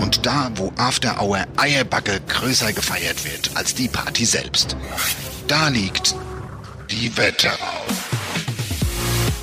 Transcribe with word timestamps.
Und 0.00 0.26
da, 0.26 0.50
wo 0.56 0.72
After 0.76 1.20
Hour 1.20 1.44
Eierbacke 1.56 2.20
größer 2.28 2.72
gefeiert 2.72 3.24
wird 3.24 3.50
als 3.54 3.74
die 3.74 3.88
Party 3.88 4.24
selbst. 4.24 4.76
Da 5.46 5.68
liegt 5.68 6.14
die 6.90 7.16
Wetterau. 7.16 7.84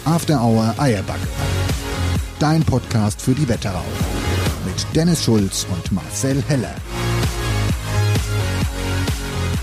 After 0.06 0.42
Hour 0.42 0.74
Eierbacke. 0.78 1.28
Dein 2.40 2.64
Podcast 2.64 3.22
für 3.22 3.34
die 3.34 3.48
Wetterau. 3.48 3.86
Mit 4.66 4.86
Dennis 4.96 5.24
Schulz 5.24 5.68
und 5.72 5.92
Marcel 5.92 6.44
Heller. 6.48 6.76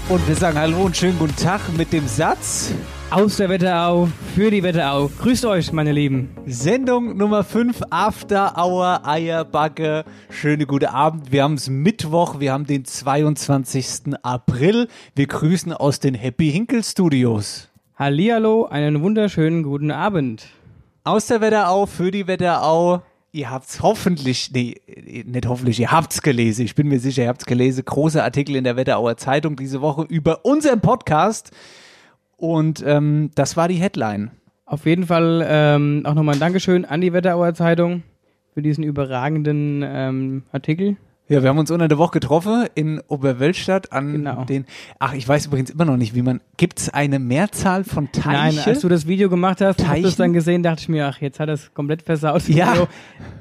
Und 0.08 0.26
wir 0.26 0.36
sagen 0.36 0.58
Hallo 0.58 0.84
und 0.84 0.96
schönen 0.96 1.18
guten 1.18 1.36
Tag 1.36 1.60
mit 1.76 1.92
dem 1.92 2.08
Satz. 2.08 2.70
Aus 3.10 3.38
der 3.38 3.48
Wetterau, 3.48 4.10
für 4.34 4.50
die 4.50 4.62
Wetterau. 4.62 5.10
Grüßt 5.22 5.46
euch, 5.46 5.72
meine 5.72 5.92
Lieben. 5.92 6.28
Sendung 6.44 7.16
Nummer 7.16 7.42
5, 7.42 7.80
After 7.88 8.52
Hour 8.58 9.00
Eierbacke. 9.06 10.04
Schöne 10.28 10.66
gute 10.66 10.92
Abend. 10.92 11.32
Wir 11.32 11.42
haben 11.42 11.54
es 11.54 11.70
Mittwoch, 11.70 12.38
wir 12.38 12.52
haben 12.52 12.66
den 12.66 12.84
22. 12.84 14.14
April. 14.22 14.88
Wir 15.14 15.26
grüßen 15.26 15.72
aus 15.72 16.00
den 16.00 16.12
Happy 16.12 16.52
Hinkel 16.52 16.84
Studios. 16.84 17.68
Hallihallo, 17.98 18.66
einen 18.66 19.00
wunderschönen 19.00 19.62
guten 19.62 19.90
Abend. 19.90 20.46
Aus 21.04 21.28
der 21.28 21.40
Wetterau, 21.40 21.86
für 21.86 22.10
die 22.10 22.26
Wetterau. 22.26 23.00
Ihr 23.32 23.50
habt's 23.50 23.80
hoffentlich, 23.80 24.50
nee, 24.52 24.74
nicht 25.24 25.46
hoffentlich, 25.46 25.80
ihr 25.80 25.90
habt's 25.90 26.20
gelesen. 26.20 26.66
Ich 26.66 26.74
bin 26.74 26.88
mir 26.88 27.00
sicher, 27.00 27.22
ihr 27.22 27.28
habt's 27.30 27.46
gelesen. 27.46 27.86
Großer 27.86 28.22
Artikel 28.22 28.54
in 28.54 28.64
der 28.64 28.76
Wetterauer 28.76 29.16
Zeitung 29.16 29.56
diese 29.56 29.80
Woche 29.80 30.02
über 30.10 30.44
unseren 30.44 30.82
Podcast. 30.82 31.52
Und 32.38 32.82
ähm, 32.86 33.30
das 33.34 33.56
war 33.56 33.68
die 33.68 33.74
Headline. 33.74 34.30
Auf 34.64 34.86
jeden 34.86 35.06
Fall 35.06 35.44
ähm, 35.46 36.02
auch 36.06 36.14
nochmal 36.14 36.36
ein 36.36 36.40
Dankeschön 36.40 36.84
an 36.84 37.00
die 37.00 37.12
Wetterauer 37.12 37.52
Zeitung 37.54 38.02
für 38.54 38.62
diesen 38.62 38.84
überragenden 38.84 39.82
ähm, 39.84 40.42
Artikel. 40.52 40.96
Ja, 41.28 41.42
wir 41.42 41.50
haben 41.50 41.58
uns 41.58 41.70
unter 41.70 41.88
der 41.88 41.98
Woche 41.98 42.12
getroffen 42.12 42.66
in 42.74 43.02
Oberwölstadt 43.06 43.92
an 43.92 44.12
Genau. 44.12 44.44
den. 44.44 44.64
Ach, 44.98 45.12
ich 45.12 45.28
weiß 45.28 45.46
übrigens 45.46 45.68
immer 45.70 45.84
noch 45.84 45.96
nicht, 45.98 46.14
wie 46.14 46.22
man. 46.22 46.40
Gibt 46.56 46.78
es 46.80 46.88
eine 46.88 47.18
Mehrzahl 47.18 47.84
von 47.84 48.10
Teiche? 48.12 48.56
Nein, 48.56 48.58
als 48.64 48.80
du 48.80 48.88
das 48.88 49.06
Video 49.06 49.28
gemacht 49.28 49.60
hast, 49.60 49.80
Teichen? 49.80 50.04
das 50.04 50.16
dann 50.16 50.32
gesehen, 50.32 50.62
dachte 50.62 50.80
ich 50.82 50.88
mir, 50.88 51.06
ach, 51.06 51.20
jetzt 51.20 51.38
hat 51.40 51.48
er 51.48 51.54
es 51.54 51.74
komplett 51.74 52.00
versaut. 52.02 52.48
Ja. 52.48 52.72
Video. 52.72 52.88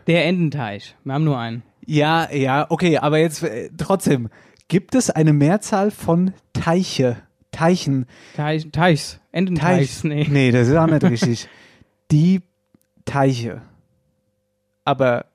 Der 0.07 0.25
Ententeich. 0.25 0.95
Wir 1.05 1.13
haben 1.13 1.23
nur 1.23 1.37
einen. 1.37 1.63
ja, 1.85 2.29
ja, 2.33 2.65
okay, 2.69 2.97
aber 2.97 3.19
jetzt 3.19 3.43
äh, 3.43 3.69
trotzdem. 3.77 4.29
Gibt 4.69 4.95
es 4.95 5.09
eine 5.09 5.31
Mehrzahl 5.31 5.91
von 5.91 6.33
Teiche? 6.51 7.15
Teichen? 7.51 8.05
Teich, 8.35 8.67
Teichs. 8.71 9.19
Ententeichs, 9.31 10.03
nee. 10.03 10.27
Nee, 10.29 10.51
das 10.51 10.67
ist 10.67 10.75
auch 10.75 10.87
nicht 10.87 11.03
richtig. 11.09 11.47
Die 12.11 12.41
Teiche. 13.05 13.61
Aber, 14.83 15.25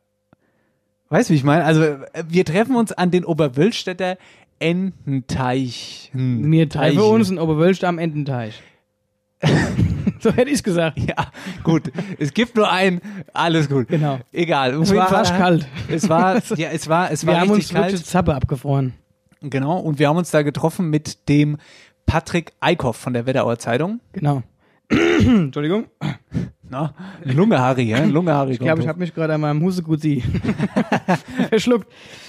weißt 1.09 1.29
du, 1.29 1.33
wie 1.33 1.37
ich 1.37 1.45
meine? 1.45 1.65
Also, 1.65 1.97
wir 2.29 2.45
treffen 2.45 2.77
uns 2.77 2.93
an 2.93 3.11
den 3.11 3.25
Oberwölstädter 3.25 4.17
Ententeichen. 4.59 6.51
Wir 6.53 6.69
treffen 6.69 6.99
uns 6.99 7.31
in 7.31 7.39
Oberwölst 7.39 7.83
am 7.85 7.99
Ententeich. 7.99 8.63
so 10.21 10.33
hätte 10.33 10.51
ich 10.51 10.63
gesagt. 10.63 10.99
Ja, 11.01 11.33
gut. 11.65 11.91
Es 12.19 12.33
gibt 12.33 12.55
nur 12.57 12.71
einen. 12.71 13.01
Alles 13.33 13.69
gut. 13.69 13.89
Genau. 13.89 14.21
Egal. 14.33 14.81
Es 14.81 14.95
war 14.95 15.13
arschkalt. 15.13 15.67
Es 15.89 16.09
war, 16.09 16.41
ja, 16.57 16.69
es 16.71 16.89
war, 16.89 17.11
es 17.11 17.27
war 17.27 17.35
Wir 17.35 17.41
haben 17.41 17.51
uns 17.51 17.71
kalt. 17.71 18.07
Zappe 18.07 18.35
abgefroren. 18.35 18.95
Genau. 19.41 19.79
Und 19.79 19.99
wir 19.99 20.09
haben 20.09 20.17
uns 20.17 20.31
da 20.31 20.43
getroffen 20.43 20.91
mit 20.91 21.29
dem 21.29 21.57
Patrick 22.07 22.53
Eickhoff 22.61 22.97
von 22.97 23.13
der 23.13 23.27
Wetterauer 23.27 23.59
Zeitung. 23.59 24.01
Genau. 24.13 24.43
Entschuldigung. 24.91 25.87
Na, 26.69 26.95
Lungeharry, 27.25 27.83
ja? 27.83 28.05
Lungeharry. 28.05 28.53
Ich 28.53 28.59
glaube, 28.59 28.81
ich 28.81 28.89
habe 28.89 28.99
mich 28.99 29.15
gerade 29.15 29.35
an 29.35 29.43
meinem 29.43 29.63
Huseguzi 29.63 30.23
verschluckt. 31.51 31.87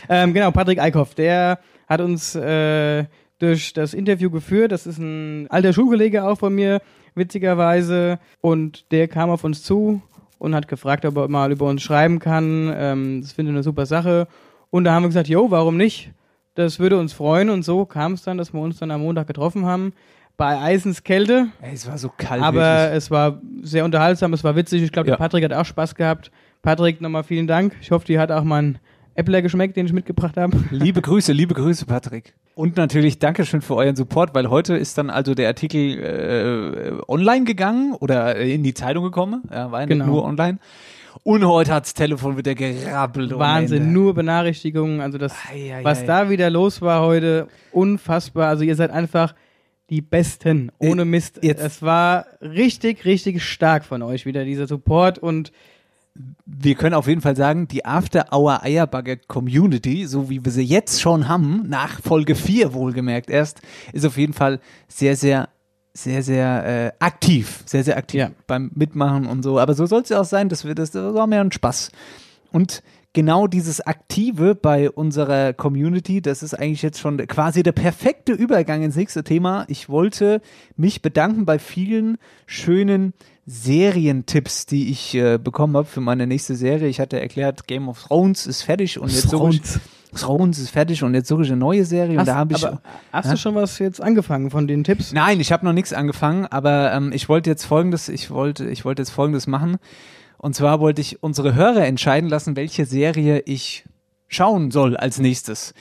Ähm, 0.10 0.34
genau, 0.34 0.52
Patrick 0.52 0.80
Eickhoff, 0.80 1.16
der 1.16 1.60
hat 1.88 2.02
uns 2.02 2.36
äh, 2.36 3.06
durch 3.40 3.74
das 3.74 3.94
Interview 3.94 4.30
geführt. 4.30 4.72
Das 4.72 4.86
ist 4.86 4.98
ein 4.98 5.48
alter 5.50 5.74
Schulkollege 5.74 6.24
auch 6.26 6.38
von 6.38 6.54
mir, 6.54 6.82
witzigerweise. 7.16 8.20
Und 8.42 8.92
der 8.92 9.08
kam 9.08 9.30
auf 9.30 9.44
uns 9.44 9.64
zu 9.64 10.02
und 10.40 10.56
hat 10.56 10.68
gefragt, 10.68 11.06
ob 11.06 11.16
er 11.18 11.28
mal 11.30 11.52
über 11.52 11.68
uns 11.68 11.82
schreiben 11.82 12.20
kann. 12.20 12.74
Ähm, 12.76 13.22
das 13.22 13.32
finde 13.32 13.52
ich 13.52 13.56
eine 13.56 13.64
super 13.64 13.86
Sache. 13.86 14.28
Und 14.70 14.84
da 14.84 14.94
haben 14.94 15.04
wir 15.04 15.10
gesagt, 15.10 15.30
jo, 15.30 15.52
warum 15.52 15.78
nicht? 15.78 16.12
Das 16.56 16.80
würde 16.80 16.98
uns 17.00 17.14
freuen. 17.14 17.50
Und 17.50 17.64
so 17.64 17.86
kam 17.86 18.14
es 18.14 18.24
dann, 18.24 18.38
dass 18.38 18.54
wir 18.54 18.62
uns 18.62 18.78
dann 18.78 18.92
am 18.92 19.02
Montag 19.02 19.28
getroffen 19.28 19.66
haben. 19.66 19.94
Bei 20.38 20.60
Eisenskälte. 20.60 21.48
Ey, 21.62 21.74
es 21.74 21.88
war 21.88 21.98
so 21.98 22.10
kalt. 22.18 22.42
Aber 22.42 22.62
wirklich. 22.62 22.98
es 22.98 23.12
war 23.12 23.40
sehr 23.62 23.86
unterhaltsam, 23.86 24.34
es 24.34 24.44
war 24.44 24.56
witzig. 24.56 24.82
Ich 24.82 24.92
glaube, 24.92 25.08
Ja. 25.10 25.16
der 25.16 25.20
Patrick 25.24 25.44
hat 25.44 25.54
auch 25.54 25.66
Spaß 25.66 25.94
gehabt. 25.96 26.32
Patrick, 26.64 27.02
nochmal 27.02 27.24
vielen 27.24 27.46
Dank. 27.48 27.76
Ich 27.82 27.92
hoffe, 27.92 28.06
dir 28.08 28.20
hat 28.20 28.32
auch 28.32 28.44
mein 28.44 28.80
Äppler 29.16 29.44
geschmeckt, 29.44 29.78
den 29.78 29.86
ich 29.86 29.94
mitgebracht 29.94 30.38
habe. 30.38 30.58
Liebe 30.72 31.02
Grüße, 31.04 31.32
liebe 31.34 31.54
Grüße, 31.54 31.86
Patrick. 31.86 32.34
Und 32.56 32.78
natürlich 32.78 33.20
Dankeschön 33.20 33.62
für 33.62 33.76
euren 33.76 33.96
Support, 33.96 34.34
weil 34.34 34.50
heute 34.50 34.76
ist 34.76 34.98
dann 34.98 35.12
also 35.12 35.36
der 35.36 35.48
Artikel 35.50 36.00
äh, 36.00 37.02
online 37.08 37.46
gegangen 37.46 37.94
oder 37.94 38.36
in 38.38 38.64
die 38.64 38.74
Zeitung 38.74 39.04
gekommen. 39.04 39.44
Ja, 39.52 39.72
war 39.72 39.82
ja 39.82 39.86
nicht 39.86 39.94
Genau. 40.00 40.06
nur 40.08 40.24
online. 40.24 40.58
Und 41.24 41.46
heute 41.46 41.74
hat's 41.74 41.94
Telefon 41.94 42.38
wieder 42.38 42.56
gerappelt. 42.56 43.38
Wahnsinn, 43.38 43.94
nur 43.94 44.14
Benachrichtigungen. 44.16 45.00
Also 45.02 45.18
das, 45.18 45.34
Ei, 45.52 45.76
ei, 45.76 45.84
was 45.84 46.02
ei. 46.02 46.06
da 46.06 46.30
wieder 46.30 46.50
los 46.50 46.82
war 46.82 47.02
heute, 47.02 47.48
unfassbar. 47.72 48.48
Also 48.50 48.64
ihr 48.64 48.76
seid 48.76 48.90
einfach 48.92 49.36
die 49.90 50.02
Besten, 50.02 50.72
ohne 50.80 51.04
Äh, 51.04 51.06
Mist. 51.06 51.40
jetzt- 51.44 51.62
Es 51.62 51.82
war 51.82 52.26
richtig, 52.42 53.06
richtig 53.06 53.44
stark 53.44 53.86
von 53.86 54.02
euch 54.02 54.26
wieder, 54.26 54.44
dieser 54.46 54.68
Support 54.68 55.20
und 55.20 55.52
Wir 56.46 56.76
können 56.76 56.94
auf 56.94 57.08
jeden 57.08 57.22
Fall 57.22 57.36
sagen, 57.36 57.68
die 57.68 57.86
After 57.86 58.28
Hour 58.32 58.62
Eierbagger 58.62 59.16
Community, 59.16 60.06
so 60.06 60.30
wie 60.30 60.46
wir 60.46 60.52
sie 60.52 60.62
jetzt 60.64 61.02
schon 61.02 61.28
haben, 61.28 61.64
nach 61.68 62.00
Folge 62.04 62.36
4 62.36 62.72
wohlgemerkt 62.76 63.32
erst, 63.32 63.62
ist 63.94 64.06
auf 64.06 64.16
jeden 64.18 64.34
Fall 64.34 64.60
sehr, 64.88 65.16
sehr, 65.16 65.50
sehr, 65.94 66.24
sehr 66.24 66.66
äh, 66.66 66.92
aktiv. 67.04 67.64
Sehr, 67.66 67.84
sehr 67.84 67.98
aktiv 67.98 68.20
Ja. 68.20 68.32
beim 68.48 68.72
Mitmachen 68.74 69.28
und 69.28 69.44
so. 69.44 69.60
Aber 69.60 69.74
so 69.76 69.86
soll 69.86 70.02
es 70.02 70.10
ja 70.10 70.20
auch 70.22 70.26
sein, 70.26 70.50
dass 70.50 70.66
wir 70.66 70.76
das, 70.76 70.92
das 70.92 71.14
war 71.14 71.28
mehr 71.28 71.42
ein 71.42 71.52
Spaß. 71.52 71.92
Und 72.52 72.82
genau 73.14 73.46
dieses 73.48 73.80
Aktive 73.82 74.56
bei 74.56 74.90
unserer 74.90 75.54
Community, 75.54 76.22
das 76.22 76.42
ist 76.42 76.56
eigentlich 76.56 76.82
jetzt 76.82 77.00
schon 77.00 77.18
quasi 77.28 77.62
der 77.62 77.72
perfekte 77.74 78.34
Übergang 78.34 78.82
ins 78.82 78.96
nächste 78.96 79.24
Thema. 79.24 79.66
Ich 79.68 79.88
wollte 79.88 80.42
mich 80.76 81.02
bedanken 81.04 81.46
bei 81.46 81.60
vielen 81.60 82.18
schönen 82.48 83.14
Serientipps, 83.46 84.66
die 84.66 84.90
ich 84.90 85.14
äh, 85.16 85.38
bekommen 85.38 85.76
habe 85.78 85.88
für 85.88 86.02
meine 86.02 86.26
nächste 86.28 86.56
Serie. 86.56 86.88
Ich 86.88 87.00
hatte 87.00 87.20
erklärt, 87.20 87.68
Game 87.68 87.88
of 87.90 88.04
Thrones 88.04 88.48
ist 88.48 88.64
fertig 88.64 89.00
und 89.00 89.12
jetzt 89.12 89.30
suche 89.30 89.50
ich, 89.52 89.62
Thrones. 90.22 90.60
Ist 90.60 90.70
fertig 90.72 91.04
und 91.04 91.14
jetzt 91.14 91.28
suche 91.28 91.44
ich 91.44 91.50
eine 91.50 91.58
neue 91.58 91.86
Serie 91.86 92.14
und 92.14 92.20
hast, 92.20 92.28
da 92.28 92.36
habe 92.36 92.54
ich 92.54 92.66
aber 92.66 92.82
hast 93.12 93.26
Ja? 93.26 93.32
du 93.32 93.38
schon 93.38 93.56
was 93.56 93.80
jetzt 93.80 94.02
angefangen 94.02 94.50
von 94.52 94.68
den 94.68 94.84
Tipps? 94.84 95.12
Nein, 95.14 95.40
ich 95.40 95.52
habe 95.52 95.66
noch 95.66 95.74
nichts 95.74 95.94
angefangen, 95.94 96.46
aber 96.48 96.92
ähm, 96.94 97.12
ich 97.14 97.30
wollte 97.30 97.50
jetzt 97.50 97.66
folgendes, 97.66 98.10
ich 98.10 98.30
wollte, 98.32 98.66
ich 98.70 98.86
wollte 98.86 99.02
jetzt 99.02 99.12
folgendes 99.12 99.48
machen. 99.48 99.78
Und 100.38 100.56
zwar 100.56 100.80
wollte 100.80 101.02
ich 101.02 101.24
unsere 101.24 101.56
Hörer 101.56 101.86
entscheiden 101.86 102.30
lassen, 102.30 102.56
welche 102.56 102.86
Serie 102.86 103.40
ich 103.46 103.86
schauen 104.28 104.72
soll 104.72 104.98
als 104.98 105.20
nächstes. 105.20 105.74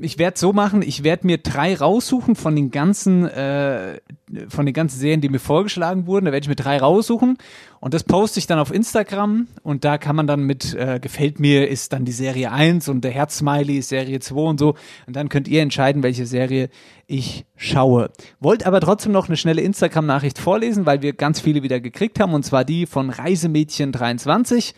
Ich 0.00 0.18
werde 0.18 0.38
so 0.38 0.52
machen, 0.52 0.82
ich 0.82 1.04
werde 1.04 1.26
mir 1.26 1.38
drei 1.38 1.74
raussuchen 1.74 2.34
von 2.34 2.54
den 2.56 2.70
ganzen, 2.70 3.26
äh, 3.26 4.00
von 4.48 4.66
den 4.66 4.74
ganzen 4.74 4.98
Serien, 4.98 5.20
die 5.20 5.28
mir 5.28 5.38
vorgeschlagen 5.38 6.06
wurden. 6.06 6.26
Da 6.26 6.32
werde 6.32 6.44
ich 6.44 6.48
mir 6.48 6.56
drei 6.56 6.78
raussuchen 6.78 7.38
und 7.80 7.94
das 7.94 8.02
poste 8.02 8.38
ich 8.40 8.46
dann 8.46 8.58
auf 8.58 8.74
Instagram 8.74 9.46
und 9.62 9.84
da 9.84 9.96
kann 9.96 10.16
man 10.16 10.26
dann 10.26 10.42
mit 10.42 10.74
äh, 10.74 10.98
gefällt 11.00 11.38
mir 11.38 11.68
ist 11.68 11.92
dann 11.92 12.04
die 12.04 12.12
Serie 12.12 12.50
1 12.50 12.88
und 12.88 13.02
der 13.02 13.12
Herzsmiley 13.12 13.78
ist 13.78 13.88
Serie 13.88 14.18
2 14.18 14.40
und 14.40 14.58
so 14.58 14.74
und 15.06 15.14
dann 15.14 15.28
könnt 15.28 15.46
ihr 15.46 15.62
entscheiden, 15.62 16.02
welche 16.02 16.26
Serie 16.26 16.70
ich 17.06 17.46
schaue. 17.56 18.10
Wollt 18.40 18.66
aber 18.66 18.80
trotzdem 18.80 19.12
noch 19.12 19.28
eine 19.28 19.36
schnelle 19.36 19.62
Instagram-Nachricht 19.62 20.38
vorlesen, 20.38 20.86
weil 20.86 21.02
wir 21.02 21.12
ganz 21.12 21.40
viele 21.40 21.62
wieder 21.62 21.80
gekriegt 21.80 22.18
haben 22.20 22.34
und 22.34 22.44
zwar 22.44 22.64
die 22.64 22.84
von 22.86 23.12
Reisemädchen23 23.12 24.74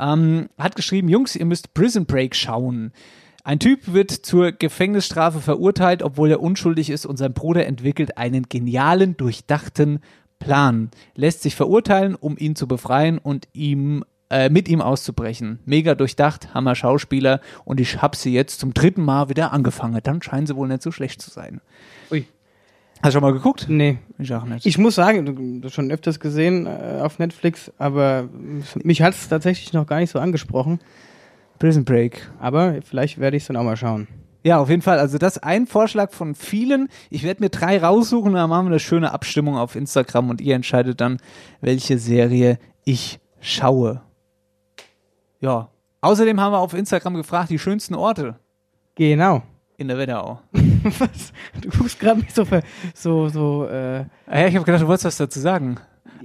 ähm, 0.00 0.48
hat 0.58 0.76
geschrieben, 0.76 1.08
Jungs, 1.08 1.36
ihr 1.36 1.44
müsst 1.44 1.74
Prison 1.74 2.06
Break 2.06 2.34
schauen. 2.34 2.92
Ein 3.48 3.60
Typ 3.60 3.94
wird 3.94 4.10
zur 4.10 4.52
Gefängnisstrafe 4.52 5.40
verurteilt, 5.40 6.02
obwohl 6.02 6.30
er 6.30 6.42
unschuldig 6.42 6.90
ist 6.90 7.06
und 7.06 7.16
sein 7.16 7.32
Bruder 7.32 7.64
entwickelt 7.64 8.18
einen 8.18 8.42
genialen, 8.50 9.16
durchdachten 9.16 10.00
Plan, 10.38 10.90
lässt 11.14 11.40
sich 11.40 11.56
verurteilen, 11.56 12.14
um 12.14 12.36
ihn 12.36 12.56
zu 12.56 12.68
befreien 12.68 13.16
und 13.16 13.48
ihm 13.54 14.04
äh, 14.28 14.50
mit 14.50 14.68
ihm 14.68 14.82
auszubrechen. 14.82 15.60
Mega 15.64 15.94
durchdacht, 15.94 16.52
Hammer 16.52 16.74
Schauspieler 16.74 17.40
und 17.64 17.80
ich 17.80 18.02
habe 18.02 18.18
sie 18.18 18.34
jetzt 18.34 18.60
zum 18.60 18.74
dritten 18.74 19.02
Mal 19.02 19.30
wieder 19.30 19.50
angefangen. 19.54 19.98
Dann 20.02 20.20
scheinen 20.20 20.46
sie 20.46 20.54
wohl 20.54 20.68
nicht 20.68 20.82
so 20.82 20.92
schlecht 20.92 21.22
zu 21.22 21.30
sein. 21.30 21.62
Ui. 22.10 22.26
Hast 23.00 23.06
du 23.06 23.12
schon 23.12 23.22
mal 23.22 23.32
geguckt? 23.32 23.64
Nee. 23.70 23.96
Ich 24.18 24.34
auch 24.34 24.44
nicht. 24.44 24.66
Ich 24.66 24.76
muss 24.76 24.96
sagen, 24.96 25.24
du 25.24 25.66
hast 25.66 25.72
schon 25.72 25.90
öfters 25.90 26.20
gesehen 26.20 26.66
äh, 26.66 27.00
auf 27.00 27.18
Netflix, 27.18 27.72
aber 27.78 28.28
mich 28.82 29.00
hat 29.00 29.14
es 29.14 29.26
tatsächlich 29.30 29.72
noch 29.72 29.86
gar 29.86 30.00
nicht 30.00 30.10
so 30.10 30.18
angesprochen. 30.18 30.80
Prison 31.58 31.84
Break. 31.84 32.28
Aber 32.40 32.76
vielleicht 32.82 33.18
werde 33.18 33.36
ich 33.36 33.42
es 33.44 33.46
dann 33.48 33.56
auch 33.56 33.64
mal 33.64 33.76
schauen. 33.76 34.08
Ja, 34.44 34.58
auf 34.58 34.70
jeden 34.70 34.82
Fall. 34.82 34.98
Also 34.98 35.18
das 35.18 35.36
ist 35.36 35.42
ein 35.44 35.66
Vorschlag 35.66 36.12
von 36.12 36.34
vielen. 36.34 36.88
Ich 37.10 37.22
werde 37.24 37.42
mir 37.42 37.50
drei 37.50 37.82
raussuchen, 37.82 38.32
dann 38.34 38.48
machen 38.48 38.66
wir 38.66 38.70
eine 38.70 38.80
schöne 38.80 39.12
Abstimmung 39.12 39.56
auf 39.56 39.74
Instagram 39.76 40.30
und 40.30 40.40
ihr 40.40 40.54
entscheidet 40.54 41.00
dann, 41.00 41.18
welche 41.60 41.98
Serie 41.98 42.58
ich 42.84 43.18
schaue. 43.40 44.00
Ja. 45.40 45.68
Außerdem 46.00 46.40
haben 46.40 46.52
wir 46.52 46.58
auf 46.60 46.74
Instagram 46.74 47.14
gefragt, 47.14 47.50
die 47.50 47.58
schönsten 47.58 47.94
Orte 47.94 48.36
Genau. 48.94 49.42
in 49.76 49.88
der 49.88 49.98
Wetterau. 49.98 50.40
Was? 50.98 51.32
Du 51.60 51.68
guckst 51.76 51.98
gerade 51.98 52.20
mich 52.20 52.32
so, 52.32 52.44
ver- 52.44 52.62
so, 52.94 53.28
so, 53.28 53.66
äh, 53.66 53.98
Ja, 54.30 54.46
ich 54.46 54.54
habe 54.54 54.64
gedacht, 54.64 54.82
du 54.82 54.86
wolltest 54.86 55.06
was 55.06 55.16
dazu 55.16 55.40
sagen. 55.40 55.78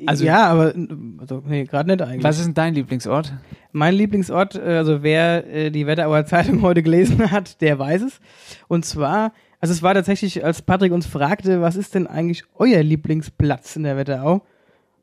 Also- 0.08 0.26
ja, 0.26 0.46
aber, 0.48 0.74
also, 1.20 1.44
nee, 1.46 1.66
gerade 1.66 1.90
nicht 1.90 2.02
eigentlich. 2.02 2.24
Was 2.24 2.38
ist 2.40 2.46
denn 2.46 2.54
dein 2.54 2.74
Lieblingsort? 2.74 3.34
Mein 3.72 3.96
Lieblingsort, 3.96 4.56
äh, 4.56 4.78
also 4.78 5.04
wer 5.04 5.48
äh, 5.48 5.70
die 5.72 5.88
Wetterauer 5.88 6.26
Zeitung 6.28 6.62
heute 6.62 6.84
gelesen 6.84 7.32
hat, 7.32 7.62
der 7.62 7.80
weiß 7.80 8.02
es. 8.04 8.20
Und 8.68 8.86
zwar, 8.86 9.34
also 9.60 9.72
es 9.74 9.82
war 9.82 9.94
tatsächlich, 9.94 10.44
als 10.44 10.62
Patrick 10.62 10.92
uns 10.92 11.06
fragte, 11.06 11.62
was 11.62 11.76
ist 11.76 11.96
denn 11.96 12.08
eigentlich 12.08 12.44
euer 12.56 12.84
Lieblingsplatz 12.84 13.76
in 13.76 13.84
der 13.84 13.98
Wetterau, 13.98 14.42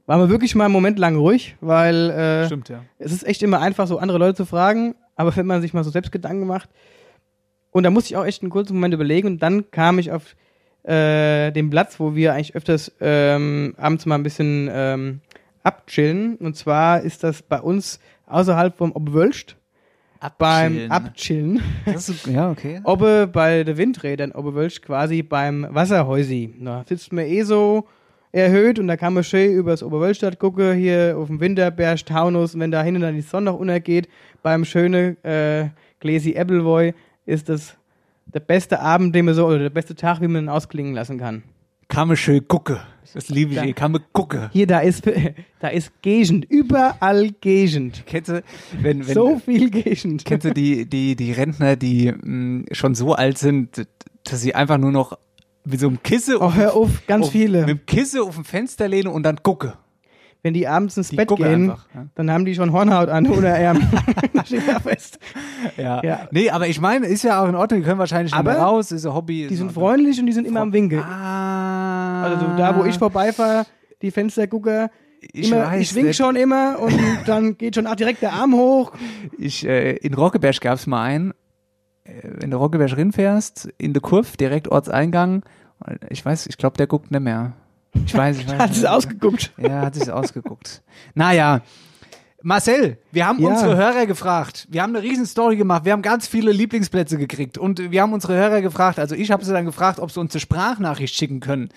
waren 0.07 0.21
wir 0.21 0.29
wirklich 0.29 0.55
mal 0.55 0.65
einen 0.65 0.73
Moment 0.73 0.99
lang 0.99 1.17
ruhig, 1.17 1.57
weil 1.61 2.11
äh, 2.11 2.47
Stimmt, 2.47 2.69
ja. 2.69 2.83
es 2.99 3.13
ist 3.13 3.27
echt 3.27 3.43
immer 3.43 3.61
einfach, 3.61 3.87
so 3.87 3.99
andere 3.99 4.19
Leute 4.19 4.35
zu 4.35 4.45
fragen, 4.45 4.95
aber 5.15 5.35
wenn 5.37 5.47
man 5.47 5.63
sich 5.63 5.73
mal 5.73 5.85
so 5.85 5.91
selbst 5.91 6.11
Gedanken 6.11 6.47
macht, 6.47 6.69
und 7.73 7.85
da 7.85 7.91
musste 7.91 8.13
ich 8.13 8.17
auch 8.17 8.25
echt 8.25 8.43
einen 8.43 8.51
kurzen 8.51 8.75
Moment 8.75 8.95
überlegen 8.95 9.29
und 9.29 9.43
dann 9.43 9.71
kam 9.71 10.01
ich 10.01 10.11
auf 10.11 10.35
äh, 10.85 11.51
den 11.53 11.71
Platz, 11.71 12.01
wo 12.01 12.15
wir 12.15 12.35
eigentlich 12.35 12.55
öfters 12.55 12.93
ähm, 13.01 13.75
abends 13.77 14.07
mal 14.07 14.17
ein 14.17 14.23
bisschen 14.23 14.71
ähm, 14.73 15.21
abchillen. 15.63 16.37
Und 16.37 16.57
zwar 16.57 17.01
ist 17.01 17.25
das 17.25 17.43
bei 17.43 17.61
uns 17.61 18.01
außerhalb 18.27 18.77
vom 18.77 18.93
Obwölst 18.93 19.57
beim 20.39 20.91
Abchillen. 20.91 21.63
Ist, 21.87 22.27
ja, 22.27 22.51
okay. 22.51 22.81
Obbe 22.85 23.27
bei 23.27 23.65
den 23.65 23.77
Windrädern 23.77 24.33
Obwölst 24.33 24.83
quasi 24.83 25.23
beim 25.23 25.67
Wasserhäusi. 25.71 26.55
Da 26.61 26.85
sitzt 26.87 27.13
man 27.13 27.25
eh 27.25 27.43
so 27.43 27.87
erhöht 28.33 28.79
und 28.79 28.87
da 28.87 28.97
kann 28.97 29.15
man 29.15 29.25
schön 29.25 29.53
übers 29.53 29.83
Oberwölstadt 29.83 30.39
gucken, 30.39 30.75
hier 30.75 31.17
auf 31.19 31.27
dem 31.27 31.41
Winterberg, 31.41 32.05
Taunus, 32.07 32.55
und 32.55 32.61
wenn 32.61 32.71
da 32.71 32.83
hinten 32.83 33.01
dann 33.01 33.15
die 33.15 33.23
Sonne 33.23 33.51
noch 33.51 33.59
untergeht, 33.59 34.09
beim 34.43 34.65
schönen 34.65 35.23
äh, 35.25 35.71
Gläsi 35.99 36.37
Appleboy 36.37 36.95
ist 37.27 37.49
das 37.49 37.77
der 38.33 38.41
beste 38.41 38.81
Abend, 38.81 39.15
den 39.15 39.25
man 39.25 39.35
so, 39.35 39.47
oder 39.47 39.59
der 39.59 39.71
beste 39.71 39.95
Tag, 39.95 40.21
wie 40.21 40.29
man 40.29 40.45
ihn 40.45 40.49
ausklingen 40.49 40.95
lassen 40.95 41.19
kann. 41.19 41.43
Schön 42.15 42.47
gucken. 42.47 42.79
Das 43.15 43.29
liebe 43.29 43.55
ich. 43.67 43.75
Kann 43.75 43.91
man 43.93 44.03
gucken. 44.13 44.49
Hier, 44.53 44.67
da 44.67 44.79
ist, 44.81 45.03
da 45.61 45.69
ist 45.69 45.91
Gegend, 46.03 46.45
überall 46.45 47.31
Gegend. 47.41 48.05
Kennst 48.07 48.29
du, 48.31 48.43
wenn, 48.81 49.07
wenn, 49.07 49.15
So 49.15 49.41
viel 49.41 49.71
Gegend. 49.71 50.25
Kennst 50.25 50.47
du 50.47 50.55
die, 50.55 50.87
die, 50.87 51.17
die 51.17 51.33
Rentner, 51.33 51.75
die 51.75 52.13
mh, 52.13 52.67
schon 52.73 52.95
so 52.95 53.15
alt 53.15 53.39
sind, 53.39 53.87
dass 54.23 54.41
sie 54.41 54.55
einfach 54.55 54.79
nur 54.79 54.93
noch 54.93 55.19
mit 55.65 55.81
so 55.81 55.89
einem 55.89 56.03
Kissen 56.03 56.37
Oh, 56.37 56.55
hör 56.55 56.75
auf, 56.75 57.07
ganz 57.07 57.27
auf, 57.27 57.33
viele. 57.33 57.61
mit 57.61 57.69
dem 57.69 57.87
Kissen 57.87 58.21
auf 58.21 58.37
dem 58.37 58.45
Fenster 58.45 58.87
lehnen 58.87 59.09
und 59.09 59.25
dann 59.25 59.43
gucke. 59.43 59.75
Wenn 60.43 60.55
die 60.55 60.67
abends 60.67 60.97
ins 60.97 61.11
Die 61.11 61.17
Bett 61.17 61.29
gehen, 61.29 61.71
einfach, 61.71 61.87
ja. 61.95 62.07
dann 62.15 62.31
haben 62.31 62.45
die 62.47 62.55
schon 62.55 62.73
Hornhaut 62.73 63.09
an 63.09 63.27
oder 63.27 63.51
Ärmel. 63.51 63.83
Das 64.33 64.47
steht 64.47 64.63
fest. 64.63 65.19
Ja. 65.77 66.03
Ja. 66.03 66.29
Nee, 66.31 66.49
aber 66.51 66.67
ich 66.67 66.81
meine, 66.81 67.07
ist 67.07 67.23
ja 67.25 67.43
auch 67.43 67.49
in 67.49 67.55
Ordnung, 67.55 67.81
die 67.81 67.87
können 67.87 67.99
wahrscheinlich 67.99 68.33
nicht 68.33 68.39
Aber 68.39 68.53
mehr 68.53 68.63
raus, 68.63 68.91
ist 68.91 69.05
ein 69.05 69.13
Hobby. 69.13 69.49
Die 69.49 69.57
sind 69.57 69.71
freundlich 69.73 70.19
und 70.19 70.27
die 70.27 70.33
sind 70.33 70.47
immer 70.47 70.61
am 70.61 70.73
Winkel. 70.73 71.01
Ah. 71.01 72.23
Also 72.23 72.47
so 72.47 72.57
da, 72.57 72.79
wo 72.79 72.85
ich 72.85 72.97
vorbeifahre, 72.97 73.67
die 74.01 74.11
Fenstergucker, 74.11 74.91
ich 75.21 75.53
immer, 75.53 75.77
ich 75.77 75.95
wink 75.95 76.09
nicht. 76.09 76.17
schon 76.17 76.37
immer 76.37 76.79
und 76.79 76.99
dann 77.27 77.59
geht 77.59 77.75
schon 77.75 77.87
auch 77.87 77.97
direkt 77.97 78.23
der 78.23 78.33
Arm 78.33 78.55
hoch. 78.55 78.93
Ich, 79.37 79.67
äh, 79.67 79.97
in 79.97 80.15
Rockeberg 80.15 80.61
gab 80.61 80.77
es 80.77 80.87
mal 80.87 81.03
einen, 81.03 81.33
äh, 82.05 82.13
wenn 82.23 82.51
du 82.51 82.57
Rockeberg 82.57 82.97
rinfährst, 82.97 83.69
in 83.77 83.93
der 83.93 84.01
Kurve, 84.01 84.37
direkt 84.39 84.69
Ortseingang, 84.69 85.43
ich 86.09 86.25
weiß, 86.25 86.47
ich 86.47 86.57
glaube, 86.57 86.77
der 86.77 86.87
guckt 86.87 87.11
nicht 87.11 87.23
mehr. 87.23 87.53
Ich 88.07 88.15
weiß, 88.15 88.39
ich 88.39 88.49
weiß. 88.49 88.59
Hat 88.59 88.71
es 88.73 88.85
ausgeguckt. 88.85 89.53
Ja, 89.59 89.83
hat 89.83 89.95
sich 89.95 90.11
ausgeguckt. 90.11 90.83
Naja. 91.15 91.61
Marcel, 92.43 92.97
wir 93.13 93.27
haben 93.27 93.39
Ja. 93.43 93.49
unsere 93.51 93.77
Hörer 93.77 94.07
gefragt. 94.07 94.67
Wir 94.71 94.83
haben 94.83 94.97
eine 94.97 95.05
riesen 95.05 95.27
Story 95.27 95.57
gemacht. 95.57 95.85
Wir 95.85 95.93
haben 95.93 96.01
ganz 96.01 96.27
viele 96.27 96.53
Lieblingsplätze 96.53 97.19
gekriegt. 97.19 97.59
Und 97.59 97.91
wir 97.91 98.01
haben 98.01 98.15
unsere 98.15 98.33
Hörer 98.35 98.63
gefragt, 98.63 98.99
also 98.99 99.15
ich 99.15 99.31
habe 99.31 99.45
sie 99.45 99.53
dann 99.53 99.67
gefragt, 99.67 99.99
ob 100.01 100.11
sie 100.11 100.21
uns 100.21 100.33
eine 100.35 100.41
Sprachnachricht 100.41 101.15
schicken 101.15 101.41
können, 101.41 101.69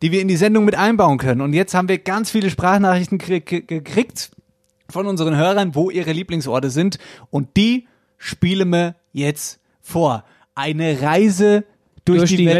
die 0.00 0.12
wir 0.12 0.20
in 0.20 0.28
die 0.28 0.36
Sendung 0.36 0.64
mit 0.64 0.76
einbauen 0.76 1.18
können. 1.18 1.40
Und 1.40 1.54
jetzt 1.54 1.74
haben 1.74 1.88
wir 1.88 1.98
ganz 1.98 2.30
viele 2.30 2.50
Sprachnachrichten 2.50 3.18
krie- 3.18 3.42
krie- 3.42 3.66
gekriegt 3.66 4.30
von 4.88 5.06
unseren 5.08 5.34
Hörern, 5.36 5.74
wo 5.74 5.90
ihre 5.90 6.12
Lieblingsorte 6.12 6.70
sind. 6.70 6.98
Und 7.30 7.56
die 7.56 7.88
spielen 8.16 8.70
wir 8.70 8.94
jetzt 9.12 9.58
vor. 9.80 10.22
Eine 10.54 11.02
Reise 11.02 11.64
durch, 12.04 12.18
Durch 12.18 12.30
die, 12.30 12.36
die 12.36 12.46
Wetterau. 12.46 12.58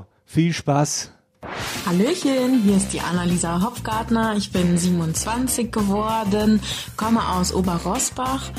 Wetterau. 0.00 0.06
Viel 0.26 0.52
Spaß. 0.52 1.12
Hallöchen, 1.86 2.62
hier 2.62 2.76
ist 2.76 2.92
die 2.92 3.00
Annalisa 3.00 3.62
Hopfgartner. 3.62 4.34
Ich 4.36 4.50
bin 4.50 4.76
27 4.76 5.70
geworden, 5.70 6.60
komme 6.96 7.26
aus 7.28 7.54
Oberrosbach 7.54 8.50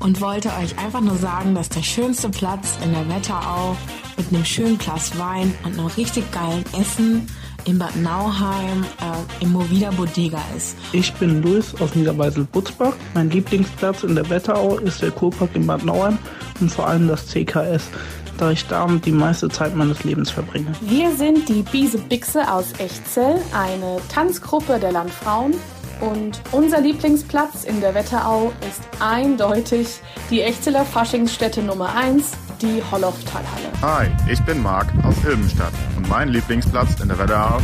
und 0.00 0.20
wollte 0.20 0.50
euch 0.50 0.78
einfach 0.78 1.00
nur 1.00 1.16
sagen, 1.16 1.54
dass 1.54 1.68
der 1.68 1.82
schönste 1.82 2.28
Platz 2.28 2.78
in 2.84 2.92
der 2.92 3.08
Wetterau 3.08 3.76
mit 4.16 4.28
einem 4.28 4.44
schönen 4.44 4.78
Glas 4.78 5.18
Wein 5.18 5.54
und 5.64 5.78
einem 5.78 5.86
richtig 5.86 6.30
geilen 6.30 6.64
Essen 6.78 7.26
in 7.64 7.78
Bad 7.78 7.96
Nauheim 7.96 8.84
äh, 9.00 9.42
im 9.44 9.52
Movida 9.52 9.90
Bodega 9.90 10.40
ist. 10.56 10.76
Ich 10.92 11.12
bin 11.14 11.42
Luis 11.42 11.74
aus 11.80 11.94
Niederweisel-Butzbach. 11.94 12.94
Mein 13.14 13.30
Lieblingsplatz 13.30 14.04
in 14.04 14.14
der 14.14 14.28
Wetterau 14.30 14.78
ist 14.78 15.02
der 15.02 15.10
Kurpark 15.10 15.50
in 15.54 15.66
Bad 15.66 15.84
Nauheim 15.84 16.18
und 16.60 16.70
vor 16.70 16.86
allem 16.86 17.08
das 17.08 17.26
CKS, 17.26 17.88
da 18.38 18.50
ich 18.50 18.66
damit 18.66 19.06
die 19.06 19.12
meiste 19.12 19.48
Zeit 19.48 19.74
meines 19.74 20.04
Lebens 20.04 20.30
verbringe. 20.30 20.72
Wir 20.80 21.14
sind 21.14 21.48
die 21.48 21.62
Biese 21.62 21.98
Bixe 21.98 22.50
aus 22.50 22.72
Echzell, 22.78 23.40
eine 23.52 23.98
Tanzgruppe 24.08 24.78
der 24.78 24.92
Landfrauen. 24.92 25.54
Und 26.00 26.42
unser 26.52 26.80
Lieblingsplatz 26.80 27.64
in 27.64 27.80
der 27.80 27.94
Wetterau 27.94 28.52
ist 28.68 28.82
eindeutig 29.00 30.00
die 30.30 30.42
Echteller 30.42 30.84
Faschingsstätte 30.84 31.62
Nummer 31.62 31.94
1, 31.96 32.32
die 32.60 32.82
Holloftalhalle. 32.90 33.70
Hi, 33.80 34.08
ich 34.30 34.40
bin 34.42 34.62
Marc 34.62 34.88
aus 35.04 35.14
Ilmenstadt 35.24 35.72
und 35.96 36.06
mein 36.08 36.28
Lieblingsplatz 36.28 37.00
in 37.00 37.08
der 37.08 37.18
Wetterau 37.18 37.60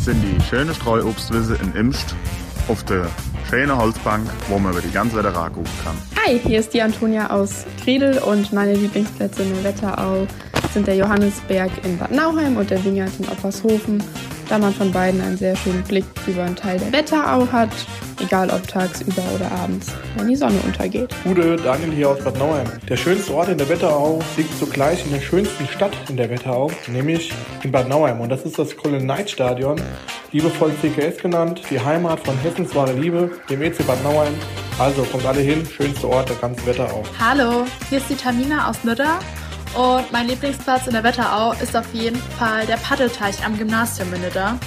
sind 0.00 0.22
die 0.22 0.42
schöne 0.44 0.74
Streuobstwiese 0.74 1.56
in 1.56 1.74
Imst 1.74 2.14
auf 2.68 2.82
der 2.84 3.06
schönen 3.50 3.76
Holzbank, 3.76 4.26
wo 4.48 4.58
man 4.58 4.72
über 4.72 4.80
die 4.80 4.90
ganze 4.90 5.16
Wetterau 5.16 5.50
gucken 5.50 5.72
kann. 5.84 6.13
Hi, 6.26 6.38
hier 6.38 6.60
ist 6.60 6.72
die 6.72 6.80
Antonia 6.80 7.28
aus 7.28 7.66
Griedel 7.82 8.16
und 8.18 8.50
meine 8.50 8.72
Lieblingsplätze 8.72 9.42
in 9.42 9.52
der 9.52 9.64
Wetterau 9.64 10.26
sind 10.72 10.86
der 10.86 10.96
Johannesberg 10.96 11.70
in 11.84 11.98
Bad 11.98 12.12
Nauheim 12.12 12.56
und 12.56 12.70
der 12.70 12.82
Wingert 12.82 13.10
in 13.18 13.28
Oppershofen, 13.28 14.02
da 14.48 14.58
man 14.58 14.74
von 14.74 14.92
beiden 14.92 15.20
einen 15.20 15.36
sehr 15.36 15.56
schönen 15.56 15.82
Blick 15.84 16.04
über 16.26 16.42
einen 16.42 16.56
Teil 16.56 16.78
der 16.78 16.92
Wetterau 16.92 17.46
hat, 17.50 17.70
egal 18.22 18.50
ob 18.50 18.66
tagsüber 18.66 19.22
oder 19.34 19.50
abends, 19.52 19.92
wenn 20.16 20.28
die 20.28 20.36
Sonne 20.36 20.58
untergeht. 20.64 21.14
Gute, 21.24 21.56
Daniel 21.56 21.92
hier 21.92 22.10
aus 22.10 22.22
Bad 22.22 22.38
Nauheim. 22.38 22.66
Der 22.88 22.96
schönste 22.96 23.34
Ort 23.34 23.48
in 23.48 23.58
der 23.58 23.68
Wetterau 23.68 24.20
liegt 24.36 24.58
zugleich 24.58 25.04
in 25.04 25.12
der 25.12 25.20
schönsten 25.20 25.66
Stadt 25.68 25.92
in 26.08 26.16
der 26.16 26.30
Wetterau, 26.30 26.70
nämlich 26.88 27.32
in 27.62 27.72
Bad 27.72 27.88
Nauheim. 27.88 28.20
Und 28.20 28.28
das 28.28 28.42
ist 28.42 28.58
das 28.58 28.76
Köln-Neid-Stadion, 28.76 29.80
liebevoll 30.32 30.72
CKS 30.80 31.18
genannt, 31.18 31.62
die 31.70 31.80
Heimat 31.80 32.20
von 32.20 32.36
Hessens 32.38 32.74
wahre 32.74 32.92
Liebe, 32.92 33.30
dem 33.48 33.62
EC 33.62 33.86
Bad 33.86 34.02
Nauheim. 34.02 34.34
Also 34.78 35.02
kommt 35.04 35.24
alle 35.24 35.40
hin, 35.40 35.64
schönster 35.64 36.08
Ort 36.08 36.28
der 36.28 36.36
ganzen 36.36 36.66
Wetterau. 36.66 37.04
Hallo, 37.20 37.64
hier 37.88 37.98
ist 37.98 38.10
die 38.10 38.16
Tamina 38.16 38.68
aus 38.68 38.82
Nüdder 38.82 39.20
und 39.74 40.12
mein 40.12 40.28
Lieblingsplatz 40.28 40.86
in 40.86 40.92
der 40.92 41.02
Wetterau 41.02 41.52
ist 41.52 41.76
auf 41.76 41.92
jeden 41.92 42.20
Fall 42.38 42.66
der 42.66 42.76
Paddelteich 42.76 43.44
am 43.44 43.58
Gymnasium 43.58 44.12
in 44.14 44.22
Nüdder. 44.22 44.58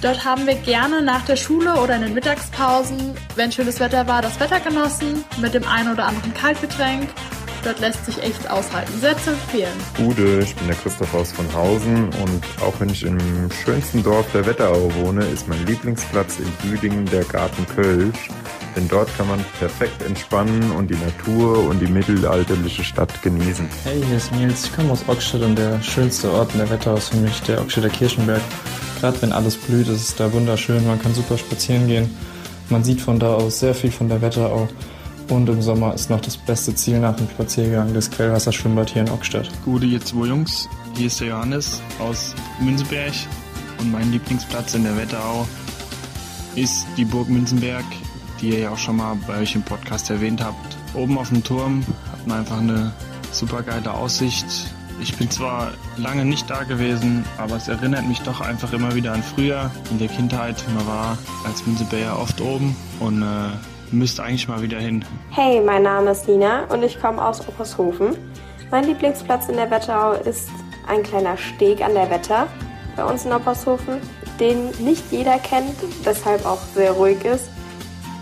Dort 0.00 0.24
haben 0.24 0.46
wir 0.46 0.54
gerne 0.54 1.02
nach 1.02 1.24
der 1.26 1.36
Schule 1.36 1.74
oder 1.74 1.96
in 1.96 2.02
den 2.02 2.14
Mittagspausen, 2.14 3.14
wenn 3.36 3.52
schönes 3.52 3.80
Wetter 3.80 4.06
war, 4.06 4.22
das 4.22 4.40
Wetter 4.40 4.60
genossen 4.60 5.24
mit 5.40 5.52
dem 5.52 5.66
einen 5.66 5.92
oder 5.92 6.06
anderen 6.06 6.32
Kaltgetränk. 6.32 7.10
Dort 7.62 7.80
lässt 7.80 8.06
sich 8.06 8.22
echt 8.22 8.50
aushalten. 8.50 8.92
Sehr 9.00 9.16
zu 9.18 9.30
empfehlen. 9.30 9.72
Gute, 9.96 10.40
ich 10.42 10.54
bin 10.56 10.66
der 10.66 10.76
Christoph 10.76 11.12
aus 11.14 11.30
von 11.30 11.52
Hausen 11.52 12.04
und 12.04 12.42
auch 12.62 12.72
wenn 12.78 12.88
ich 12.88 13.04
im 13.04 13.18
schönsten 13.64 14.02
Dorf 14.02 14.26
der 14.32 14.46
Wetterau 14.46 14.90
wohne, 14.94 15.24
ist 15.26 15.46
mein 15.46 15.66
Lieblingsplatz 15.66 16.38
in 16.38 16.50
Büdingen 16.68 17.04
der 17.06 17.24
Garten 17.24 17.66
Kölsch. 17.66 18.30
Denn 18.76 18.88
dort 18.88 19.14
kann 19.16 19.28
man 19.28 19.44
perfekt 19.58 20.00
entspannen 20.02 20.70
und 20.72 20.90
die 20.90 20.96
Natur 20.96 21.68
und 21.68 21.80
die 21.80 21.86
mittelalterliche 21.86 22.84
Stadt 22.84 23.20
genießen. 23.20 23.68
Hey, 23.84 24.02
hier 24.06 24.16
ist 24.16 24.32
Nils. 24.32 24.64
Ich 24.64 24.74
komme 24.74 24.92
aus 24.92 25.04
Ockstadt 25.06 25.42
und 25.42 25.56
der 25.56 25.82
schönste 25.82 26.32
Ort 26.32 26.52
in 26.52 26.60
der 26.60 26.70
Wetterau 26.70 26.96
ist 26.96 27.08
für 27.10 27.16
mich 27.16 27.42
der 27.42 27.60
Ockstadter 27.60 27.90
Kirchenberg. 27.90 28.40
Gerade 29.00 29.20
wenn 29.20 29.32
alles 29.32 29.56
blüht, 29.56 29.88
ist 29.88 30.08
es 30.08 30.14
da 30.14 30.32
wunderschön. 30.32 30.86
Man 30.86 31.00
kann 31.02 31.14
super 31.14 31.36
spazieren 31.36 31.88
gehen. 31.88 32.16
Man 32.70 32.84
sieht 32.84 33.00
von 33.00 33.18
da 33.18 33.34
aus 33.34 33.60
sehr 33.60 33.74
viel 33.74 33.90
von 33.90 34.08
der 34.08 34.22
Wetterau. 34.22 34.68
Und 35.30 35.48
im 35.48 35.62
Sommer 35.62 35.94
ist 35.94 36.10
noch 36.10 36.20
das 36.20 36.36
beste 36.36 36.74
Ziel 36.74 36.98
nach 36.98 37.14
dem 37.14 37.30
Spaziergang 37.30 37.94
das 37.94 38.10
Quellwasserschwimmbad 38.10 38.90
hier 38.90 39.02
in 39.02 39.10
Ockstadt. 39.10 39.48
Gute 39.64 39.86
ihr 39.86 40.00
zwei 40.00 40.26
Jungs, 40.26 40.68
hier 40.96 41.06
ist 41.06 41.20
der 41.20 41.28
Johannes 41.28 41.80
aus 42.00 42.34
Münzenberg 42.60 43.12
und 43.78 43.92
mein 43.92 44.10
Lieblingsplatz 44.10 44.74
in 44.74 44.82
der 44.82 44.96
Wetterau 44.96 45.46
ist 46.56 46.84
die 46.96 47.04
Burg 47.04 47.28
Münzenberg, 47.28 47.84
die 48.40 48.48
ihr 48.48 48.58
ja 48.58 48.70
auch 48.70 48.78
schon 48.78 48.96
mal 48.96 49.16
bei 49.28 49.38
euch 49.38 49.54
im 49.54 49.62
Podcast 49.62 50.10
erwähnt 50.10 50.42
habt. 50.42 50.76
Oben 50.94 51.16
auf 51.16 51.28
dem 51.28 51.44
Turm 51.44 51.84
hat 52.10 52.26
man 52.26 52.40
einfach 52.40 52.58
eine 52.58 52.92
super 53.30 53.62
geile 53.62 53.94
Aussicht. 53.94 54.46
Ich 55.00 55.16
bin 55.16 55.30
zwar 55.30 55.70
lange 55.96 56.24
nicht 56.24 56.50
da 56.50 56.64
gewesen, 56.64 57.24
aber 57.38 57.54
es 57.54 57.68
erinnert 57.68 58.06
mich 58.08 58.20
doch 58.22 58.40
einfach 58.40 58.72
immer 58.72 58.96
wieder 58.96 59.12
an 59.12 59.22
früher, 59.22 59.70
in 59.92 60.00
der 60.00 60.08
Kindheit. 60.08 60.64
Man 60.74 60.86
war 60.88 61.16
als 61.44 61.64
Münzenberger 61.64 62.18
oft 62.18 62.40
oben 62.40 62.74
und 62.98 63.22
äh, 63.22 63.26
müsste 63.92 64.22
eigentlich 64.22 64.48
mal 64.48 64.62
wieder 64.62 64.78
hin. 64.78 65.04
Hey, 65.30 65.60
mein 65.60 65.82
Name 65.82 66.10
ist 66.10 66.28
Nina 66.28 66.64
und 66.64 66.82
ich 66.82 67.00
komme 67.00 67.24
aus 67.24 67.46
Oppershofen. 67.46 68.16
Mein 68.70 68.84
Lieblingsplatz 68.84 69.48
in 69.48 69.56
der 69.56 69.70
Wetterau 69.70 70.12
ist 70.12 70.48
ein 70.88 71.02
kleiner 71.02 71.36
Steg 71.36 71.82
an 71.82 71.94
der 71.94 72.10
Wetter 72.10 72.46
bei 72.96 73.04
uns 73.04 73.24
in 73.24 73.32
Oppershofen, 73.32 74.00
den 74.38 74.70
nicht 74.78 75.10
jeder 75.10 75.38
kennt, 75.38 75.74
deshalb 76.04 76.44
auch 76.44 76.60
sehr 76.74 76.92
ruhig 76.92 77.24
ist. 77.24 77.50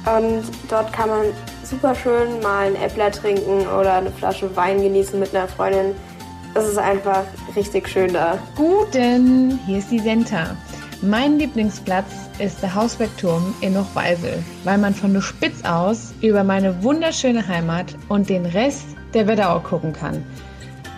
Und 0.07 0.43
dort 0.69 0.93
kann 0.93 1.09
man 1.09 1.27
super 1.65 1.95
schön 1.95 2.41
mal 2.43 2.69
ein 2.69 2.77
Äppler 2.77 3.11
trinken 3.11 3.67
oder 3.67 3.95
eine 3.95 4.11
Flasche 4.11 4.55
Wein 4.57 4.81
genießen 4.83 5.19
mit 5.19 5.35
einer 5.35 5.49
Freundin. 5.49 5.95
Es 6.55 6.67
ist 6.67 6.79
einfach 6.79 7.25
richtig 7.55 7.89
schön 7.89 8.13
da. 8.13 8.39
Guten, 8.57 9.59
hier 9.67 9.79
ist 9.79 9.91
die 9.91 9.99
Senta. 9.99 10.57
Mein 11.01 11.39
Lieblingsplatz 11.39 12.11
ist 12.41 12.61
der 12.61 12.75
Hausbergturm 12.75 13.55
in 13.61 13.79
Hochweisel, 13.79 14.43
weil 14.65 14.79
man 14.79 14.93
von 14.93 15.15
der 15.15 15.21
Spitz 15.21 15.65
aus 15.65 16.13
über 16.23 16.43
meine 16.43 16.83
wunderschöne 16.83 17.47
Heimat 17.47 17.95
und 18.09 18.29
den 18.29 18.45
Rest 18.45 18.85
der 19.15 19.29
Wetterau 19.29 19.61
gucken 19.61 19.93
kann. 19.93 20.25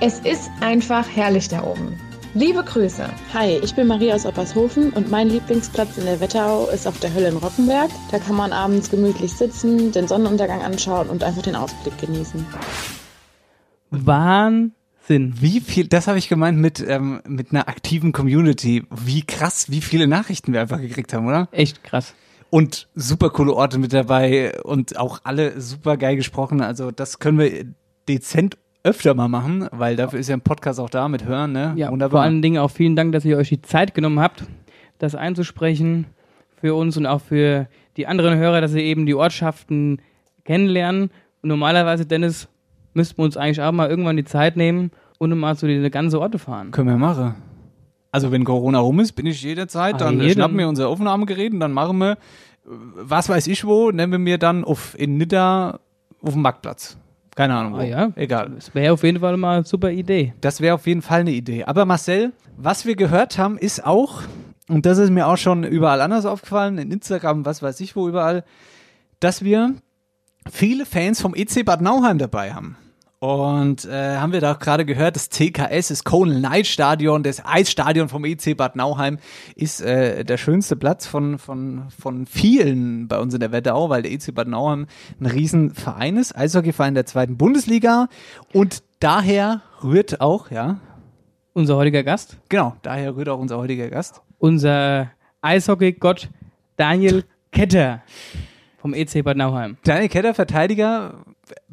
Es 0.00 0.21
ist 0.21 0.50
einfach 0.62 1.07
herrlich 1.14 1.49
da 1.49 1.62
oben. 1.62 2.00
Liebe 2.33 2.64
Grüße. 2.64 3.11
Hi, 3.35 3.61
ich 3.62 3.75
bin 3.75 3.88
Maria 3.88 4.14
aus 4.14 4.25
Oppershofen 4.25 4.90
und 4.95 5.11
mein 5.11 5.28
Lieblingsplatz 5.28 5.99
in 5.99 6.07
der 6.07 6.19
Wetterau 6.21 6.69
ist 6.69 6.87
auf 6.87 6.99
der 7.00 7.12
Hölle 7.12 7.28
in 7.28 7.37
Rockenberg. 7.37 7.90
Da 8.11 8.19
kann 8.19 8.37
man 8.37 8.54
abends 8.54 8.90
gemütlich 8.90 9.35
sitzen, 9.35 9.92
den 9.92 10.09
Sonnenuntergang 10.09 10.62
anschauen 10.62 11.11
und 11.11 11.23
einfach 11.23 11.42
den 11.42 11.57
Ausblick 11.57 11.99
genießen. 11.99 12.47
Wahnsinn. 13.90 14.79
Wie 15.11 15.61
viel, 15.61 15.88
das 15.88 16.07
habe 16.07 16.19
ich 16.19 16.29
gemeint 16.29 16.59
mit, 16.59 16.85
ähm, 16.87 17.21
mit 17.26 17.50
einer 17.50 17.69
aktiven 17.69 18.12
Community. 18.12 18.85
Wie 18.90 19.23
krass, 19.23 19.71
wie 19.71 19.81
viele 19.81 20.07
Nachrichten 20.07 20.52
wir 20.52 20.61
einfach 20.61 20.81
gekriegt 20.81 21.12
haben, 21.12 21.26
oder? 21.26 21.49
Echt 21.52 21.83
krass. 21.83 22.14
Und 22.50 22.88
super 22.95 23.31
coole 23.31 23.52
Orte 23.52 23.79
mit 23.79 23.93
dabei 23.93 24.61
und 24.62 24.99
auch 24.99 25.21
alle 25.25 25.61
super 25.61 25.97
geil 25.97 26.17
gesprochen. 26.17 26.61
Also 26.61 26.90
das 26.90 27.19
können 27.19 27.38
wir 27.38 27.64
dezent 28.09 28.57
öfter 28.83 29.14
mal 29.14 29.29
machen, 29.29 29.69
weil 29.73 29.97
dafür 29.97 30.19
ist 30.19 30.29
ja 30.29 30.37
ein 30.37 30.40
Podcast 30.40 30.81
auch 30.81 30.90
da 30.90 31.09
mit 31.09 31.25
Hören, 31.25 31.52
ne? 31.52 31.75
Ja, 31.76 31.90
Wunderbar. 31.90 32.11
vor 32.19 32.23
allen 32.23 32.40
Dingen 32.43 32.59
auch 32.59 32.71
vielen 32.71 32.97
Dank, 32.97 33.12
dass 33.12 33.25
ihr 33.25 33.37
euch 33.37 33.50
die 33.50 33.62
Zeit 33.62 33.95
genommen 33.95 34.21
habt, 34.21 34.45
das 34.99 35.14
einzusprechen 35.14 36.07
für 36.61 36.75
uns 36.75 36.97
und 36.97 37.07
auch 37.07 37.21
für 37.21 37.69
die 37.97 38.07
anderen 38.07 38.38
Hörer, 38.38 38.61
dass 38.61 38.73
sie 38.73 38.81
eben 38.81 39.07
die 39.07 39.14
Ortschaften 39.14 40.00
kennenlernen. 40.45 41.11
Und 41.43 41.49
normalerweise, 41.49 42.07
Dennis, 42.07 42.49
müssten 42.94 43.18
wir 43.18 43.25
uns 43.25 43.37
eigentlich 43.37 43.62
auch 43.62 43.73
mal 43.73 43.88
irgendwann 43.88 44.16
die 44.16 44.25
Zeit 44.25 44.56
nehmen 44.56 44.90
und 45.18 45.37
mal 45.38 45.56
zu 45.56 45.66
den 45.66 45.88
ganzen 45.90 46.16
Orte 46.16 46.38
fahren. 46.38 46.70
Können 46.70 46.88
wir 46.88 46.97
machen. 46.97 47.35
Also 48.12 48.32
wenn 48.32 48.44
Corona 48.44 48.78
rum 48.80 49.00
ist, 49.00 49.12
bin 49.12 49.26
ich 49.26 49.42
jederzeit, 49.42 49.94
ah, 49.94 49.99
dann 49.99 50.20
jeden. 50.20 50.32
schnappen 50.32 50.59
wir 50.59 50.68
unser 50.68 50.88
Aufnahmegerät 50.88 51.52
und 51.52 51.61
dann 51.61 51.73
machen 51.73 51.99
wir, 51.99 52.18
was 52.64 53.28
weiß 53.28 53.47
ich 53.47 53.64
wo, 53.64 53.90
nennen 53.90 54.12
wir 54.12 54.18
mir 54.18 54.38
dann 54.38 54.64
auf 54.64 54.99
in 54.99 55.16
Nidda 55.16 55.78
auf 56.23 56.32
dem 56.32 56.42
Marktplatz. 56.42 56.97
Keine 57.37 57.54
Ahnung. 57.54 57.78
Ah, 57.78 57.85
ja. 57.85 58.12
Egal. 58.16 58.50
Das 58.50 58.75
wäre 58.75 58.92
auf 58.92 59.02
jeden 59.02 59.20
Fall 59.20 59.37
mal 59.37 59.59
eine 59.59 59.64
super 59.64 59.90
Idee. 59.90 60.35
Das 60.40 60.61
wäre 60.61 60.75
auf 60.75 60.87
jeden 60.87 61.02
Fall 61.02 61.20
eine 61.20 61.30
Idee. 61.30 61.64
Aber 61.64 61.85
Marcel, 61.85 62.32
was 62.56 62.85
wir 62.85 62.97
gehört 62.97 63.38
haben, 63.38 63.56
ist 63.56 63.87
auch, 63.87 64.23
und 64.68 64.85
das 64.85 64.99
ist 64.99 65.11
mir 65.11 65.26
auch 65.26 65.37
schon 65.37 65.64
überall 65.64 66.00
anders 66.00 66.26
aufgefallen, 66.26 66.78
in 66.78 66.90
Instagram, 66.90 67.47
was 67.47 67.62
weiß 67.62 67.80
ich 67.80 67.94
wo 67.94 68.09
überall, 68.09 68.44
dass 69.20 69.44
wir 69.44 69.75
viele 70.50 70.87
Fans 70.87 71.20
vom 71.20 71.35
EC 71.35 71.64
Bad 71.64 71.80
Nauheim 71.80 72.18
dabei 72.18 72.52
haben. 72.52 72.76
Und 73.20 73.85
äh, 73.85 74.16
haben 74.16 74.32
wir 74.32 74.40
da 74.40 74.54
gerade 74.54 74.87
gehört, 74.87 75.14
das 75.14 75.28
TKS, 75.28 75.88
das 75.88 76.04
Conal 76.04 76.40
Night 76.40 76.66
Stadion, 76.66 77.23
das 77.23 77.44
Eisstadion 77.44 78.09
vom 78.09 78.25
EC 78.25 78.56
Bad 78.56 78.76
Nauheim, 78.76 79.18
ist 79.54 79.82
äh, 79.82 80.25
der 80.25 80.38
schönste 80.38 80.75
Platz 80.75 81.06
von, 81.06 81.38
von, 81.38 81.90
von 81.90 82.25
vielen 82.25 83.09
bei 83.09 83.18
uns 83.18 83.35
in 83.35 83.40
der 83.40 83.52
Wetterau, 83.52 83.90
weil 83.90 84.00
der 84.00 84.12
EC 84.12 84.35
Bad 84.35 84.49
Nauheim 84.49 84.87
ein 85.20 85.26
Riesenverein 85.26 86.16
ist, 86.16 86.35
Eishockeyverein 86.35 86.94
der 86.94 87.04
zweiten 87.04 87.37
Bundesliga. 87.37 88.09
Und 88.54 88.82
daher 89.00 89.61
rührt 89.85 90.23
auch, 90.23 90.50
ja. 90.50 90.80
Unser 91.52 91.76
heutiger 91.76 92.02
Gast? 92.02 92.38
Genau, 92.49 92.75
daher 92.80 93.16
rührt 93.16 93.28
auch 93.28 93.38
unser 93.38 93.59
heutiger 93.59 93.90
Gast. 93.90 94.23
Unser 94.38 95.11
Eishockey-Gott 95.42 96.30
Daniel 96.76 97.25
Ketter 97.52 98.00
vom 98.80 98.94
EC 98.94 99.22
Bad 99.22 99.37
Nauheim. 99.37 99.76
Daniel 99.84 100.08
Ketter, 100.08 100.34
Verteidiger, 100.34 101.14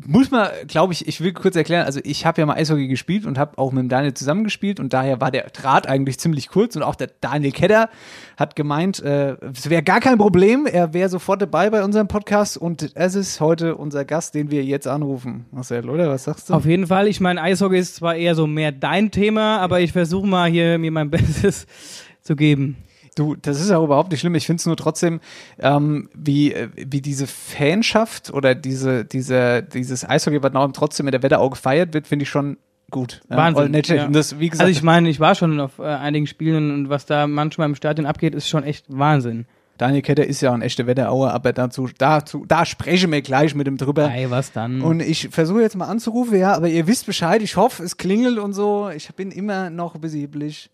muss 0.06 0.32
man, 0.32 0.50
glaube 0.68 0.94
ich, 0.94 1.08
ich 1.08 1.22
will 1.22 1.34
kurz 1.34 1.56
erklären, 1.56 1.86
also 1.86 2.00
ich 2.04 2.26
habe 2.26 2.42
ja 2.42 2.46
mal 2.46 2.56
Eishockey 2.56 2.88
gespielt 2.88 3.26
und 3.26 3.38
habe 3.38 3.58
auch 3.58 3.72
mit 3.72 3.84
dem 3.84 3.90
Daniel 3.90 4.14
zusammengespielt 4.14 4.80
und 4.80 4.94
daher 4.94 5.22
war 5.22 5.32
der 5.32 5.44
Draht 5.50 5.88
eigentlich 5.88 6.20
ziemlich 6.20 6.50
kurz 6.50 6.76
und 6.76 6.84
auch 6.84 6.96
der 6.96 7.10
Daniel 7.22 7.52
Ketter 7.52 7.90
hat 8.36 8.56
gemeint, 8.56 9.02
äh, 9.02 9.38
es 9.54 9.70
wäre 9.70 9.84
gar 9.84 10.00
kein 10.00 10.18
Problem, 10.18 10.66
er 10.66 10.94
wäre 10.94 11.10
sofort 11.10 11.42
dabei 11.42 11.70
bei 11.70 11.84
unserem 11.84 12.08
Podcast 12.08 12.58
und 12.58 12.92
es 12.96 13.16
ist 13.16 13.40
heute 13.40 13.76
unser 13.76 14.04
Gast, 14.04 14.36
den 14.36 14.52
wir 14.52 14.64
jetzt 14.64 14.88
anrufen. 14.88 15.46
Marcel, 15.52 15.90
oder 15.90 16.10
was 16.10 16.26
sagst 16.26 16.50
du? 16.50 16.54
Auf 16.54 16.66
jeden 16.66 16.88
Fall, 16.88 17.08
ich 17.08 17.20
meine, 17.20 17.42
Eishockey 17.42 17.78
ist 17.78 17.96
zwar 17.96 18.16
eher 18.16 18.36
so 18.36 18.48
mehr 18.48 18.72
dein 18.72 19.12
Thema, 19.12 19.60
aber 19.60 19.80
ich 19.80 19.94
versuche 19.94 20.28
mal 20.28 20.50
hier 20.50 20.78
mir 20.78 20.92
mein 20.92 21.10
Bestes 21.10 21.68
zu 22.22 22.36
geben. 22.36 22.78
Du, 23.18 23.36
das 23.36 23.60
ist 23.60 23.70
ja 23.72 23.82
überhaupt 23.82 24.12
nicht 24.12 24.20
schlimm. 24.20 24.36
Ich 24.36 24.46
finde 24.46 24.60
es 24.62 24.66
nur 24.68 24.78
trotzdem, 24.78 25.20
ähm, 25.58 26.08
wie, 26.14 26.54
wie 26.76 27.02
diese 27.02 27.26
Fanschaft 27.26 28.32
oder 28.32 28.54
diese, 28.54 29.06
diese, 29.06 29.64
dieses 29.64 30.08
Eishockey 30.08 30.38
Bad 30.38 30.54
Nauheim 30.54 30.74
trotzdem 30.74 31.08
in 31.08 31.12
der 31.12 31.24
Wetterau 31.24 31.50
gefeiert 31.50 31.94
wird, 31.94 32.08
finde 32.08 32.24
ich 32.24 32.30
schon 32.30 32.58
gut. 32.92 33.22
Wahnsinn. 33.28 33.74
Ja. 33.74 33.96
Ja. 33.96 34.08
Das, 34.08 34.38
gesagt, 34.38 34.60
also 34.60 34.72
ich 34.72 34.84
meine, 34.84 35.10
ich 35.10 35.20
war 35.20 35.34
schon 35.34 35.60
auf 35.60 35.80
äh, 35.80 35.84
einigen 35.84 36.28
Spielen 36.28 36.72
und 36.72 36.90
was 36.90 37.08
da 37.08 37.26
manchmal 37.26 37.70
im 37.70 37.76
Stadion 37.76 38.06
abgeht, 38.06 38.36
ist 38.36 38.48
schon 38.48 38.64
echt 38.64 38.86
Wahnsinn. 38.88 39.48
Daniel 39.80 40.02
Ketter 40.02 40.26
ist 40.26 40.42
ja 40.42 40.54
ein 40.54 40.62
echter 40.62 40.88
Wetterauer, 40.88 41.32
aber 41.32 41.54
dazu, 41.54 41.88
dazu, 41.98 42.46
da 42.48 42.66
sprechen 42.66 43.12
wir 43.12 43.22
gleich 43.22 43.54
mit 43.54 43.68
ihm 43.68 43.78
drüber. 43.78 44.08
Ei, 44.08 44.28
was 44.30 44.52
dann? 44.52 44.82
Und 44.82 45.02
ich 45.02 45.30
versuche 45.30 45.62
jetzt 45.62 45.76
mal 45.76 45.86
anzurufen, 45.86 46.38
ja, 46.38 46.56
aber 46.56 46.68
ihr 46.68 46.88
wisst 46.88 47.06
Bescheid, 47.06 47.42
ich 47.42 47.58
hoffe, 47.58 47.84
es 47.84 47.98
klingelt 47.98 48.40
und 48.40 48.54
so. 48.54 48.90
Ich 48.90 49.14
bin 49.16 49.32
immer 49.32 49.70
noch 49.70 49.98
besieblich. 49.98 50.72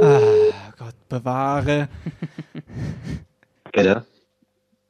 Ah, 0.00 0.72
Gott 0.78 0.94
bewahre. 1.08 1.88
Ketter. 3.72 4.04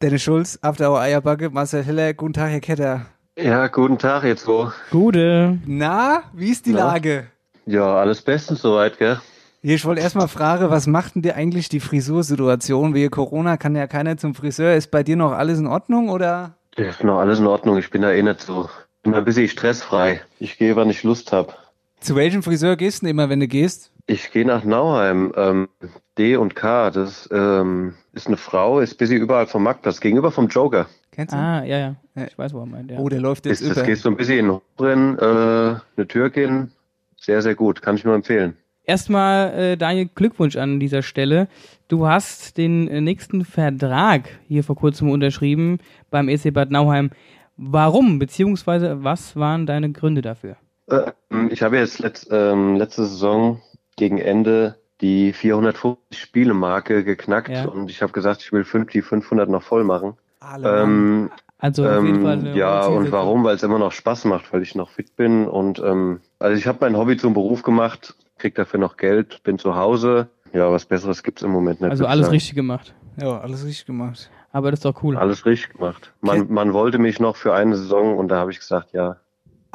Dennis 0.03 0.23
Schulz, 0.23 0.59
After 0.63 0.91
Our 0.91 1.01
Eierbacke, 1.01 1.51
Marcel 1.51 1.85
Heller, 1.85 2.13
guten 2.15 2.33
Tag, 2.35 2.51
Herr 2.51 2.61
Ketter. 2.61 3.07
Ja, 3.39 3.67
guten 3.69 3.99
Tag 3.99 4.25
jetzt 4.25 4.47
wo. 4.47 4.71
Gute. 4.91 5.59
Na, 5.67 6.25
wie 6.35 6.51
ist 6.51 6.67
die 6.67 6.73
Na? 6.73 6.93
Lage? 6.93 7.27
Ja, 7.67 7.97
alles 7.97 8.23
bestens 8.23 8.63
soweit, 8.63 8.99
gell? 8.99 9.19
Hier, 9.63 9.75
ich 9.75 9.85
wollte 9.85 10.01
erstmal 10.01 10.29
fragen, 10.29 10.71
was 10.71 10.87
macht 10.87 11.15
denn 11.15 11.23
dir 11.23 11.35
eigentlich 11.35 11.69
die 11.69 11.81
Frisursituation? 11.81 12.95
Wegen 12.95 13.11
Corona 13.11 13.57
kann 13.57 13.75
ja 13.75 13.87
keiner 13.87 14.17
zum 14.17 14.35
Friseur. 14.35 14.75
Ist 14.75 14.91
bei 14.91 15.03
dir 15.03 15.17
noch 15.17 15.33
alles 15.33 15.59
in 15.59 15.67
Ordnung 15.67 16.09
oder? 16.09 16.55
Ja, 16.77 16.85
ist 16.87 17.03
noch 17.03 17.19
alles 17.19 17.39
in 17.39 17.47
Ordnung. 17.47 17.79
Ich 17.79 17.91
bin 17.91 18.03
da 18.03 18.13
eh 18.13 18.23
nicht 18.23 18.41
so. 18.43 18.69
Ich 18.99 19.03
bin 19.03 19.15
ein 19.15 19.25
bisschen 19.25 19.49
stressfrei. 19.49 20.21
Ich 20.39 20.59
gehe, 20.59 20.77
wann 20.77 20.91
ich 20.91 21.03
Lust 21.03 21.33
hab. 21.33 21.59
Zu 22.01 22.15
welchem 22.17 22.43
Friseur 22.43 22.77
gehst 22.77 23.01
du 23.01 23.07
denn 23.07 23.11
immer, 23.11 23.29
wenn 23.29 23.41
du 23.41 23.49
gehst? 23.49 23.91
Ich 24.09 24.31
gehe 24.31 24.47
nach 24.47 24.65
Nauheim. 24.65 25.33
Ähm, 25.37 25.69
D 26.17 26.37
und 26.37 26.55
K, 26.55 26.91
das 26.91 27.29
ähm, 27.33 27.95
ist 28.13 28.29
eine 28.29 28.37
Frau, 28.37 28.81
ist 28.81 28.99
busy 28.99 29.17
überall 29.17 29.47
vom 29.47 29.65
Marktplatz, 29.65 30.01
gegenüber 30.01 30.31
vom 30.31 30.47
Joker. 30.49 30.87
Kennst 31.11 31.35
du? 31.35 31.39
Ah, 31.39 31.65
ja, 31.65 31.79
ja. 31.79 31.97
Ich 32.27 32.39
weiß, 32.39 32.55
wo 32.55 32.61
er 32.61 32.67
meint. 32.67 32.91
Ja. 32.91 32.99
Oh, 32.99 33.09
der 33.09 33.21
läuft 33.21 33.47
jetzt 33.47 33.61
Ist, 33.61 33.71
das 33.71 33.79
über. 33.79 33.87
geht 33.87 33.99
so 33.99 34.09
ein 34.09 34.17
bisschen 34.17 34.39
in 34.39 34.49
den 34.49 34.61
drin, 34.77 35.19
äh, 35.19 35.81
eine 35.97 36.07
Türkin. 36.07 36.71
Sehr, 37.17 37.43
sehr 37.43 37.55
gut. 37.55 37.83
Kann 37.83 37.97
ich 37.97 38.05
nur 38.05 38.15
empfehlen. 38.15 38.57
Erstmal, 38.85 39.53
äh, 39.53 39.77
Daniel, 39.77 40.09
Glückwunsch 40.15 40.57
an 40.57 40.79
dieser 40.79 41.03
Stelle. 41.03 41.49
Du 41.89 42.07
hast 42.07 42.57
den 42.57 42.87
äh, 42.87 43.01
nächsten 43.01 43.45
Vertrag 43.45 44.29
hier 44.47 44.63
vor 44.63 44.77
kurzem 44.77 45.11
unterschrieben 45.11 45.79
beim 46.11 46.29
EC 46.29 46.53
Bad 46.53 46.71
Nauheim. 46.71 47.11
Warum, 47.57 48.21
beziehungsweise 48.21 49.03
was 49.03 49.35
waren 49.35 49.67
deine 49.67 49.91
Gründe 49.91 50.23
dafür? 50.23 50.57
Äh, 50.89 51.11
ich 51.51 51.63
habe 51.63 51.79
jetzt 51.79 51.99
letzt, 51.99 52.29
ähm, 52.31 52.77
letzte 52.77 53.07
Saison 53.07 53.61
gegen 53.97 54.19
Ende 54.19 54.77
die 55.01 55.33
450 55.33 55.99
Spiele 56.19 56.55
Marke 56.55 57.05
geknackt 57.05 57.49
Ja. 57.49 57.67
und 57.67 57.91
ich 57.91 58.03
habe 58.03 58.13
gesagt, 58.13 58.43
ich 58.43 58.53
will 58.53 58.65
fünf, 58.65 58.91
die 58.91 59.03
500 59.03 59.49
noch 59.49 59.63
voll 59.63 59.85
machen. 59.85 60.15
Alle 60.41 60.83
Ähm, 60.83 61.31
Also 61.59 61.87
auf 61.87 62.03
jeden 62.05 62.17
ähm, 62.17 62.23
Fall 62.23 62.33
eine 62.39 62.57
ja, 62.57 62.87
und 62.87 63.11
warum? 63.13 63.45
Weil 63.45 63.57
es 63.57 63.63
immer 63.63 63.79
noch 63.79 63.93
Spaß 63.93 64.27
macht, 64.27 64.53
weil 64.53 64.63
ich 64.63 64.75
noch 64.75 64.91
fit 64.91 65.17
bin 65.17 65.47
und 65.47 65.79
ähm, 65.81 66.21
also 66.39 66.57
ich 66.57 66.67
habe 66.67 66.79
mein 66.83 66.97
Hobby 66.97 67.17
zum 67.17 67.35
Beruf 67.35 67.63
gemacht, 67.63 68.15
krieg 68.39 68.55
dafür 68.55 68.81
noch 68.81 68.97
Geld, 68.97 69.43
bin 69.43 69.59
zu 69.59 69.75
Hause. 69.77 70.29
Ja, 70.53 70.71
was 70.71 70.87
Besseres 70.87 71.23
gibt's 71.23 71.43
im 71.43 71.51
Moment 71.51 71.81
nicht. 71.81 71.91
Also 71.91 72.07
alles 72.07 72.27
sagen. 72.27 72.35
richtig 72.35 72.55
gemacht. 72.55 72.95
Ja, 73.21 73.41
alles 73.41 73.65
richtig 73.65 73.87
gemacht. 73.87 74.31
Aber 74.53 74.71
das 74.71 74.79
ist 74.79 74.85
doch 74.85 75.03
cool. 75.03 75.17
Alles 75.17 75.45
richtig 75.45 75.75
gemacht. 75.75 76.13
Man, 76.21 76.51
man 76.51 76.73
wollte 76.73 76.99
mich 76.99 77.21
noch 77.21 77.37
für 77.37 77.53
eine 77.55 77.77
Saison 77.77 78.17
und 78.17 78.29
da 78.29 78.37
habe 78.37 78.51
ich 78.53 78.59
gesagt, 78.59 78.93
ja. 78.93 79.17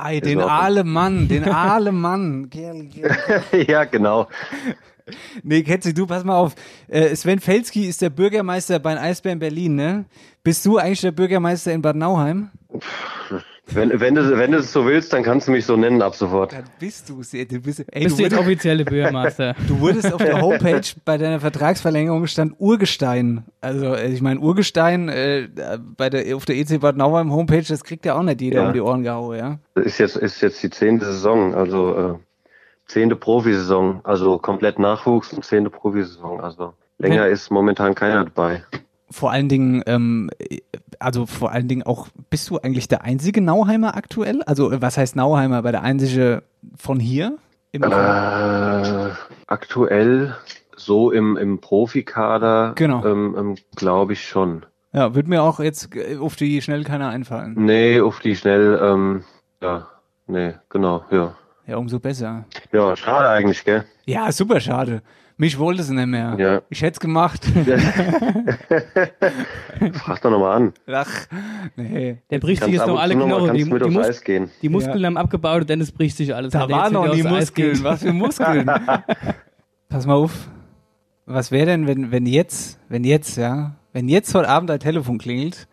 Ei, 0.03 0.19
den. 0.19 0.39
Aalemann, 0.39 1.27
den 1.27 1.43
Aalemann. 1.49 2.49
ja, 3.67 3.83
genau. 3.85 4.27
Nee, 5.43 5.63
Ketzi, 5.63 5.93
du, 5.93 6.05
pass 6.05 6.23
mal 6.23 6.35
auf. 6.35 6.55
Äh, 6.87 7.15
Sven 7.15 7.39
Felski 7.39 7.85
ist 7.85 8.01
der 8.01 8.09
Bürgermeister 8.09 8.79
bei 8.79 8.93
den 8.93 9.03
Eisbären 9.03 9.39
Berlin, 9.39 9.75
ne? 9.75 10.05
Bist 10.43 10.65
du 10.65 10.77
eigentlich 10.77 11.01
der 11.01 11.11
Bürgermeister 11.11 11.71
in 11.71 11.81
Bad 11.81 11.95
Nauheim? 11.95 12.49
Wenn, 13.67 13.99
wenn, 14.01 14.15
du, 14.15 14.37
wenn 14.37 14.51
du 14.51 14.57
es 14.57 14.73
so 14.73 14.85
willst, 14.85 15.13
dann 15.13 15.23
kannst 15.23 15.47
du 15.47 15.51
mich 15.51 15.65
so 15.65 15.77
nennen 15.77 16.01
ab 16.01 16.15
sofort. 16.15 16.53
Bist 16.79 17.07
du 17.09 17.13
Du 17.13 17.19
bist, 17.19 17.33
ey, 17.33 17.45
Bist 17.45 18.17
du 18.19 18.23
jetzt 18.23 18.31
wurdest- 18.33 18.37
offizielle 18.39 18.83
Bürgermeister? 18.83 19.55
Du 19.67 19.79
wurdest 19.79 20.11
auf 20.11 20.21
der 20.21 20.41
Homepage 20.41 20.81
bei 21.05 21.17
deiner 21.17 21.39
Vertragsverlängerung 21.39 22.27
stand 22.27 22.55
Urgestein. 22.59 23.45
Also 23.61 23.93
äh, 23.93 24.11
ich 24.11 24.21
meine 24.21 24.39
Urgestein 24.39 25.07
äh, 25.09 25.47
bei 25.95 26.09
der 26.09 26.35
auf 26.35 26.43
der 26.45 26.57
EC 26.57 26.81
Bad 26.81 26.97
Nauheim 26.97 27.31
Homepage, 27.31 27.63
das 27.65 27.83
kriegt 27.83 28.03
ja 28.05 28.15
auch 28.17 28.23
nicht 28.23 28.41
jeder 28.41 28.61
Ja. 28.63 28.67
um 28.67 28.73
die 28.73 28.81
Ohren 28.81 29.03
gehauen, 29.03 29.37
ja. 29.37 29.59
Das 29.75 29.85
ist 29.85 29.97
jetzt, 29.99 30.15
ist 30.17 30.41
jetzt 30.41 30.61
die 30.63 30.69
zehnte 30.69 31.05
Saison, 31.05 31.53
also 31.55 31.95
äh, 31.95 32.13
zehnte 32.87 33.15
Profisaison, 33.15 34.01
also 34.03 34.37
komplett 34.39 34.79
Nachwuchs 34.79 35.31
und 35.31 35.45
zehnte 35.45 35.69
Profisaison. 35.69 36.41
Also 36.41 36.73
länger 36.97 37.25
Wenn- 37.25 37.31
ist 37.31 37.51
momentan 37.51 37.95
keiner 37.95 38.25
dabei. 38.25 38.63
Vor 39.11 39.31
allen 39.31 39.49
Dingen, 39.49 39.83
ähm, 39.85 40.29
also 40.99 41.25
vor 41.25 41.51
allen 41.51 41.67
Dingen 41.67 41.83
auch, 41.83 42.07
bist 42.29 42.49
du 42.49 42.57
eigentlich 42.59 42.87
der 42.87 43.03
einzige 43.03 43.41
Nauheimer 43.41 43.95
aktuell? 43.95 44.41
Also 44.43 44.71
äh, 44.71 44.81
was 44.81 44.97
heißt 44.97 45.15
Nauheimer, 45.15 45.57
aber 45.57 45.71
der 45.71 45.83
einzige 45.83 46.43
von 46.77 46.99
hier? 46.99 47.37
Im 47.73 47.83
Äh, 47.83 49.09
aktuell 49.47 50.35
so 50.75 51.11
im, 51.11 51.37
im 51.37 51.59
Profikader, 51.59 52.73
Genau. 52.75 53.05
ähm, 53.05 53.35
ähm, 53.37 53.55
glaube 53.75 54.13
ich 54.13 54.27
schon. 54.27 54.65
Ja, 54.93 55.15
wird 55.15 55.27
mir 55.27 55.41
auch 55.43 55.59
jetzt 55.59 55.95
äh, 55.95 56.17
auf 56.17 56.35
die 56.35 56.61
schnell 56.61 56.83
keiner 56.83 57.09
einfallen. 57.09 57.53
Nee, 57.57 58.01
auf 58.01 58.19
die 58.19 58.35
schnell, 58.35 58.79
ähm, 58.81 59.23
ja, 59.61 59.87
nee, 60.27 60.53
genau, 60.69 61.03
ja. 61.11 61.33
Ja, 61.67 61.77
umso 61.77 61.99
besser. 61.99 62.45
Ja, 62.73 62.95
schade 62.95 63.29
eigentlich, 63.29 63.63
gell? 63.63 63.85
Ja, 64.05 64.31
super 64.31 64.59
schade. 64.59 65.01
Mich 65.37 65.57
wollte 65.57 65.83
sie 65.83 65.93
nicht 65.95 66.07
mehr. 66.07 66.35
Ja. 66.37 66.61
Ich 66.69 66.81
hätte 66.81 66.93
es 66.93 66.99
gemacht. 66.99 67.45
Frag 69.93 70.21
doch 70.21 70.31
nochmal 70.31 70.57
an. 70.57 70.73
Ach, 70.87 71.09
nee. 71.75 72.17
Der 72.29 72.39
bricht 72.39 72.63
sich 72.63 72.73
jetzt 72.73 72.87
noch 72.87 72.99
alle 72.99 73.15
Knochen. 73.15 73.53
Die, 73.55 73.63
die, 73.63 73.69
Mus 73.89 74.21
die 74.61 74.69
Muskeln 74.69 74.99
Ja. 74.99 75.05
haben 75.07 75.17
abgebaut 75.17 75.61
und 75.61 75.69
Dennis 75.69 75.91
bricht 75.91 76.17
sich 76.17 76.35
alles. 76.35 76.53
Da 76.53 76.69
waren 76.69 76.93
noch 76.93 77.09
Eis 77.09 77.23
Muskeln. 77.23 77.83
Was 77.83 78.03
für 78.03 78.13
Muskeln. 78.13 78.69
Pass 79.89 80.05
mal 80.05 80.13
auf. 80.15 80.47
Was 81.25 81.51
wäre 81.51 81.65
denn, 81.67 81.87
wenn, 81.87 82.11
wenn 82.11 82.25
jetzt, 82.25 82.79
wenn 82.89 83.03
jetzt, 83.03 83.37
ja, 83.37 83.75
wenn 83.93 84.09
jetzt 84.09 84.33
heute 84.35 84.49
Abend 84.49 84.69
ein 84.71 84.79
Telefon 84.79 85.17
klingelt 85.17 85.67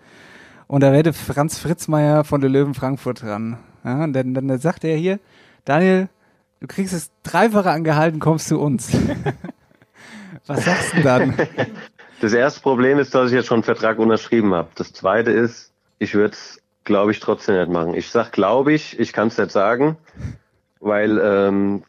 und 0.67 0.83
da 0.83 0.93
wäre 0.93 1.13
Franz 1.13 1.59
Fritzmeier 1.59 2.25
von 2.25 2.41
der 2.41 2.51
Löwen 2.51 2.75
Frankfurt 2.75 3.23
dran. 3.23 3.59
Ja, 3.85 4.05
und 4.05 4.13
dann, 4.13 4.35
dann 4.35 4.59
sagt 4.59 4.85
er 4.85 4.97
hier, 4.97 5.19
Daniel, 5.65 6.09
du 6.61 6.67
kriegst 6.67 6.93
es 6.93 7.11
dreifache 7.23 7.71
angehalten, 7.71 8.21
kommst 8.21 8.49
zu 8.49 8.59
uns. 8.59 8.91
Was 10.47 10.65
sagst 10.65 10.97
du 10.97 11.03
dann? 11.03 11.35
Das 12.21 12.33
erste 12.33 12.61
Problem 12.61 12.99
ist, 12.99 13.15
dass 13.15 13.31
ich 13.31 13.35
jetzt 13.35 13.47
schon 13.47 13.57
einen 13.57 13.63
Vertrag 13.65 13.99
unterschrieben 13.99 14.55
habe. 14.55 14.69
Das 14.75 14.93
zweite 14.93 15.31
ist, 15.31 15.73
ich 15.99 16.15
würde 16.15 16.33
es, 16.33 16.61
glaube 16.85 17.13
ich, 17.13 17.21
trotzdem 17.21 17.57
nicht 17.57 17.71
machen. 17.71 17.95
Ich 17.95 18.11
sag, 18.11 18.33
glaube 18.33 18.73
ich, 18.73 18.99
ich 18.99 19.13
kann 19.13 19.29
es 19.29 19.39
nicht 19.39 19.51
sagen, 19.51 19.97
weil 20.81 21.21
ähm, 21.23 21.85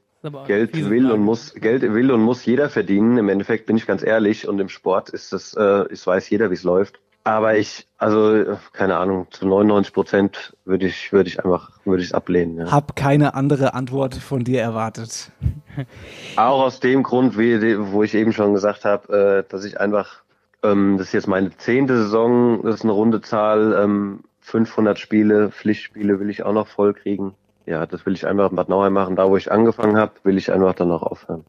Geld 0.46 0.76
will 0.90 1.04
Frage. 1.04 1.14
und 1.14 1.22
muss, 1.22 1.54
Geld 1.56 1.82
will 1.82 2.12
und 2.12 2.22
muss 2.22 2.46
jeder 2.46 2.70
verdienen. 2.70 3.18
Im 3.18 3.30
Endeffekt 3.30 3.66
bin 3.66 3.78
ich 3.78 3.88
ganz 3.88 4.04
ehrlich 4.04 4.48
und 4.48 4.60
im 4.60 4.70
Sport 4.70 5.10
ist 5.10 5.32
das, 5.32 5.54
äh, 5.54 5.86
es 5.92 6.06
weiß 6.06 6.30
jeder, 6.30 6.50
wie 6.50 6.56
es 6.56 6.64
läuft. 6.64 7.00
Aber 7.30 7.56
ich, 7.56 7.86
also 8.00 8.58
keine 8.74 8.98
Ahnung, 8.98 9.28
zu 9.30 9.48
99 9.48 9.94
Prozent 9.94 10.58
würde 10.66 10.88
ich, 10.88 11.14
würde 11.14 11.30
ich 11.30 11.46
einfach, 11.46 11.70
würde 11.86 12.02
ich 12.02 12.10
es 12.10 12.14
ablehnen. 12.14 12.58
Ja. 12.58 12.72
Hab 12.72 12.96
keine 12.96 13.36
andere 13.36 13.76
Antwort 13.76 14.16
von 14.16 14.44
dir 14.44 14.62
erwartet. 14.62 15.32
Auch 16.38 16.64
aus 16.64 16.80
dem 16.80 17.04
Grund, 17.04 17.38
wie, 17.38 17.78
wo 17.92 18.02
ich 18.02 18.16
eben 18.16 18.34
schon 18.34 18.56
gesagt 18.56 18.84
habe, 18.84 19.44
äh, 19.46 19.52
dass 19.52 19.64
ich 19.64 19.80
einfach, 19.80 20.24
ähm, 20.64 20.98
das 20.98 21.10
ist 21.10 21.14
jetzt 21.14 21.28
meine 21.28 21.56
zehnte 21.56 21.98
Saison, 21.98 22.64
das 22.64 22.78
ist 22.78 22.84
eine 22.84 22.94
runde 22.94 23.22
Zahl, 23.22 23.78
ähm, 23.80 24.22
500 24.40 24.98
Spiele, 24.98 25.52
Pflichtspiele 25.52 26.20
will 26.20 26.32
ich 26.32 26.42
auch 26.42 26.54
noch 26.54 26.68
voll 26.68 26.96
kriegen. 26.96 27.36
Ja, 27.68 27.86
das 27.86 28.08
will 28.08 28.14
ich 28.14 28.26
einfach 28.26 28.50
in 28.50 28.56
Bad 28.56 28.70
Nauheim 28.70 28.94
machen. 28.94 29.16
Da, 29.16 29.30
wo 29.30 29.38
ich 29.38 29.52
angefangen 29.52 29.98
habe, 29.98 30.14
will 30.24 30.40
ich 30.40 30.52
einfach 30.52 30.74
dann 30.74 30.88
noch 30.88 31.04
aufhören. 31.04 31.46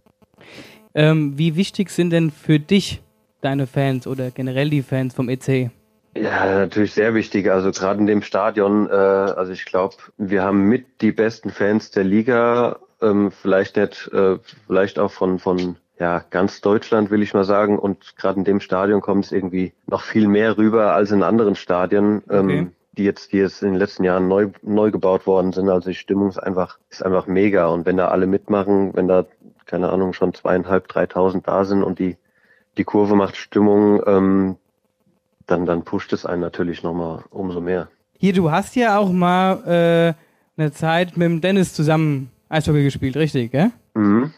Ähm, 0.93 1.39
wie 1.39 1.57
wichtig 1.57 1.89
sind 1.89 2.11
denn 2.11 2.31
für 2.31 2.61
dich 2.61 3.03
deine 3.41 3.67
Fans 3.67 4.07
oder 4.07 4.31
generell 4.31 4.71
die 4.71 4.83
Fans 4.83 5.15
vom 5.15 5.29
EC? 5.29 5.71
Ja, 6.17 6.45
natürlich 6.59 6.93
sehr 6.93 7.15
wichtig. 7.15 7.51
Also 7.51 7.71
gerade 7.71 8.01
in 8.01 8.07
dem 8.07 8.23
Stadion, 8.23 8.89
äh, 8.89 8.93
also 8.93 9.53
ich 9.53 9.65
glaube, 9.65 9.95
wir 10.19 10.43
haben 10.43 10.65
mit 10.65 11.01
die 11.03 11.13
besten 11.13 11.51
Fans 11.51 11.91
der 11.93 12.05
Liga, 12.05 12.79
ähm, 13.01 13.31
vielleicht 13.31 13.77
nicht, 13.77 14.11
äh, 14.13 14.39
vielleicht 14.67 14.99
auch 14.99 15.13
von 15.13 15.39
von 15.39 15.77
ja 15.99 16.25
ganz 16.31 16.61
Deutschland 16.63 17.11
will 17.11 17.23
ich 17.23 17.33
mal 17.35 17.45
sagen. 17.45 17.79
Und 17.79 18.17
gerade 18.17 18.39
in 18.39 18.45
dem 18.45 18.61
Stadion 18.61 19.01
kommt 19.03 19.27
es 19.27 19.33
irgendwie 19.33 19.73
noch 19.87 20.03
viel 20.03 20.27
mehr 20.27 20.57
rüber 20.59 20.95
als 20.95 21.13
in 21.13 21.23
anderen 21.23 21.55
Stadien, 21.55 22.23
ähm, 22.29 22.45
Okay. 22.49 22.67
die 22.93 23.05
jetzt 23.05 23.33
die 23.33 23.39
jetzt 23.39 23.63
in 23.63 23.71
den 23.73 23.79
letzten 23.79 24.03
Jahren 24.05 24.27
neu 24.27 24.49
neu 24.63 24.91
gebaut 24.91 25.27
worden 25.29 25.53
sind. 25.53 25.69
Also 25.69 25.91
die 25.91 25.95
Stimmung 25.97 26.29
ist 26.31 26.39
einfach 26.39 26.79
ist 26.91 27.05
einfach 27.05 27.27
mega. 27.29 27.67
Und 27.69 27.87
wenn 27.87 27.97
da 27.97 28.09
alle 28.09 28.27
mitmachen, 28.27 28.95
wenn 28.97 29.07
da 29.07 29.27
keine 29.67 29.91
Ahnung 29.91 30.13
schon 30.13 30.35
zweieinhalb, 30.35 30.89
dreitausend 30.89 31.47
da 31.47 31.65
sind 31.65 31.85
und 31.85 32.01
die 32.01 32.17
die 32.77 32.85
Kurve 32.85 33.15
macht 33.15 33.37
Stimmung, 33.37 34.03
ähm, 34.07 34.57
dann, 35.47 35.67
dann 35.67 35.83
pusht 35.85 36.13
es 36.13 36.25
einen 36.25 36.41
natürlich 36.41 36.83
nochmal 36.83 37.25
umso 37.31 37.61
mehr. 37.61 37.89
Hier, 38.19 38.33
du 38.33 38.51
hast 38.51 38.77
ja 38.77 38.99
auch 38.99 39.11
mal 39.13 40.15
äh, 40.57 40.61
eine 40.61 40.73
Zeit 40.73 41.17
mit 41.17 41.27
dem 41.27 41.41
Dennis 41.41 41.75
zusammen 41.75 42.31
Eishockey 42.49 42.83
gespielt, 42.83 43.17
richtig, 43.17 43.53
gell? 43.53 43.71
Mhm. 43.95 44.33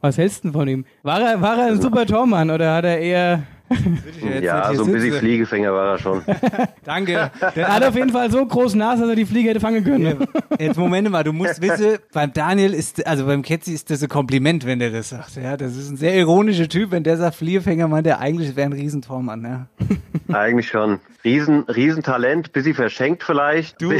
Was 0.00 0.18
hältst 0.18 0.44
du 0.44 0.48
denn 0.48 0.52
von 0.52 0.68
ihm? 0.68 0.84
War 1.02 1.20
er, 1.20 1.40
war 1.40 1.58
er 1.58 1.66
ein 1.68 1.80
super 1.80 2.06
Tormann 2.06 2.50
oder 2.50 2.74
hat 2.74 2.84
er 2.84 2.98
eher. 2.98 3.42
Ja, 4.40 4.72
so 4.74 4.84
ein 4.84 4.92
bisschen 4.92 5.12
Fliegefänger 5.14 5.72
war 5.72 5.92
er 5.92 5.98
schon. 5.98 6.22
Danke. 6.84 7.30
Er 7.54 7.74
hat 7.74 7.84
auf 7.84 7.94
jeden 7.94 8.10
Fall 8.10 8.30
so 8.30 8.44
große 8.44 8.78
Nase, 8.78 9.02
dass 9.02 9.10
er 9.10 9.16
die 9.16 9.26
Fliege 9.26 9.50
hätte 9.50 9.60
fangen 9.60 9.84
können. 9.84 10.26
Jetzt 10.58 10.76
Moment 10.76 11.10
mal, 11.10 11.24
du 11.24 11.32
musst 11.32 11.60
wissen, 11.60 11.98
beim 12.12 12.32
Daniel 12.32 12.74
ist, 12.74 13.06
also 13.06 13.26
beim 13.26 13.42
Ketzi 13.42 13.72
ist 13.72 13.90
das 13.90 14.02
ein 14.02 14.08
Kompliment, 14.08 14.66
wenn 14.66 14.78
der 14.78 14.90
das 14.90 15.10
sagt. 15.10 15.36
Ja, 15.36 15.56
das 15.56 15.76
ist 15.76 15.90
ein 15.90 15.96
sehr 15.96 16.14
ironischer 16.14 16.68
Typ, 16.68 16.90
wenn 16.90 17.02
der 17.02 17.16
sagt 17.16 17.36
Fliegerfänger, 17.36 17.88
meint 17.88 18.06
er 18.06 18.20
eigentlich 18.20 18.54
wäre 18.56 18.68
ein 18.68 18.72
Riesentormann, 18.72 19.42
ja. 19.44 19.66
Eigentlich 20.34 20.68
schon. 20.68 21.00
Riesen, 21.24 21.64
Riesentalent, 21.64 22.52
bisschen 22.52 22.74
verschenkt 22.74 23.22
vielleicht. 23.22 23.80
Du. 23.80 23.92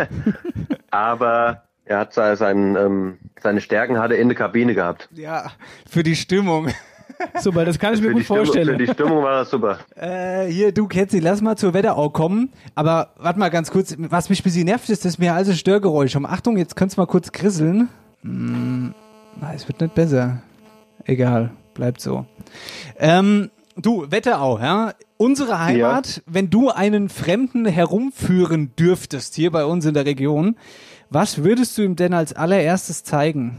Aber 0.90 1.64
er 1.84 1.98
hat 1.98 2.14
seine, 2.14 2.36
seinen, 2.36 2.76
ähm, 2.76 3.18
seine 3.40 3.60
Stärken 3.60 3.98
hat 3.98 4.10
er 4.10 4.18
in 4.18 4.28
der 4.28 4.36
Kabine 4.36 4.74
gehabt. 4.74 5.08
Ja, 5.12 5.52
für 5.88 6.02
die 6.02 6.16
Stimmung. 6.16 6.68
Super, 7.40 7.64
das 7.64 7.78
kann 7.78 7.94
ich 7.94 8.00
mir 8.00 8.08
Für 8.08 8.12
gut 8.14 8.24
Stimmung, 8.24 8.44
vorstellen. 8.44 8.68
für 8.78 8.86
die 8.86 8.92
Stimmung 8.92 9.22
war 9.22 9.38
das 9.40 9.50
super. 9.50 9.78
Äh, 9.96 10.46
hier, 10.46 10.72
du 10.72 10.86
Ketzi, 10.86 11.18
lass 11.20 11.40
mal 11.40 11.56
zur 11.56 11.74
Wetterau 11.74 12.10
kommen. 12.10 12.50
Aber 12.74 13.10
warte 13.16 13.38
mal 13.38 13.50
ganz 13.50 13.70
kurz, 13.70 13.94
was 13.98 14.28
mich 14.30 14.40
ein 14.40 14.44
bisschen 14.44 14.64
nervt, 14.66 14.88
ist, 14.90 15.04
dass 15.04 15.18
mir 15.18 15.34
also 15.34 15.52
Störgeräusche 15.52 16.16
haben. 16.16 16.26
Achtung, 16.26 16.56
jetzt 16.56 16.76
könnt's 16.76 16.96
mal 16.96 17.06
kurz 17.06 17.32
krisseln. 17.32 17.88
Hm, 18.22 18.94
na, 19.40 19.52
es 19.54 19.66
wird 19.68 19.80
nicht 19.80 19.94
besser. 19.94 20.42
Egal, 21.04 21.50
bleibt 21.74 22.00
so. 22.00 22.24
Ähm, 22.98 23.50
du, 23.76 24.06
Wetterau, 24.10 24.58
ja, 24.58 24.94
unsere 25.16 25.58
Heimat, 25.62 26.22
wenn 26.26 26.50
du 26.50 26.70
einen 26.70 27.08
Fremden 27.08 27.66
herumführen 27.66 28.72
dürftest 28.78 29.34
hier 29.34 29.50
bei 29.50 29.64
uns 29.64 29.84
in 29.84 29.94
der 29.94 30.06
Region, 30.06 30.56
was 31.10 31.44
würdest 31.44 31.76
du 31.78 31.82
ihm 31.82 31.96
denn 31.96 32.14
als 32.14 32.32
allererstes 32.32 33.04
zeigen? 33.04 33.58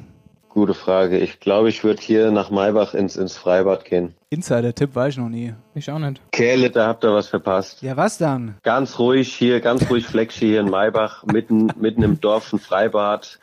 Gute 0.56 0.74
Frage. 0.74 1.20
Ich 1.20 1.41
glaube, 1.41 1.68
ich 1.68 1.84
würde 1.84 2.02
hier 2.02 2.32
nach 2.32 2.50
Maybach 2.50 2.94
ins, 2.94 3.18
ins 3.18 3.36
Freibad 3.36 3.84
gehen. 3.84 4.13
Insider-Tipp 4.30 4.96
war 4.96 5.10
ich 5.10 5.18
noch 5.18 5.28
nie. 5.28 5.54
Ich 5.74 5.91
auch 5.91 6.00
nicht. 6.00 6.22
Kerle, 6.32 6.70
da 6.70 6.88
habt 6.88 7.04
ihr 7.04 7.13
was 7.13 7.28
verpasst. 7.28 7.82
Ja, 7.82 7.98
was 7.98 8.18
dann? 8.18 8.56
Ganz 8.63 8.98
ruhig 8.98 9.36
hier, 9.36 9.60
ganz 9.60 9.89
ruhig 9.89 10.06
Fleckchen 10.06 10.48
hier 10.48 10.62
in 10.62 10.70
Maybach, 10.70 11.26
mitten, 11.26 11.74
mitten 11.78 12.04
im 12.04 12.22
Dorf 12.22 12.54
ein 12.54 12.60
Freibad. 12.60 13.38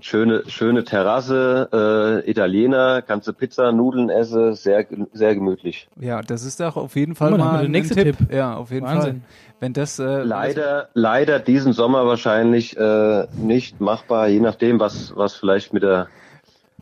Schöne, 0.00 0.44
schöne 0.46 0.84
Terrasse, 0.84 2.22
äh, 2.24 2.30
Italiener, 2.30 3.02
kannst 3.02 3.28
du 3.28 3.34
Pizza, 3.34 3.70
Nudeln 3.72 4.08
essen, 4.08 4.54
sehr, 4.54 4.86
sehr 5.12 5.34
gemütlich. 5.34 5.88
Ja, 6.00 6.22
das 6.22 6.42
ist 6.42 6.58
doch 6.60 6.76
auf 6.76 6.96
jeden 6.96 7.14
Fall 7.14 7.36
mal, 7.36 7.64
den 7.64 7.70
nächsten 7.72 7.96
Tipp. 7.96 8.16
Tipp. 8.16 8.32
Ja, 8.32 8.56
auf 8.56 8.70
jeden 8.70 8.86
Wahnsinn. 8.86 9.20
Fall. 9.20 9.54
Wenn 9.60 9.72
das 9.74 9.98
äh, 9.98 10.22
Leider, 10.22 10.88
leider 10.94 11.38
diesen 11.38 11.74
Sommer 11.74 12.06
wahrscheinlich 12.06 12.78
äh, 12.78 13.26
nicht 13.36 13.78
machbar, 13.82 14.28
je 14.28 14.40
nachdem, 14.40 14.80
was, 14.80 15.14
was 15.16 15.34
vielleicht 15.34 15.74
mit 15.74 15.82
der, 15.82 16.08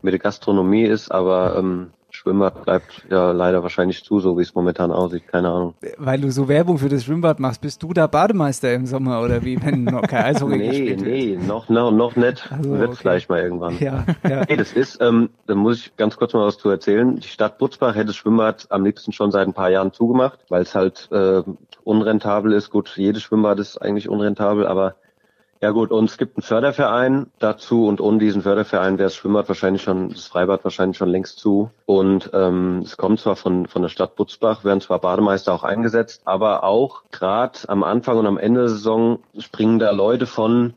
mit 0.05 0.13
der 0.13 0.19
Gastronomie 0.19 0.83
ist, 0.83 1.11
aber 1.11 1.57
ähm, 1.57 1.91
Schwimmbad 2.15 2.63
bleibt 2.63 3.05
ja 3.09 3.31
leider 3.31 3.61
wahrscheinlich 3.61 4.03
zu, 4.03 4.19
so 4.19 4.37
wie 4.37 4.41
es 4.41 4.55
momentan 4.55 4.91
aussieht. 4.91 5.27
Keine 5.27 5.49
Ahnung. 5.49 5.73
Weil 5.97 6.21
du 6.21 6.31
so 6.31 6.47
Werbung 6.47 6.77
für 6.77 6.87
das 6.87 7.03
Schwimmbad 7.03 7.39
machst, 7.39 7.61
bist 7.61 7.83
du 7.83 7.93
da 7.93 8.07
Bademeister 8.07 8.73
im 8.73 8.85
Sommer 8.85 9.21
oder 9.21 9.43
wie, 9.43 9.61
wenn 9.61 9.83
noch 9.83 10.03
kein 10.03 10.23
Eishockey 10.23 10.57
nee, 10.57 10.67
gespielt 10.69 11.05
wird? 11.05 11.07
nee, 11.07 11.37
noch, 11.45 11.69
noch, 11.69 11.91
noch 11.91 12.15
nicht. 12.15 12.49
Also, 12.51 12.71
Wird 12.71 12.89
okay. 12.89 12.97
vielleicht 13.01 13.29
mal 13.29 13.41
irgendwann. 13.41 13.77
Ja, 13.79 14.05
ja. 14.27 14.45
Nee, 14.47 14.55
das 14.55 14.71
ist, 14.73 15.01
ähm, 15.01 15.29
da 15.47 15.55
muss 15.55 15.79
ich 15.79 15.97
ganz 15.97 16.15
kurz 16.15 16.33
mal 16.33 16.45
was 16.45 16.57
zu 16.57 16.69
erzählen. 16.69 17.17
Die 17.17 17.27
Stadt 17.27 17.57
Butzbach 17.57 17.95
hätte 17.95 18.07
das 18.07 18.15
Schwimmbad 18.15 18.67
am 18.69 18.85
liebsten 18.85 19.11
schon 19.11 19.31
seit 19.31 19.47
ein 19.47 19.53
paar 19.53 19.69
Jahren 19.69 19.91
zugemacht, 19.91 20.39
weil 20.49 20.61
es 20.61 20.73
halt 20.73 21.09
äh, 21.11 21.43
unrentabel 21.83 22.53
ist. 22.53 22.69
Gut, 22.69 22.93
jedes 22.95 23.23
Schwimmbad 23.23 23.59
ist 23.59 23.77
eigentlich 23.77 24.07
unrentabel, 24.07 24.65
aber 24.67 24.95
ja 25.61 25.71
gut, 25.71 25.91
und 25.91 26.09
es 26.09 26.17
gibt 26.17 26.37
einen 26.37 26.43
Förderverein 26.43 27.27
dazu 27.39 27.87
und 27.87 28.01
ohne 28.01 28.19
diesen 28.19 28.41
Förderverein 28.41 28.97
wäre 28.97 29.07
das 29.07 29.15
Schwimmbad 29.15 29.47
wahrscheinlich 29.47 29.81
schon, 29.81 30.09
das 30.09 30.27
Freibad 30.27 30.63
wahrscheinlich 30.63 30.97
schon 30.97 31.09
längst 31.09 31.39
zu. 31.39 31.71
Und 31.85 32.29
ähm, 32.33 32.81
es 32.83 32.97
kommt 32.97 33.19
zwar 33.19 33.35
von, 33.35 33.65
von 33.65 33.81
der 33.81 33.89
Stadt 33.89 34.15
Butzbach, 34.15 34.63
werden 34.63 34.81
zwar 34.81 34.99
Bademeister 34.99 35.53
auch 35.53 35.63
eingesetzt, 35.63 36.21
aber 36.25 36.63
auch 36.63 37.03
gerade 37.11 37.59
am 37.67 37.83
Anfang 37.83 38.17
und 38.17 38.27
am 38.27 38.37
Ende 38.37 38.61
der 38.61 38.69
Saison 38.69 39.19
springen 39.39 39.79
da 39.79 39.91
Leute 39.91 40.27
von 40.27 40.73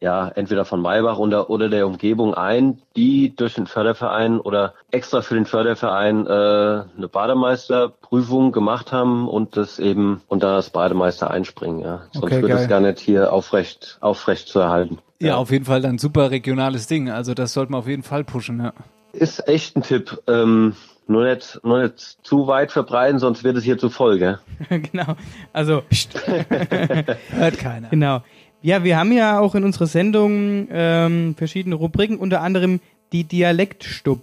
ja, 0.00 0.28
entweder 0.28 0.64
von 0.64 0.80
Maybach 0.80 1.18
oder, 1.18 1.50
oder 1.50 1.68
der 1.68 1.86
Umgebung 1.86 2.34
ein, 2.34 2.80
die 2.94 3.34
durch 3.34 3.54
den 3.54 3.66
Förderverein 3.66 4.38
oder 4.38 4.74
extra 4.90 5.22
für 5.22 5.34
den 5.34 5.44
Förderverein 5.44 6.26
äh, 6.26 6.30
eine 6.30 7.08
Bademeisterprüfung 7.10 8.52
gemacht 8.52 8.92
haben 8.92 9.28
und 9.28 9.56
das 9.56 9.78
eben 9.78 10.22
und 10.28 10.42
da 10.42 10.56
das 10.56 10.70
Bademeister 10.70 11.30
einspringen, 11.30 11.80
ja. 11.80 12.02
Sonst 12.12 12.32
Okay, 12.32 12.42
wird 12.42 12.52
es 12.52 12.68
gar 12.68 12.80
nicht 12.80 13.00
hier 13.00 13.32
aufrecht, 13.32 13.98
aufrecht 14.00 14.48
zu 14.48 14.60
erhalten. 14.60 14.98
Ja, 15.20 15.36
auf 15.36 15.50
jeden 15.50 15.64
Fall 15.64 15.80
dann 15.80 15.98
super 15.98 16.30
regionales 16.30 16.86
Ding. 16.86 17.10
Also 17.10 17.34
das 17.34 17.52
sollte 17.52 17.72
man 17.72 17.80
auf 17.80 17.88
jeden 17.88 18.04
Fall 18.04 18.22
pushen, 18.22 18.60
ja. 18.60 18.72
Ist 19.12 19.48
echt 19.48 19.76
ein 19.76 19.82
Tipp. 19.82 20.22
Ähm, 20.28 20.76
nur 21.08 21.24
nicht, 21.24 21.58
nur 21.64 21.82
nicht 21.82 21.98
zu 22.22 22.46
weit 22.46 22.70
verbreiten, 22.70 23.18
sonst 23.18 23.42
wird 23.42 23.56
es 23.56 23.64
hier 23.64 23.78
zu 23.78 23.88
voll, 23.88 24.18
gell? 24.18 24.38
genau. 24.68 25.16
Also, 25.52 25.82
hört 27.30 27.58
keiner. 27.58 27.88
Genau. 27.88 28.22
Ja, 28.62 28.82
wir 28.84 28.98
haben 28.98 29.12
ja 29.12 29.38
auch 29.38 29.54
in 29.54 29.64
unserer 29.64 29.86
Sendung 29.86 30.68
ähm, 30.70 31.34
verschiedene 31.36 31.74
Rubriken, 31.76 32.18
unter 32.18 32.40
anderem 32.42 32.80
die 33.12 33.24
Dialektstub. 33.24 34.20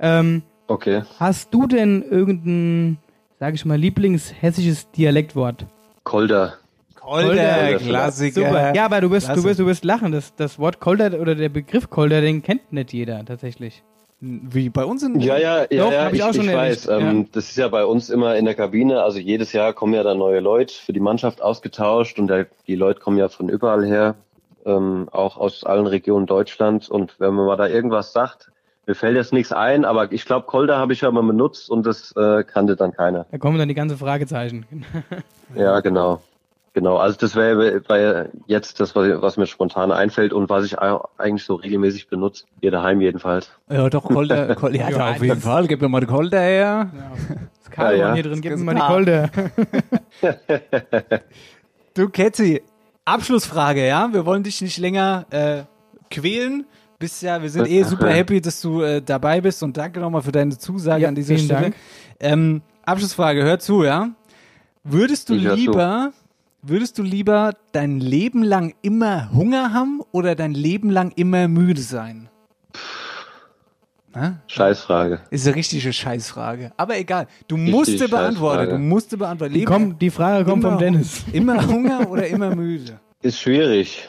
Ähm, 0.00 0.42
Okay. 0.68 1.02
hast 1.18 1.52
du 1.52 1.66
denn 1.66 2.02
irgendein, 2.08 2.96
sage 3.38 3.56
ich 3.56 3.64
mal, 3.64 3.76
lieblingshessisches 3.76 4.90
Dialektwort? 4.92 5.66
Kolder. 6.04 6.54
Kolder, 6.94 7.74
Klassiker. 7.78 8.46
Super. 8.46 8.74
Ja, 8.74 8.84
aber 8.86 9.00
du 9.00 9.10
wirst, 9.10 9.28
du 9.28 9.42
wirst, 9.44 9.58
du 9.60 9.66
wirst 9.66 9.84
lachen. 9.84 10.12
Das, 10.12 10.34
das 10.36 10.58
Wort 10.58 10.78
Kolder 10.80 11.20
oder 11.20 11.34
der 11.34 11.48
Begriff 11.48 11.90
Kolder, 11.90 12.20
den 12.20 12.42
kennt 12.42 12.72
nicht 12.72 12.92
jeder 12.92 13.24
tatsächlich. 13.24 13.82
Wie 14.24 14.70
bei 14.70 14.84
uns 14.84 15.02
in 15.02 15.18
Ja, 15.18 15.36
ja, 15.36 15.62
ja, 15.68 15.84
Doch, 15.84 15.92
ja 15.92 16.04
hab 16.04 16.12
ich 16.12 16.22
auch 16.22 16.32
schon 16.32 16.46
weiß. 16.46 16.86
erlebt, 16.86 17.08
Ähm, 17.10 17.18
ja. 17.22 17.26
Das 17.32 17.48
ist 17.48 17.56
ja 17.56 17.66
bei 17.66 17.84
uns 17.84 18.08
immer 18.08 18.36
in 18.36 18.44
der 18.44 18.54
Kabine. 18.54 19.02
Also 19.02 19.18
jedes 19.18 19.52
Jahr 19.52 19.72
kommen 19.72 19.94
ja 19.94 20.04
da 20.04 20.14
neue 20.14 20.38
Leute 20.38 20.72
für 20.72 20.92
die 20.92 21.00
Mannschaft 21.00 21.42
ausgetauscht 21.42 22.20
und 22.20 22.28
der, 22.28 22.46
die 22.68 22.76
Leute 22.76 23.00
kommen 23.00 23.18
ja 23.18 23.28
von 23.28 23.48
überall 23.48 23.84
her, 23.84 24.14
ähm, 24.64 25.08
auch 25.10 25.38
aus 25.38 25.64
allen 25.64 25.88
Regionen 25.88 26.26
Deutschlands. 26.26 26.88
Und 26.88 27.18
wenn 27.18 27.34
man 27.34 27.46
mal 27.46 27.56
da 27.56 27.66
irgendwas 27.66 28.12
sagt, 28.12 28.52
mir 28.86 28.94
fällt 28.94 29.16
jetzt 29.16 29.32
nichts 29.32 29.50
ein, 29.52 29.84
aber 29.84 30.12
ich 30.12 30.24
glaube, 30.24 30.46
Kolder 30.46 30.78
habe 30.78 30.92
ich 30.92 31.00
ja 31.00 31.10
mal 31.10 31.24
benutzt 31.24 31.68
und 31.68 31.84
das 31.84 32.14
äh, 32.14 32.44
kannte 32.44 32.76
dann 32.76 32.92
keiner. 32.92 33.26
Da 33.32 33.38
kommen 33.38 33.58
dann 33.58 33.68
die 33.68 33.74
ganzen 33.74 33.98
Fragezeichen. 33.98 34.66
Ja, 35.56 35.80
genau. 35.80 36.22
Genau, 36.74 36.96
also 36.96 37.18
das 37.18 37.36
wäre 37.36 38.30
jetzt 38.46 38.80
das, 38.80 38.94
was 38.96 39.36
mir 39.36 39.46
spontan 39.46 39.92
einfällt 39.92 40.32
und 40.32 40.48
was 40.48 40.64
ich 40.64 40.78
eigentlich 40.78 41.44
so 41.44 41.56
regelmäßig 41.56 42.08
benutze. 42.08 42.46
Hier 42.60 42.70
daheim 42.70 43.02
jedenfalls. 43.02 43.50
Ja, 43.68 43.90
doch, 43.90 44.04
Kolder. 44.04 44.54
Kolder 44.54 44.76
ja, 44.78 44.90
Ja, 44.90 45.10
auf 45.10 45.22
jeden 45.22 45.40
Fall. 45.40 45.66
Gib 45.66 45.82
mir 45.82 45.88
mal 45.88 46.00
die 46.00 46.06
Kolder 46.06 46.40
her. 46.40 46.90
Das 47.62 47.70
Karlmann 47.70 47.98
Ja, 47.98 48.08
ja. 48.08 48.14
hier 48.14 48.22
drin, 48.22 48.40
gib 48.40 48.56
mir 48.56 48.64
mal 48.64 48.74
die. 48.74 48.80
Kolder. 48.80 49.30
Du, 51.94 52.08
Ketzi, 52.08 52.62
Abschlussfrage, 53.04 53.86
ja? 53.86 54.08
Wir 54.12 54.24
wollen 54.24 54.42
dich 54.42 54.62
nicht 54.62 54.78
länger 54.78 55.26
äh, 55.30 55.62
quälen. 56.10 56.64
Bist 56.98 57.22
ja, 57.22 57.42
wir 57.42 57.50
sind 57.50 57.68
eh 57.68 57.82
super 57.82 58.08
happy, 58.08 58.40
dass 58.40 58.60
du 58.62 58.80
äh, 58.80 59.02
dabei 59.02 59.40
bist 59.42 59.62
und 59.62 59.76
danke 59.76 60.00
nochmal 60.00 60.22
für 60.22 60.32
deine 60.32 60.56
Zusage 60.56 61.02
Ja, 61.02 61.08
an 61.08 61.14
dieser 61.14 61.34
vielen 61.34 61.46
Stelle. 61.46 61.60
Dank. 61.62 61.74
Ähm, 62.20 62.62
Abschlussfrage, 62.86 63.42
hör 63.42 63.58
zu, 63.58 63.82
ja? 63.84 64.08
Würdest 64.84 65.28
du 65.28 65.34
Ich 65.34 65.44
hör 65.44 65.50
zu. 65.54 65.56
lieber, 65.60 66.12
würdest 66.62 66.98
du 66.98 67.02
lieber 67.02 67.54
dein 67.72 68.00
Leben 68.00 68.42
lang 68.42 68.74
immer 68.82 69.32
Hunger 69.32 69.72
haben 69.72 70.00
oder 70.12 70.34
dein 70.34 70.54
Leben 70.54 70.90
lang 70.90 71.12
immer 71.16 71.48
müde 71.48 71.82
sein? 71.82 72.28
Na? 74.14 74.38
Scheißfrage. 74.46 75.20
Ist 75.30 75.46
eine 75.46 75.56
richtige 75.56 75.92
Scheißfrage. 75.92 76.72
Aber 76.76 76.98
egal. 76.98 77.26
Du 77.48 77.56
Richtig 77.56 77.72
musste 77.72 78.08
beantworten. 78.08 78.70
Du 78.70 78.78
musste 78.78 79.16
beantworten. 79.16 79.54
Die, 79.54 79.64
kommt, 79.64 80.02
die 80.02 80.10
Frage 80.10 80.44
kommt 80.44 80.62
vom 80.62 80.78
Dennis. 80.78 81.24
Immer 81.32 81.66
Hunger 81.66 82.10
oder 82.10 82.26
immer 82.26 82.54
müde? 82.54 83.00
Ist 83.22 83.40
schwierig. 83.40 84.08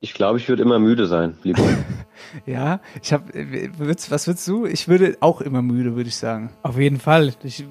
Ich 0.00 0.14
glaube, 0.14 0.38
ich 0.38 0.48
würde 0.48 0.62
immer 0.62 0.78
müde 0.78 1.06
sein, 1.06 1.36
lieber. 1.42 1.62
Ja, 2.46 2.80
ich 3.02 3.12
habe, 3.12 3.24
was 3.78 4.26
würdest 4.26 4.48
du? 4.48 4.64
Ich 4.64 4.88
würde 4.88 5.16
auch 5.20 5.40
immer 5.40 5.60
müde, 5.60 5.96
würde 5.96 6.08
ich 6.08 6.16
sagen. 6.16 6.50
Auf 6.62 6.78
jeden 6.78 6.98
Fall. 6.98 7.34
Ich, 7.42 7.64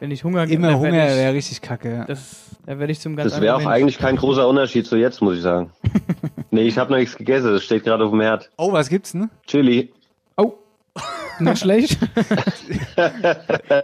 wenn 0.00 0.10
ich 0.10 0.24
Hunger 0.24 0.44
Immer 0.44 0.68
dann 0.68 0.78
Hunger 0.78 0.92
wäre 0.92 1.32
richtig 1.32 1.60
kacke. 1.60 1.92
Ja. 1.92 2.04
Das, 2.04 2.46
da 2.66 2.78
werde 2.78 2.92
ich 2.92 3.00
zum 3.00 3.16
ganz 3.16 3.32
Das 3.32 3.40
wäre 3.40 3.54
auch 3.54 3.58
Mensch. 3.58 3.70
eigentlich 3.70 3.98
kein 3.98 4.16
großer 4.16 4.46
Unterschied 4.46 4.86
zu 4.86 4.96
jetzt, 4.96 5.20
muss 5.20 5.36
ich 5.36 5.42
sagen. 5.42 5.70
nee, 6.50 6.62
ich 6.62 6.78
habe 6.78 6.90
noch 6.90 6.98
nichts 6.98 7.16
gegessen. 7.16 7.52
Das 7.52 7.64
steht 7.64 7.84
gerade 7.84 8.04
auf 8.04 8.10
dem 8.10 8.20
Herd. 8.20 8.50
Oh, 8.56 8.72
was 8.72 8.88
gibt's 8.88 9.12
denn? 9.12 9.30
Chili. 9.46 9.92
Oh, 10.36 10.52
nicht 11.40 11.58
schlecht. 11.58 11.98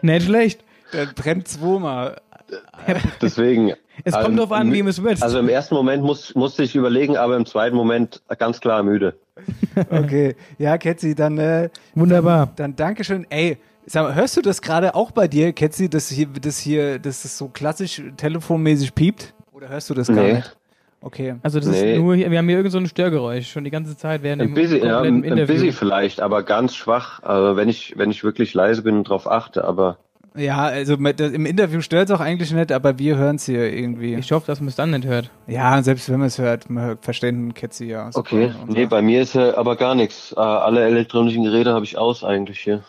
nicht 0.03 0.27
schlecht. 0.27 0.65
Der 0.93 1.07
brennt 1.07 1.49
zweimal. 1.49 2.21
Deswegen. 3.21 3.75
Es 4.05 4.15
kommt 4.15 4.31
ähm, 4.31 4.37
drauf 4.37 4.53
an, 4.53 4.73
wie 4.73 4.83
man 4.83 4.91
es 4.91 5.03
würzt. 5.03 5.23
Also 5.23 5.39
im 5.39 5.49
ersten 5.49 5.75
Moment 5.75 6.03
muss, 6.03 6.35
musste 6.35 6.63
ich 6.63 6.75
überlegen, 6.75 7.17
aber 7.17 7.37
im 7.37 7.47
zweiten 7.47 7.77
Moment 7.77 8.23
ganz 8.39 8.61
klar 8.61 8.83
müde. 8.83 9.15
Okay, 9.91 10.37
ja, 10.59 10.79
Ketzi, 10.79 11.15
dann, 11.15 11.39
äh, 11.39 11.71
Wunderbar. 11.95 12.53
dann 12.57 12.77
Dankeschön. 12.77 13.27
Ey, 13.31 13.59
sag 13.87 14.05
mal, 14.05 14.15
hörst 14.15 14.37
du 14.37 14.43
das 14.43 14.63
gerade 14.63 14.95
auch 14.95 15.11
bei 15.11 15.29
dir, 15.29 15.53
Ketzi, 15.53 15.89
dass 15.89 16.09
hier, 16.09 16.27
das 16.41 16.59
hier, 16.59 16.99
dass 16.99 17.25
es 17.25 17.37
so 17.39 17.49
klassisch 17.49 18.03
telefonmäßig 18.17 18.95
piept? 18.95 19.35
Oder 19.53 19.69
hörst 19.69 19.91
du 19.91 19.95
das 19.95 20.09
gar 20.09 20.17
Nee. 20.17 20.33
nicht? 20.35 20.57
Okay. 21.01 21.35
Also 21.43 21.61
das 21.61 21.69
Nee. 21.69 21.95
ist 21.95 21.99
nur, 22.01 22.15
hier, 22.15 22.31
wir 22.31 22.39
haben 22.39 22.49
hier 22.49 22.57
irgend 22.57 22.73
so 22.73 22.79
ein 22.79 22.87
Störgeräusch 22.89 23.51
schon 23.51 23.65
die 23.65 23.71
ganze 23.71 23.95
Zeit 23.97 24.23
während 24.23 24.41
Ein 24.41 24.49
dem 24.49 24.55
bisschen, 24.55 24.85
ja, 24.85 25.01
ein 25.03 25.23
Interview. 25.23 25.47
bisschen 25.55 25.73
vielleicht, 25.73 26.21
aber 26.21 26.43
ganz 26.43 26.75
schwach. 26.75 27.23
Also 27.23 27.57
wenn 27.57 27.69
ich, 27.69 27.95
wenn 27.99 28.11
ich 28.11 28.25
wirklich 28.25 28.55
leise 28.55 28.83
bin 28.83 28.97
und 28.97 29.05
drauf 29.09 29.31
achte, 29.31 29.65
aber 29.65 29.99
Ja, 30.35 30.63
also 30.65 30.97
mit, 30.97 31.21
im 31.21 31.45
Interview 31.47 31.81
stört 31.83 32.09
es 32.09 32.17
auch 32.17 32.21
eigentlich 32.21 32.53
nicht, 32.53 32.73
aber 32.73 32.99
wir 32.99 33.17
hören 33.19 33.37
es 33.37 33.45
hier 33.45 33.71
irgendwie. 33.73 34.15
Ich 34.15 34.33
hoffe, 34.33 34.47
dass 34.47 34.61
man 34.61 34.69
es 34.69 34.77
dann 34.77 34.91
nicht 34.93 35.05
hört. 35.07 35.31
Ja, 35.47 35.81
selbst 35.83 36.09
wenn 36.11 36.19
man 36.21 36.29
es 36.29 36.39
hört, 36.39 36.71
man 36.71 36.97
verstehen 37.03 37.53
Ketzi 37.53 37.85
ja. 37.85 38.09
okay. 38.15 38.47
und 38.63 38.69
so. 38.69 38.73
Nee, 38.73 38.87
bei 38.87 39.03
mir 39.03 39.21
ist 39.21 39.35
ja 39.35 39.57
aber 39.59 39.77
gar 39.77 39.95
nichts. 39.95 40.33
Äh, 40.37 40.41
alle 40.41 40.85
elektronischen 40.87 41.45
Geräte 41.45 41.75
habe 41.75 41.85
ich 41.85 41.99
aus 41.99 42.25
eigentlich 42.25 42.61
hier. 42.61 42.83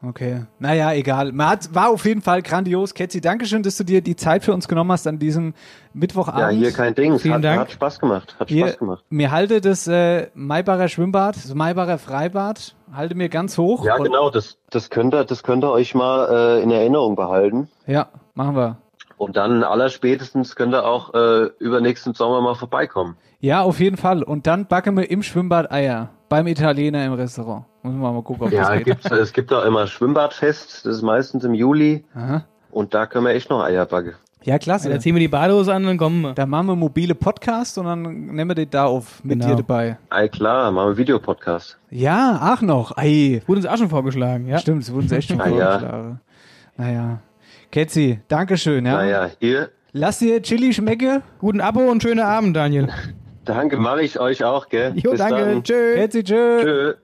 Okay. 0.00 0.46
Naja, 0.60 0.92
egal. 0.92 1.32
Man 1.32 1.48
hat, 1.48 1.74
war 1.74 1.90
auf 1.90 2.04
jeden 2.04 2.22
Fall 2.22 2.40
grandios. 2.42 2.94
Ketzi, 2.94 3.20
Dankeschön, 3.20 3.64
dass 3.64 3.76
du 3.76 3.84
dir 3.84 4.00
die 4.00 4.14
Zeit 4.14 4.44
für 4.44 4.52
uns 4.54 4.68
genommen 4.68 4.92
hast 4.92 5.08
an 5.08 5.18
diesem 5.18 5.54
Mittwochabend. 5.92 6.40
Ja, 6.40 6.48
hier 6.50 6.72
kein 6.72 6.94
Ding. 6.94 7.18
Vielen 7.18 7.34
hat, 7.34 7.44
Dank. 7.44 7.60
hat 7.62 7.72
Spaß 7.72 7.98
gemacht. 7.98 8.36
Hat 8.38 8.48
Hier, 8.48 8.68
Spaß 8.68 8.78
gemacht. 8.78 9.04
mir 9.10 9.32
halte 9.32 9.60
das 9.60 9.88
äh, 9.88 10.28
Maybacher 10.34 10.88
Schwimmbad, 10.88 11.34
das 11.34 11.52
Maybacher 11.52 11.98
Freibad, 11.98 12.76
halte 12.92 13.16
mir 13.16 13.28
ganz 13.28 13.58
hoch. 13.58 13.84
Ja, 13.84 13.96
genau. 13.96 14.30
Das, 14.30 14.58
das 14.70 14.88
könnt 14.90 15.14
ihr, 15.14 15.24
das 15.24 15.42
könnt 15.42 15.64
ihr 15.64 15.72
euch 15.72 15.96
mal 15.96 16.58
äh, 16.58 16.62
in 16.62 16.70
Erinnerung 16.70 17.16
behalten. 17.16 17.68
Ja, 17.86 18.08
machen 18.34 18.54
wir. 18.54 18.76
Und 19.16 19.36
dann 19.36 19.64
allerspätestens 19.64 20.54
könnt 20.54 20.74
ihr 20.74 20.86
auch 20.86 21.12
äh, 21.12 21.46
übernächsten 21.58 22.14
Sommer 22.14 22.40
mal 22.40 22.54
vorbeikommen. 22.54 23.16
Ja, 23.40 23.62
auf 23.62 23.78
jeden 23.80 23.96
Fall. 23.96 24.22
Und 24.22 24.46
dann 24.46 24.66
backen 24.66 24.96
wir 24.96 25.10
im 25.10 25.22
Schwimmbad 25.22 25.70
Eier. 25.70 26.10
Beim 26.28 26.46
Italiener 26.46 27.04
im 27.06 27.12
Restaurant. 27.14 27.64
Müssen 27.82 28.00
wir 28.00 28.12
mal 28.12 28.22
gucken, 28.22 28.46
ob 28.48 28.52
Ja, 28.52 28.68
das 28.68 28.76
geht. 28.78 28.84
gibt's, 28.84 29.10
es 29.10 29.32
gibt 29.32 29.52
auch 29.52 29.64
immer 29.64 29.86
Schwimmbadfest. 29.86 30.84
Das 30.84 30.96
ist 30.96 31.02
meistens 31.02 31.44
im 31.44 31.54
Juli. 31.54 32.04
Aha. 32.14 32.44
Und 32.70 32.92
da 32.94 33.06
können 33.06 33.24
wir 33.26 33.32
echt 33.32 33.48
noch 33.48 33.62
Eier 33.62 33.86
backen. 33.86 34.14
Ja, 34.44 34.58
klasse. 34.58 34.88
Da 34.90 34.98
ziehen 35.00 35.14
wir 35.14 35.20
die 35.20 35.28
Badehose 35.28 35.72
an 35.72 35.82
und 35.82 35.88
dann 35.88 35.98
kommen 35.98 36.20
wir. 36.22 36.32
Dann 36.34 36.50
machen 36.50 36.66
wir 36.68 36.76
mobile 36.76 37.14
Podcast 37.14 37.78
und 37.78 37.86
dann 37.86 38.02
nehmen 38.02 38.50
wir 38.50 38.54
den 38.54 38.70
da 38.70 38.84
auf 38.86 39.22
mit 39.24 39.40
Genau. 39.40 39.54
dir 39.54 39.62
dabei. 39.62 39.98
Ei, 40.10 40.28
klar, 40.28 40.70
machen 40.70 40.90
wir 40.90 40.96
Videopodcast. 40.96 41.78
Ja, 41.90 42.38
ach 42.40 42.60
noch. 42.62 42.96
Ei. 42.96 43.42
Wurde 43.46 43.60
uns 43.60 43.66
auch 43.66 43.76
schon 43.78 43.88
vorgeschlagen, 43.88 44.46
ja. 44.46 44.58
Stimmt, 44.58 44.82
es 44.82 44.92
wurden 44.92 45.02
uns 45.04 45.12
echt 45.12 45.28
schon 45.28 45.38
ja. 45.38 45.44
vorgeschlagen. 45.46 46.20
Naja. 46.76 47.18
Ketzi, 47.70 48.20
Dankeschön, 48.28 48.84
ja. 48.86 48.92
Naja, 48.94 49.30
hier, 49.40 49.70
Lass 49.92 50.18
dir 50.18 50.42
Chili 50.42 50.72
schmecke. 50.74 51.22
Guten 51.38 51.60
Abo 51.62 51.80
und 51.80 52.02
schönen 52.02 52.20
Abend, 52.20 52.54
Daniel. 52.56 52.88
danke, 53.48 53.76
mache 53.76 54.02
ich 54.02 54.20
euch 54.20 54.44
auch, 54.44 54.68
gell? 54.68 54.92
Jo, 54.96 55.10
Bis 55.12 55.18
danke. 55.18 55.40
dann. 55.44 55.62
Tschö. 55.64 55.94
Ketzi, 55.96 56.22
tschö. 56.24 56.60
Tschö. 56.62 56.94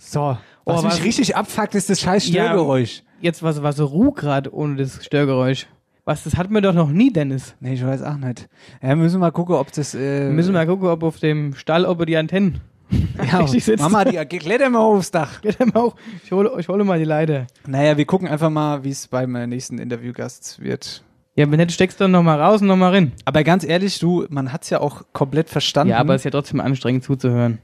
So. 0.00 0.38
Was 0.64 0.80
Oh, 0.80 0.82
mich 0.84 0.92
was- 0.94 1.04
richtig 1.04 1.34
abfuckt, 1.36 1.74
ist 1.74 1.90
das 1.90 2.00
scheiß 2.00 2.28
Ja. 2.28 2.44
Störgeräusch. 2.46 3.02
Jetzt 3.20 3.42
was, 3.42 3.62
was 3.62 3.76
so 3.76 3.86
Ruh 3.86 4.12
grad 4.12 4.52
ohne 4.52 4.76
das 4.76 5.04
Störgeräusch. 5.04 5.66
Was, 6.04 6.24
das 6.24 6.36
hatten 6.36 6.52
wir 6.54 6.60
doch 6.60 6.72
noch 6.74 6.88
nie, 6.90 7.12
Dennis. 7.12 7.54
Nee, 7.60 7.74
ich 7.74 7.84
weiß 7.86 8.02
auch 8.02 8.16
nicht. 8.16 8.48
Ja, 8.82 8.94
müssen 8.96 9.16
wir 9.16 9.26
mal 9.26 9.30
gucken, 9.30 9.54
ob 9.54 9.70
das. 9.72 9.94
Äh, 9.94 10.24
Wir 10.26 10.30
müssen 10.30 10.52
mal 10.52 10.66
gucken, 10.66 10.88
ob 10.88 11.02
auf 11.04 11.18
dem 11.20 11.54
Stall, 11.54 11.84
ob 11.84 12.00
er 12.00 12.06
die 12.06 12.16
Antennen 12.16 12.60
Ja, 13.30 13.38
richtig 13.40 13.64
sitzt. 13.64 13.82
Mama, 13.82 14.04
die, 14.04 14.16
kletter 14.38 14.68
mal 14.70 14.80
aufs 14.80 15.10
Dach. 15.12 15.40
Kletter 15.40 15.66
mal 15.66 15.82
hoch. 15.82 15.94
Ich 16.24 16.32
hole, 16.32 16.52
ich 16.58 16.68
hole 16.68 16.82
mal 16.84 16.98
die 16.98 17.04
Leiter. 17.04 17.46
Naja, 17.66 17.96
wir 17.96 18.04
gucken 18.04 18.26
einfach 18.28 18.50
mal, 18.50 18.82
wie 18.84 18.90
es 18.90 19.06
beim 19.06 19.34
äh, 19.36 19.46
nächsten 19.46 19.78
Interviewgast 19.78 20.60
wird. 20.60 21.02
Ja, 21.34 21.50
wenn 21.50 21.58
nicht, 21.58 21.72
steckst 21.72 21.98
du 21.98 22.04
dann 22.04 22.10
nochmal 22.10 22.40
raus 22.40 22.60
und 22.60 22.66
nochmal 22.66 22.92
rein. 22.92 23.12
Aber 23.24 23.42
ganz 23.42 23.64
ehrlich, 23.64 23.98
du, 23.98 24.26
man 24.28 24.52
hat's 24.52 24.68
ja 24.68 24.80
auch 24.80 25.02
komplett 25.12 25.48
verstanden. 25.48 25.92
Ja, 25.92 25.98
aber 25.98 26.14
es 26.14 26.20
ist 26.20 26.24
ja 26.24 26.30
trotzdem 26.30 26.60
anstrengend 26.60 27.04
zuzuhören. 27.04 27.58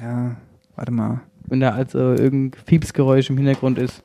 Ja, 0.00 0.36
warte 0.74 0.90
mal. 0.90 1.20
Wenn 1.46 1.60
da 1.60 1.70
also 1.70 1.98
irgendein 1.98 2.64
Piepsgeräusch 2.64 3.30
im 3.30 3.36
Hintergrund 3.36 3.78
ist. 3.78 4.02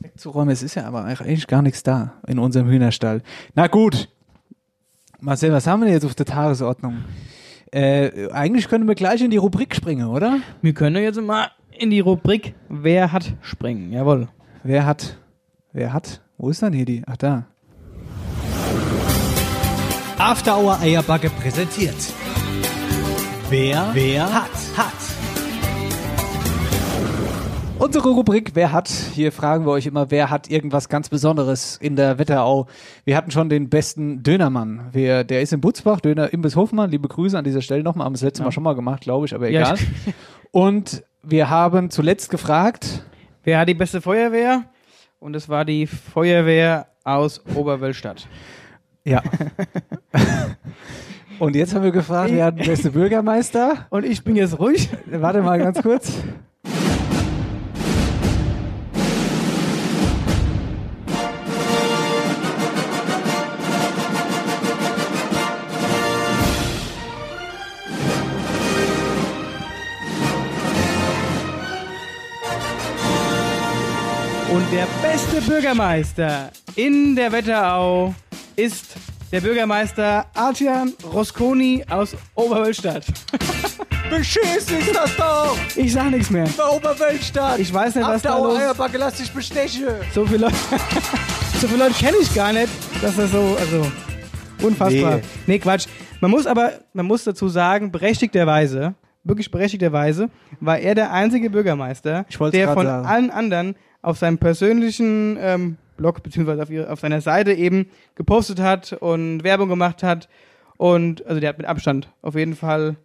wegzuräumen. 0.00 0.52
Es 0.52 0.62
ist 0.62 0.74
ja 0.74 0.84
aber 0.84 1.04
eigentlich 1.04 1.46
gar 1.46 1.62
nichts 1.62 1.82
da 1.82 2.14
in 2.26 2.38
unserem 2.38 2.68
Hühnerstall. 2.68 3.22
Na 3.54 3.66
gut. 3.66 4.08
Marcel, 5.20 5.52
was 5.52 5.66
haben 5.66 5.80
wir 5.80 5.86
denn 5.86 5.94
jetzt 5.94 6.04
auf 6.06 6.14
der 6.14 6.26
Tagesordnung? 6.26 7.04
Äh, 7.72 8.30
eigentlich 8.32 8.68
können 8.68 8.88
wir 8.88 8.94
gleich 8.94 9.22
in 9.22 9.30
die 9.30 9.36
Rubrik 9.36 9.74
springen, 9.74 10.08
oder? 10.08 10.38
Wir 10.60 10.74
können 10.74 11.02
jetzt 11.02 11.20
mal 11.20 11.50
in 11.78 11.90
die 11.90 12.00
Rubrik 12.00 12.54
Wer 12.68 13.12
hat 13.12 13.34
springen. 13.42 13.92
Jawohl. 13.92 14.28
Wer 14.64 14.84
hat? 14.84 15.18
Wer 15.72 15.92
hat? 15.92 16.20
Wo 16.36 16.50
ist 16.50 16.62
denn 16.62 16.72
hier 16.72 16.84
die? 16.84 17.02
Ach, 17.06 17.16
da. 17.16 17.46
After 20.20 20.58
Hour 20.58 20.78
Eierbacke 20.80 21.30
präsentiert. 21.30 21.96
Wer, 23.48 23.88
wer 23.94 24.30
hat, 24.30 24.50
hat. 24.76 24.92
Unsere 27.78 28.10
Rubrik 28.10 28.50
Wer 28.52 28.70
hat? 28.70 28.88
Hier 28.88 29.32
fragen 29.32 29.64
wir 29.64 29.70
euch 29.70 29.86
immer, 29.86 30.10
wer 30.10 30.28
hat 30.28 30.50
irgendwas 30.50 30.90
ganz 30.90 31.08
Besonderes 31.08 31.78
in 31.78 31.96
der 31.96 32.18
Wetterau? 32.18 32.66
Wir 33.06 33.16
hatten 33.16 33.30
schon 33.30 33.48
den 33.48 33.70
besten 33.70 34.22
Dönermann. 34.22 34.90
Wer, 34.92 35.24
der 35.24 35.40
ist 35.40 35.54
in 35.54 35.62
Butzbach, 35.62 36.00
Döner 36.00 36.30
Imbiss 36.34 36.54
Hofmann. 36.54 36.90
Liebe 36.90 37.08
Grüße 37.08 37.38
an 37.38 37.44
dieser 37.44 37.62
Stelle 37.62 37.82
nochmal. 37.82 38.04
Haben 38.04 38.12
wir 38.12 38.16
das 38.16 38.22
letzte 38.22 38.42
Mal 38.42 38.52
schon 38.52 38.62
mal 38.62 38.74
gemacht, 38.74 39.00
glaube 39.00 39.24
ich, 39.24 39.34
aber 39.34 39.48
Ja, 39.48 39.72
egal. 39.72 39.78
Und 40.50 41.02
wir 41.22 41.48
haben 41.48 41.88
zuletzt 41.88 42.28
gefragt, 42.28 43.04
Wer 43.42 43.58
hat 43.58 43.70
die 43.70 43.74
beste 43.74 44.02
Feuerwehr? 44.02 44.64
Und 45.18 45.34
es 45.34 45.48
war 45.48 45.64
die 45.64 45.86
Feuerwehr 45.86 46.88
aus 47.04 47.42
Oberwölstadt. 47.54 48.28
Ja. 49.04 49.22
Und 51.38 51.56
jetzt 51.56 51.74
haben 51.74 51.84
wir 51.84 51.90
gefragt, 51.90 52.30
wer 52.32 52.44
hat 52.44 52.58
den 52.58 52.66
besten 52.66 52.92
Bürgermeister? 52.92 53.86
Und 53.88 54.04
ich 54.04 54.22
bin 54.22 54.36
jetzt 54.36 54.58
ruhig. 54.58 54.90
Warte 55.06 55.40
mal 55.40 55.58
ganz 55.58 55.80
kurz. 55.80 56.12
Und 74.52 74.72
der 74.72 74.86
beste 75.00 75.40
Bürgermeister 75.40 76.50
in 76.76 77.16
der 77.16 77.32
Wetterau 77.32 78.14
ist 78.60 78.94
der 79.32 79.40
Bürgermeister 79.40 80.26
Artian 80.34 80.92
Rosconi 81.14 81.82
aus 81.88 82.14
Oberwölstadt. 82.34 83.06
Beschissen 84.10 84.78
ist 84.78 84.94
das 84.94 85.16
doch! 85.16 85.56
Ich 85.76 85.92
sag 85.92 86.10
nichts 86.10 86.28
mehr. 86.28 86.46
Bei 86.58 86.68
Oberwölstadt! 86.68 87.58
Ich 87.58 87.72
weiß 87.72 87.94
nicht, 87.94 88.06
was 88.06 88.20
da 88.20 88.34
After 88.34 88.44
los 88.44 88.58
Eierbacke, 88.58 88.98
lass 88.98 89.14
dich 89.14 89.32
bestechen! 89.32 89.86
So 90.12 90.26
viele 90.26 90.46
Leute, 90.46 90.56
so 91.60 91.68
viele 91.68 91.84
Leute 91.84 91.94
kenne 91.94 92.18
ich 92.20 92.34
gar 92.34 92.52
nicht, 92.52 92.68
dass 93.00 93.16
das 93.16 93.30
so, 93.30 93.56
also 93.58 93.90
unfassbar. 94.62 95.16
Nee. 95.16 95.22
Nee. 95.46 95.58
Quatsch. 95.58 95.86
Man 96.20 96.30
muss 96.30 96.46
aber, 96.46 96.72
man 96.92 97.06
muss 97.06 97.24
dazu 97.24 97.48
sagen, 97.48 97.90
berechtigterweise, 97.90 98.94
wirklich 99.24 99.50
berechtigterweise, 99.50 100.28
war 100.60 100.78
er 100.78 100.94
der 100.94 101.12
einzige 101.12 101.48
Bürgermeister, 101.48 102.26
der 102.52 102.74
von 102.74 102.84
sagen. 102.84 103.06
allen 103.06 103.30
anderen 103.30 103.74
auf 104.02 104.18
seinem 104.18 104.36
persönlichen 104.36 105.38
ähm, 105.40 105.76
Blog 106.00 106.22
beziehungsweise 106.22 106.62
auf, 106.62 106.70
ihre, 106.70 106.90
auf 106.90 107.00
seiner 107.00 107.20
Seite 107.20 107.52
eben 107.52 107.90
gepostet 108.14 108.58
hat 108.58 108.94
und 108.94 109.44
Werbung 109.44 109.68
gemacht 109.68 110.02
hat 110.02 110.28
und 110.78 111.24
also 111.26 111.40
der 111.40 111.50
hat 111.50 111.58
mit 111.58 111.66
Abstand 111.66 112.10
auf 112.22 112.34
jeden 112.34 112.56
Fall 112.56 112.96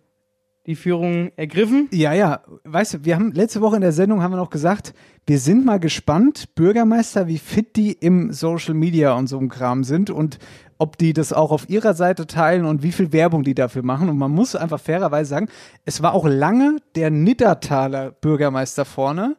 die 0.66 0.76
Führung 0.76 1.32
ergriffen. 1.36 1.90
Ja, 1.92 2.14
ja, 2.14 2.42
weißt 2.64 2.94
du, 2.94 3.06
wir 3.06 3.16
haben 3.16 3.34
letzte 3.34 3.62
Woche 3.62 3.76
in 3.76 3.82
der 3.82 3.92
Sendung 3.92 4.24
haben 4.24 4.32
wir 4.32 4.38
noch 4.38 4.50
gesagt, 4.50 4.94
wir 5.28 5.40
sind 5.40 5.66
mal 5.66 5.80
gespannt, 5.80 6.56
Bürgermeister, 6.56 7.28
wie 7.28 7.38
fit 7.38 7.76
die 7.76 7.92
im 7.92 8.32
Social 8.32 8.74
Media 8.74 9.14
und 9.14 9.28
so 9.28 9.38
einem 9.38 9.50
Kram 9.50 9.84
sind 9.84 10.10
und 10.10 10.40
ob 10.78 10.98
die 10.98 11.14
das 11.14 11.34
auch 11.34 11.52
auf 11.52 11.70
ihrer 11.70 11.94
Seite 11.94 12.28
teilen 12.28 12.66
und 12.66 12.82
wie 12.82 12.92
viel 12.92 13.12
Werbung 13.12 13.44
die 13.44 13.56
dafür 13.56 13.84
machen. 13.84 14.10
Und 14.10 14.18
man 14.18 14.32
muss 14.32 14.56
einfach 14.56 14.80
fairerweise 14.80 15.30
sagen, 15.30 15.50
es 15.84 16.02
war 16.02 16.14
auch 16.14 16.26
lange 16.26 16.78
der 16.96 17.12
Niddertaler 17.12 18.12
Bürgermeister 18.12 18.86
vorne. 18.86 19.36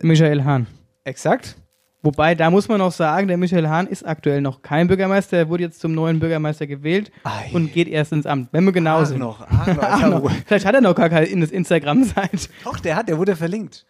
Michael 0.00 0.44
Hahn. 0.44 0.66
Exakt. 1.04 1.56
Wobei, 2.04 2.34
da 2.34 2.50
muss 2.50 2.68
man 2.68 2.78
noch 2.78 2.90
sagen, 2.90 3.28
der 3.28 3.36
Michael 3.36 3.68
Hahn 3.68 3.86
ist 3.86 4.04
aktuell 4.06 4.40
noch 4.40 4.60
kein 4.62 4.88
Bürgermeister. 4.88 5.36
Er 5.36 5.48
wurde 5.48 5.62
jetzt 5.62 5.78
zum 5.80 5.92
neuen 5.94 6.18
Bürgermeister 6.18 6.66
gewählt 6.66 7.12
und 7.52 7.72
geht 7.72 7.86
erst 7.86 8.12
ins 8.12 8.26
Amt, 8.26 8.48
wenn 8.52 8.64
wir 8.64 8.72
genau 8.72 8.98
Ach 9.00 9.06
sind. 9.06 9.18
noch, 9.20 9.46
ach 9.48 10.06
noch. 10.08 10.28
Vielleicht 10.46 10.66
hat 10.66 10.74
er 10.74 10.80
noch 10.80 10.94
gar 10.96 11.08
keine 11.08 11.26
In- 11.26 11.42
Instagram-Seite. 11.42 12.48
Doch, 12.64 12.80
der 12.80 12.96
hat, 12.96 13.08
der 13.08 13.18
wurde 13.18 13.36
verlinkt. 13.36 13.86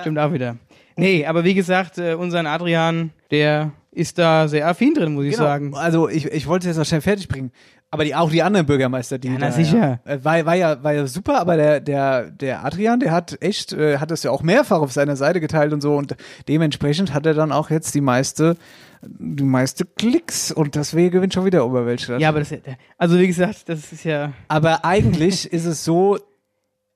Stimmt 0.00 0.18
auch 0.18 0.32
wieder. 0.32 0.56
Nee, 0.96 1.24
aber 1.26 1.44
wie 1.44 1.54
gesagt, 1.54 1.98
äh, 1.98 2.14
unseren 2.14 2.46
Adrian, 2.46 3.10
der 3.30 3.70
ist 3.92 4.18
da 4.18 4.48
sehr 4.48 4.66
affin 4.66 4.94
drin, 4.94 5.14
muss 5.14 5.24
ich 5.24 5.32
Genau. 5.32 5.44
sagen. 5.44 5.74
Also 5.74 6.08
ich, 6.08 6.26
ich 6.26 6.46
wollte 6.46 6.64
es 6.68 6.74
jetzt 6.76 6.78
noch 6.78 6.86
schnell 6.86 7.00
fertig 7.00 7.28
bringen. 7.28 7.52
Aber 7.90 8.04
die, 8.04 8.14
auch 8.14 8.30
die 8.30 8.42
anderen 8.42 8.66
Bürgermeister, 8.66 9.16
die. 9.18 9.28
Ja, 9.28 9.34
na 9.38 9.46
da, 9.46 9.52
sicher. 9.52 10.00
Ja, 10.04 10.12
äh, 10.12 10.24
war, 10.24 10.44
war, 10.44 10.54
ja, 10.54 10.82
war 10.82 10.92
ja 10.92 11.06
super, 11.06 11.40
aber 11.40 11.56
der, 11.56 11.80
der, 11.80 12.30
der 12.30 12.64
Adrian, 12.64 12.98
der 13.00 13.12
hat 13.12 13.38
echt, 13.40 13.72
äh, 13.72 13.98
hat 13.98 14.10
das 14.10 14.22
ja 14.24 14.30
auch 14.32 14.42
mehrfach 14.42 14.80
auf 14.80 14.92
seiner 14.92 15.16
Seite 15.16 15.40
geteilt 15.40 15.72
und 15.72 15.80
so 15.80 15.94
und 15.96 16.16
dementsprechend 16.48 17.14
hat 17.14 17.26
er 17.26 17.34
dann 17.34 17.52
auch 17.52 17.70
jetzt 17.70 17.94
die 17.94 18.00
meiste, 18.00 18.56
die 19.02 19.44
meiste 19.44 19.84
Klicks 19.86 20.50
und 20.50 20.74
deswegen 20.74 21.12
gewinnt 21.12 21.32
schon 21.32 21.44
wieder 21.44 21.64
Oberweltstadt. 21.64 22.20
Ja, 22.20 22.28
aber 22.30 22.40
das, 22.40 22.52
also 22.98 23.18
wie 23.18 23.26
gesagt, 23.28 23.68
das 23.68 23.92
ist 23.92 24.04
ja, 24.04 24.32
Aber 24.48 24.84
eigentlich 24.84 25.46
ist 25.52 25.64
es 25.64 25.84
so, 25.84 26.18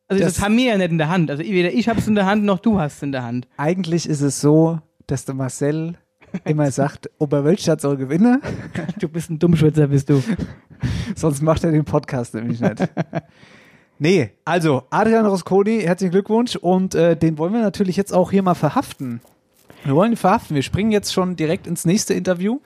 also 0.09 0.23
das, 0.25 0.35
Das- 0.35 0.43
haben 0.45 0.57
wir 0.57 0.65
ja 0.73 0.77
nicht 0.77 0.91
in 0.91 0.99
der 0.99 1.09
Hand. 1.09 1.31
Also 1.31 1.45
weder 1.45 1.73
ich 1.73 1.89
hab's 1.89 2.09
in 2.09 2.17
der 2.17 2.27
Hand, 2.27 2.45
noch 2.45 2.59
du 2.59 2.81
hast 2.81 2.97
es 2.97 3.03
in 3.05 3.13
der 3.13 3.23
Hand. 3.23 3.47
eigentlich 3.57 4.09
ist 4.09 4.23
es 4.23 4.41
so, 4.41 4.81
dass 5.07 5.25
der 5.25 5.37
Marcel 5.37 5.95
immer 6.45 6.71
sagt, 6.71 7.11
Oberweltstadt 7.19 7.81
soll 7.81 7.97
gewinnen. 7.97 8.41
Du 8.99 9.09
bist 9.09 9.31
ein 9.31 9.39
Dummschwätzer, 9.39 9.89
bist 9.89 10.11
du. 10.11 10.23
Sonst 11.15 11.43
macht 11.43 11.65
er 11.65 11.73
den 11.73 11.85
Podcast 11.85 12.35
nämlich 12.35 12.61
nicht. 12.61 12.89
Nee, 13.99 14.31
also 14.47 14.85
Adrian 14.89 15.27
Rosconi, 15.27 15.81
herzlichen 15.81 16.13
Glückwunsch 16.13 16.57
und 16.57 16.95
äh, 16.95 17.17
den 17.17 17.37
wollen 17.37 17.53
wir 17.53 17.61
natürlich 17.61 17.99
jetzt 17.99 18.15
auch 18.15 18.31
hier 18.31 18.43
mal 18.43 18.55
verhaften. 18.55 19.21
Wir 19.85 19.95
wollen 19.95 20.13
ihn 20.13 20.17
verhaften. 20.17 20.55
Wir 20.55 20.63
springen 20.63 20.93
jetzt 20.93 21.13
schon 21.13 21.37
direkt 21.37 21.67
ins 21.67 21.85
nächste 21.85 22.15
Interview. 22.15 22.61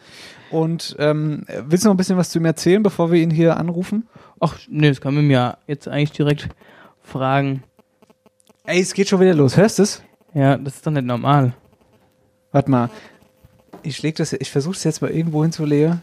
Und 0.50 0.94
ähm, 0.98 1.44
willst 1.66 1.84
du 1.84 1.88
noch 1.88 1.94
ein 1.94 1.96
bisschen 1.96 2.16
was 2.16 2.30
zu 2.30 2.38
ihm 2.38 2.44
erzählen, 2.44 2.82
bevor 2.82 3.10
wir 3.10 3.20
ihn 3.20 3.30
hier 3.30 3.56
anrufen? 3.56 4.08
Ach, 4.40 4.58
nee, 4.68 4.88
das 4.88 5.00
kann 5.00 5.14
man 5.14 5.26
mir 5.26 5.32
ja 5.32 5.58
jetzt 5.66 5.88
eigentlich 5.88 6.12
direkt 6.12 6.48
fragen. 7.02 7.62
Ey, 8.64 8.80
es 8.80 8.94
geht 8.94 9.08
schon 9.08 9.20
wieder 9.20 9.34
los. 9.34 9.56
Hörst 9.56 9.78
du 9.78 9.82
es? 9.82 10.02
Ja, 10.32 10.56
das 10.56 10.76
ist 10.76 10.86
doch 10.86 10.92
nicht 10.92 11.06
normal. 11.06 11.54
Warte 12.52 12.70
mal. 12.70 12.90
Ich 13.84 14.02
leg 14.02 14.16
das, 14.16 14.32
ich 14.32 14.50
versuche 14.50 14.74
es 14.74 14.82
jetzt 14.84 15.02
mal 15.02 15.10
irgendwo 15.10 15.42
hinzulegen. 15.42 16.02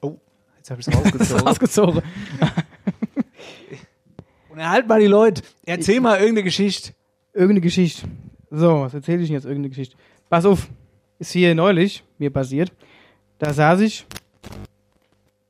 Oh, 0.00 0.16
jetzt 0.56 0.70
habe 0.70 0.80
ich 0.80 0.88
es 0.88 0.94
rausgezogen. 0.94 1.46
Ausgezogen. 1.46 2.02
Und 4.50 4.58
erhalt 4.58 4.88
mal 4.88 5.00
die 5.00 5.06
Leute. 5.06 5.42
Erzähl 5.64 6.00
mal 6.00 6.18
irgendeine 6.18 6.42
Geschichte. 6.42 6.92
Irgendeine 7.32 7.60
Geschichte. 7.60 8.08
So, 8.50 8.80
was 8.80 8.94
erzähle 8.94 9.22
ich 9.22 9.28
denn 9.28 9.34
jetzt? 9.34 9.44
Irgendeine 9.44 9.68
Geschichte. 9.68 9.96
Pass 10.28 10.44
auf, 10.44 10.66
ist 11.20 11.32
hier 11.32 11.54
neulich 11.54 12.02
mir 12.18 12.30
passiert. 12.30 12.72
Da 13.38 13.52
saß 13.52 13.80
ich 13.80 14.04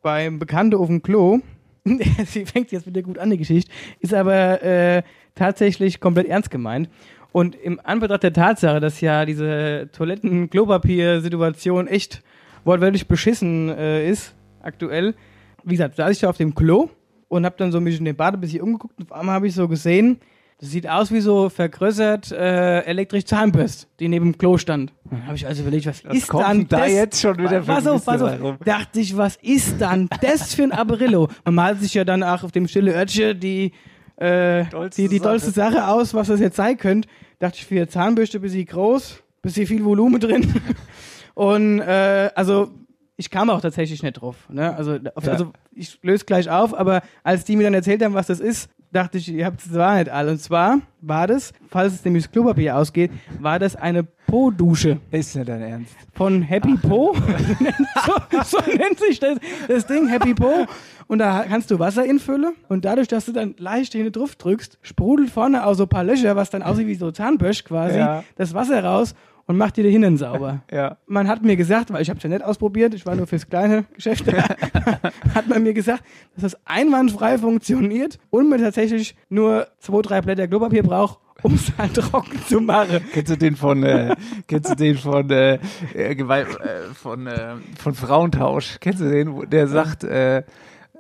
beim 0.03 0.39
Bekannten 0.39 0.77
auf 0.77 0.89
dem 0.89 1.03
Klo. 1.03 1.41
Sie 2.27 2.45
fängt 2.45 2.73
jetzt 2.73 2.87
wieder 2.87 3.01
gut 3.01 3.19
an, 3.19 3.31
die 3.31 3.39
Geschichte. 3.39 3.71
Ist 4.01 4.13
aber 4.13 4.63
äh, 4.63 5.03
tatsächlich 5.35 5.99
komplett 5.99 6.27
ernst 6.27 6.51
gemeint. 6.51 6.91
Und 7.37 7.55
im 7.55 7.79
Anbetracht 7.85 8.23
der 8.23 8.33
Tatsache, 8.33 8.81
dass 8.81 9.03
ja 9.03 9.27
diese 9.27 9.91
Toiletten-Klopapier-Situation 9.93 11.87
echt 11.87 12.23
wortwörtlich 12.65 13.09
beschissen 13.09 13.69
äh, 13.69 14.09
ist, 14.09 14.35
aktuell, 14.63 15.15
wie 15.63 15.73
gesagt, 15.73 15.97
saß 15.97 16.13
ich 16.13 16.21
da 16.21 16.31
auf 16.31 16.39
dem 16.39 16.55
Klo 16.55 16.89
und 17.29 17.45
habe 17.45 17.57
dann 17.59 17.73
so 17.73 17.79
mich 17.79 17.99
in 17.99 18.07
den 18.07 18.17
Bad 18.17 18.33
ein 18.33 18.41
bisschen 18.41 18.63
umgeguckt 18.63 18.99
und 18.99 19.13
auf 19.13 19.19
einmal 19.19 19.35
habe 19.35 19.49
ich 19.49 19.55
so 19.55 19.69
gesehen, 19.69 20.19
das 20.61 20.71
sieht 20.71 20.89
aus 20.89 21.13
wie 21.13 21.21
so 21.21 21.51
vergrößert 21.51 22.33
äh, 22.33 22.81
elektrisch 22.87 23.27
Zahnbürst, 23.27 23.87
die 24.01 24.09
neben 24.09 24.33
dem 24.33 24.39
Klo 24.39 24.57
stand. 24.57 24.95
Dann 25.11 25.27
habe 25.27 25.37
ich 25.37 25.47
also 25.47 25.61
überlegt, 25.61 25.85
was, 25.85 26.01
ist 26.01 26.29
kommt 26.29 26.43
dann 26.43 26.67
da 26.69 26.79
das? 26.79 26.93
jetzt 26.93 27.21
schon 27.21 27.37
wieder 27.37 27.63
für 27.63 27.71
Pass 27.71 27.87
auf, 27.87 28.03
pass 28.03 28.23
auf. 28.23 28.31
herum? 28.31 28.57
Dachte 28.65 28.99
ich, 28.99 29.15
was 29.15 29.37
ist 29.43 29.79
dann 29.79 30.09
das 30.23 30.55
für 30.55 30.63
ein 30.63 30.73
Apparillo? 30.73 31.29
Man 31.45 31.55
malt 31.55 31.81
sich 31.83 31.93
ja 31.93 32.07
dann 32.07 32.23
auch 32.23 32.45
auf 32.45 32.53
dem 32.53 32.67
stille 32.67 32.95
Örtchen 32.95 33.39
die, 33.39 33.73
äh, 34.17 34.65
die, 34.97 35.09
die 35.09 35.21
dollste 35.21 35.51
Sache 35.51 35.87
aus, 35.87 36.15
was 36.15 36.29
das 36.29 36.41
jetzt 36.41 36.57
sein 36.57 36.79
könnte. 36.79 37.07
Dachte 37.39 37.59
ich, 37.59 37.67
für 37.67 37.75
eine 37.77 37.89
Zahnbürste 37.89 38.41
bisschen 38.41 38.65
groß, 38.67 39.23
bisschen 39.43 39.67
viel 39.67 39.85
Volumen 39.85 40.21
drin. 40.21 40.55
Und 41.35 41.81
äh, 41.81 42.31
also 42.35 42.71
ich 43.19 43.31
kam 43.31 43.51
auch 43.51 43.61
tatsächlich 43.61 44.03
nicht 44.03 44.15
drauf. 44.15 44.37
Ne? 44.49 44.75
Also, 44.75 44.99
auf, 45.15 45.25
Ja. 45.25 45.33
also 45.33 45.53
ich 45.73 45.99
löse 46.03 46.25
gleich 46.25 46.49
auf, 46.51 46.75
aber 46.75 47.03
als 47.23 47.45
die 47.45 47.57
mir 47.57 47.65
dann 47.65 47.75
erzählt 47.75 48.03
haben, 48.03 48.15
was 48.15 48.27
das 48.27 48.41
ist, 48.41 48.69
dachte 48.93 49.19
ich, 49.19 49.29
ihr 49.33 49.45
habt 49.47 49.61
es 49.61 49.73
zwar 49.73 49.97
nicht 49.99 50.09
alle. 50.09 50.33
Und 50.33 50.41
zwar 50.41 50.79
war 51.01 51.27
das, 51.27 51.53
falls 51.69 51.95
es 51.95 52.05
nämlich 52.05 52.25
das 52.25 52.33
Klopapier 52.33 52.77
ausgeht, 52.77 53.11
war 53.41 53.59
das 53.59 53.77
eine 53.77 54.03
Po-Dusche. 54.05 54.99
Ist 55.11 55.37
nicht 55.37 55.49
dein 55.49 55.63
Ernst. 55.63 55.95
Von 56.15 56.43
Happy 56.43 56.77
Po. 56.77 57.15
so, 58.07 58.59
so 58.59 58.59
nennt 58.71 58.99
sich 58.99 59.21
das, 59.21 59.39
das 59.69 59.87
Ding, 59.87 60.09
Happy 60.09 60.35
Po. 60.35 60.67
Und 61.09 61.19
da 61.19 61.45
kannst 61.49 61.71
du 61.71 61.79
Wasser 61.79 62.05
infüllen 62.05 62.55
und 62.69 62.85
dadurch, 62.85 63.07
dass 63.07 63.27
du 63.27 63.33
dann 63.33 63.55
leicht 63.59 63.93
hin 63.93 64.11
drauf 64.11 64.35
drückst, 64.35 64.79
sprudelt 64.83 65.31
vorne 65.31 65.65
auch 65.65 65.75
so 65.75 65.85
ein 65.85 65.89
paar 65.89 66.03
Löcher, 66.03 66.35
was 66.35 66.51
dann 66.51 66.63
aussieht 66.63 66.89
wie 66.89 66.97
so 66.97 67.13
Zahnbösch 67.13 67.63
quasi, 67.65 67.99
Ja. 67.99 68.25
das 68.37 68.55
Wasser 68.55 68.83
raus 68.83 69.15
und 69.47 69.57
macht 69.57 69.77
dir 69.77 69.85
die 69.85 69.91
Hintern 69.91 70.17
sauber. 70.17 70.63
Ja. 70.73 70.99
Man 71.07 71.29
hat 71.29 71.43
mir 71.43 71.57
gesagt, 71.57 71.93
weil 71.93 72.03
ich 72.03 72.11
habe 72.11 72.19
es 72.19 72.23
ja 72.23 72.29
nicht 72.29 72.45
ausprobiert, 72.45 72.93
ich 72.93 73.07
war 73.07 73.15
nur 73.15 73.27
fürs 73.27 73.49
kleine 73.49 73.85
Geschäft, 73.95 74.25
hat 75.35 75.49
man 75.49 75.63
mir 75.63 75.73
gesagt, 75.73 76.03
dass 76.35 76.53
das 76.53 76.67
einwandfrei 76.67 77.39
funktioniert 77.39 78.19
und 78.31 78.49
man 78.49 78.61
tatsächlich 78.61 79.17
nur 79.29 79.69
zwei, 79.79 80.03
drei 80.03 80.21
Blätter 80.21 80.49
Klopapier 80.49 80.83
braucht, 80.83 81.19
um 81.43 81.55
es 81.55 81.73
halt 81.79 81.95
trocken 81.95 82.39
zu 82.49 82.61
machen. 82.61 83.01
Kennst 83.13 83.31
du 83.31 83.37
den 83.37 83.57
von, 83.57 83.83
äh, 83.85 84.15
kennst 84.49 84.71
du 84.71 84.75
den 84.75 84.97
von, 84.97 85.31
äh, 85.31 85.59
äh, 85.95 86.15
Gewalt, 86.15 86.49
äh, 86.61 86.93
von, 86.95 87.27
äh, 87.27 87.55
von 87.79 87.95
Frauentausch? 87.95 88.79
Kennst 88.81 89.01
du 89.01 89.09
den, 89.11 89.35
wo 89.35 89.45
der 89.45 89.69
sagt, 89.69 90.05
äh, 90.05 90.43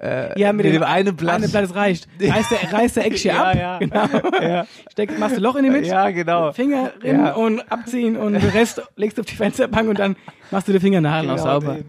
äh, 0.00 0.38
Ja, 0.40 0.52
mit, 0.52 0.66
dem 0.66 0.82
einen 0.82 1.16
Blatt. 1.16 1.36
Eine 1.36 1.48
Blatt, 1.48 1.64
das 1.64 1.74
reicht. 1.74 2.08
Reißt 2.20 2.50
der, 2.50 2.72
reißt 2.72 2.96
der 2.96 3.06
Eckchen 3.06 3.30
Ja, 3.34 3.44
ab. 3.44 3.54
ja. 3.56 3.78
Genau. 3.80 4.42
Ja. 4.42 4.66
Steck, 4.90 5.18
machst 5.18 5.36
du 5.36 5.40
Loch 5.40 5.56
in 5.56 5.64
die 5.64 5.70
Mitte. 5.70 5.88
Ja, 5.88 6.10
genau. 6.10 6.52
Finger 6.52 6.92
rein 7.02 7.20
Ja. 7.26 7.34
und 7.34 7.60
abziehen 7.72 8.16
und 8.16 8.34
den 8.34 8.48
Rest 8.50 8.82
legst 8.96 9.18
du 9.18 9.22
auf 9.22 9.26
die 9.26 9.34
Fensterbank 9.36 9.88
und 9.88 9.98
dann 9.98 10.16
machst 10.50 10.68
du 10.68 10.72
die 10.72 10.80
Fingernagel 10.80 11.28
noch 11.28 11.38
sauber. 11.38 11.74
Den, 11.74 11.84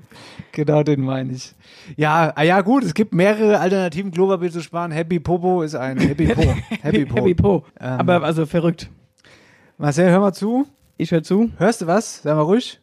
genau 0.52 0.84
den 0.84 1.02
meine 1.02 1.34
ich. 1.34 1.54
Ja, 1.96 2.34
ah 2.36 2.44
ja, 2.44 2.62
gut, 2.62 2.84
es 2.84 2.94
gibt 2.94 3.14
mehrere 3.14 3.60
Alternativen, 3.60 4.12
Klopapier 4.12 4.52
zu 4.52 4.62
sparen. 4.62 4.92
Happy 4.92 5.20
Popo 5.20 5.62
ist 5.62 5.76
ein 5.76 5.98
Happy 6.00 6.28
Po. 6.28 6.42
Happy 6.82 7.06
Po. 7.06 7.16
Happy 7.18 7.34
Po. 7.36 7.64
Ähm, 7.80 8.00
Aber 8.00 8.24
also 8.24 8.46
verrückt. 8.46 8.90
Marcel, 9.78 10.10
hör 10.10 10.20
mal 10.20 10.34
zu. 10.34 10.66
Ich 10.98 11.12
hör 11.12 11.22
zu. 11.24 11.52
Hörst 11.58 11.82
du 11.82 11.88
was? 11.88 12.24
Sag 12.24 12.36
mal 12.36 12.42
ruhig. 12.42 12.82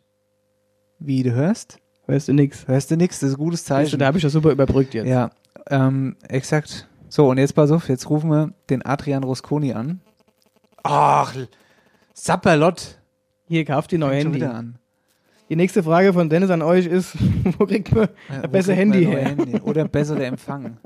Wie, 1.00 1.22
du 1.22 1.32
hörst? 1.32 1.78
Hörst 2.06 2.28
du 2.28 2.32
nix? 2.34 2.66
Hörst 2.68 2.90
du 2.90 2.96
nix? 2.96 3.20
Das 3.20 3.30
ist 3.30 3.36
ein 3.36 3.38
gutes 3.38 3.60
Siehst 3.60 3.70
du, 3.70 3.74
Zeichen. 3.74 3.98
da 3.98 4.06
habe 4.06 4.18
ich 4.18 4.22
das 4.24 4.32
super 4.32 4.50
überbrückt 4.50 4.94
jetzt. 4.94 5.06
Ja, 5.08 5.30
ähm, 5.70 6.16
exakt. 6.28 6.86
So, 7.08 7.28
und 7.28 7.38
jetzt 7.38 7.54
pass 7.54 7.70
auf, 7.70 7.88
jetzt 7.88 8.10
rufen 8.10 8.30
wir 8.30 8.52
den 8.70 8.84
Adrian 8.84 9.24
Rosconi 9.24 9.72
an. 9.72 10.00
Ach, 10.82 11.34
Sapperlot. 12.12 12.98
Hier, 13.46 13.64
kauft 13.64 13.92
die 13.92 13.98
neue 13.98 14.16
Handy. 14.18 14.34
wieder 14.36 14.54
an. 14.54 14.78
Die 15.48 15.56
nächste 15.56 15.82
Frage 15.82 16.12
von 16.12 16.28
Dennis 16.28 16.50
an 16.50 16.62
euch 16.62 16.86
ist, 16.86 17.16
wo 17.58 17.66
kriegt 17.66 17.94
man 17.94 18.08
Ja, 18.28 18.42
ein 18.42 18.50
besseres 18.50 18.78
Handy 18.78 19.04
her? 19.04 19.24
Handy? 19.28 19.60
Oder 19.60 19.86
bessere 19.86 20.24
Empfang. 20.24 20.76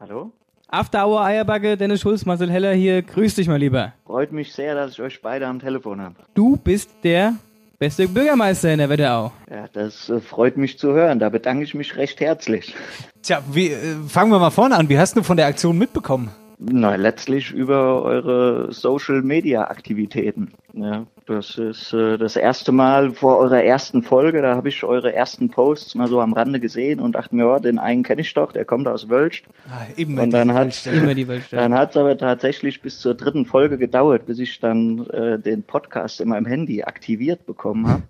Hallo? 0.00 0.32
After 0.70 1.06
Hour 1.06 1.22
Eierbacke, 1.24 1.76
Dennis 1.76 2.00
Schulz, 2.02 2.26
Marcel 2.26 2.50
Heller 2.50 2.72
hier. 2.74 3.02
Grüß 3.02 3.34
dich 3.36 3.48
mal 3.48 3.56
lieber. 3.56 3.94
Freut 4.04 4.32
mich 4.32 4.52
sehr, 4.52 4.74
dass 4.74 4.92
ich 4.92 5.00
euch 5.00 5.22
beide 5.22 5.46
am 5.46 5.60
Telefon 5.60 6.00
habe. 6.00 6.16
Du 6.34 6.56
bist 6.56 6.90
der 7.04 7.34
beste 7.78 8.08
Bürgermeister 8.08 8.72
in 8.72 8.78
der 8.78 8.88
Wetterau. 8.88 9.32
Ja, 9.50 9.66
das 9.72 10.08
äh, 10.08 10.20
freut 10.20 10.56
mich 10.56 10.78
zu 10.78 10.92
hören. 10.92 11.18
Da 11.18 11.28
bedanke 11.28 11.64
ich 11.64 11.74
mich 11.74 11.96
recht 11.96 12.20
herzlich. 12.20 12.74
Tja, 13.22 13.42
wie, 13.52 13.68
äh, 13.68 13.96
fangen 14.08 14.30
wir 14.30 14.38
mal 14.38 14.50
vorne 14.50 14.76
an. 14.76 14.88
Wie 14.88 14.98
hast 14.98 15.16
du 15.16 15.22
von 15.22 15.36
der 15.36 15.46
Aktion 15.46 15.78
mitbekommen? 15.78 16.30
Na, 16.60 16.96
letztlich 16.96 17.52
über 17.52 18.02
eure 18.02 18.72
Social 18.72 19.22
Media 19.22 19.68
Aktivitäten. 19.68 20.52
Ja, 20.72 21.06
das 21.26 21.56
ist 21.56 21.92
äh, 21.92 22.18
das 22.18 22.34
erste 22.34 22.72
Mal 22.72 23.12
vor 23.12 23.38
eurer 23.38 23.62
ersten 23.62 24.02
Folge, 24.02 24.42
da 24.42 24.56
habe 24.56 24.68
ich 24.68 24.82
eure 24.82 25.14
ersten 25.14 25.50
Posts 25.50 25.94
mal 25.94 26.08
so 26.08 26.20
am 26.20 26.32
Rande 26.32 26.58
gesehen 26.58 26.98
und 26.98 27.12
dachte 27.12 27.36
mir, 27.36 27.46
ja, 27.46 27.58
den 27.60 27.78
einen 27.78 28.02
kenne 28.02 28.22
ich 28.22 28.34
doch, 28.34 28.50
der 28.50 28.64
kommt 28.64 28.88
aus 28.88 29.08
Wölst. 29.08 29.44
Ah, 29.68 29.86
eben 29.96 30.18
Und 30.18 30.30
dann 30.32 30.52
hat 30.52 30.84
Immer 30.86 31.14
die 31.14 31.28
Wölstelle. 31.28 31.62
dann 31.62 31.74
hat 31.74 31.90
es 31.90 31.96
aber 31.96 32.18
tatsächlich 32.18 32.82
bis 32.82 32.98
zur 32.98 33.14
dritten 33.14 33.46
Folge 33.46 33.78
gedauert, 33.78 34.26
bis 34.26 34.40
ich 34.40 34.58
dann 34.58 35.06
äh, 35.10 35.38
den 35.38 35.62
Podcast 35.62 36.20
in 36.20 36.28
meinem 36.28 36.46
Handy 36.46 36.82
aktiviert 36.82 37.46
bekommen 37.46 37.86
habe. 37.86 38.02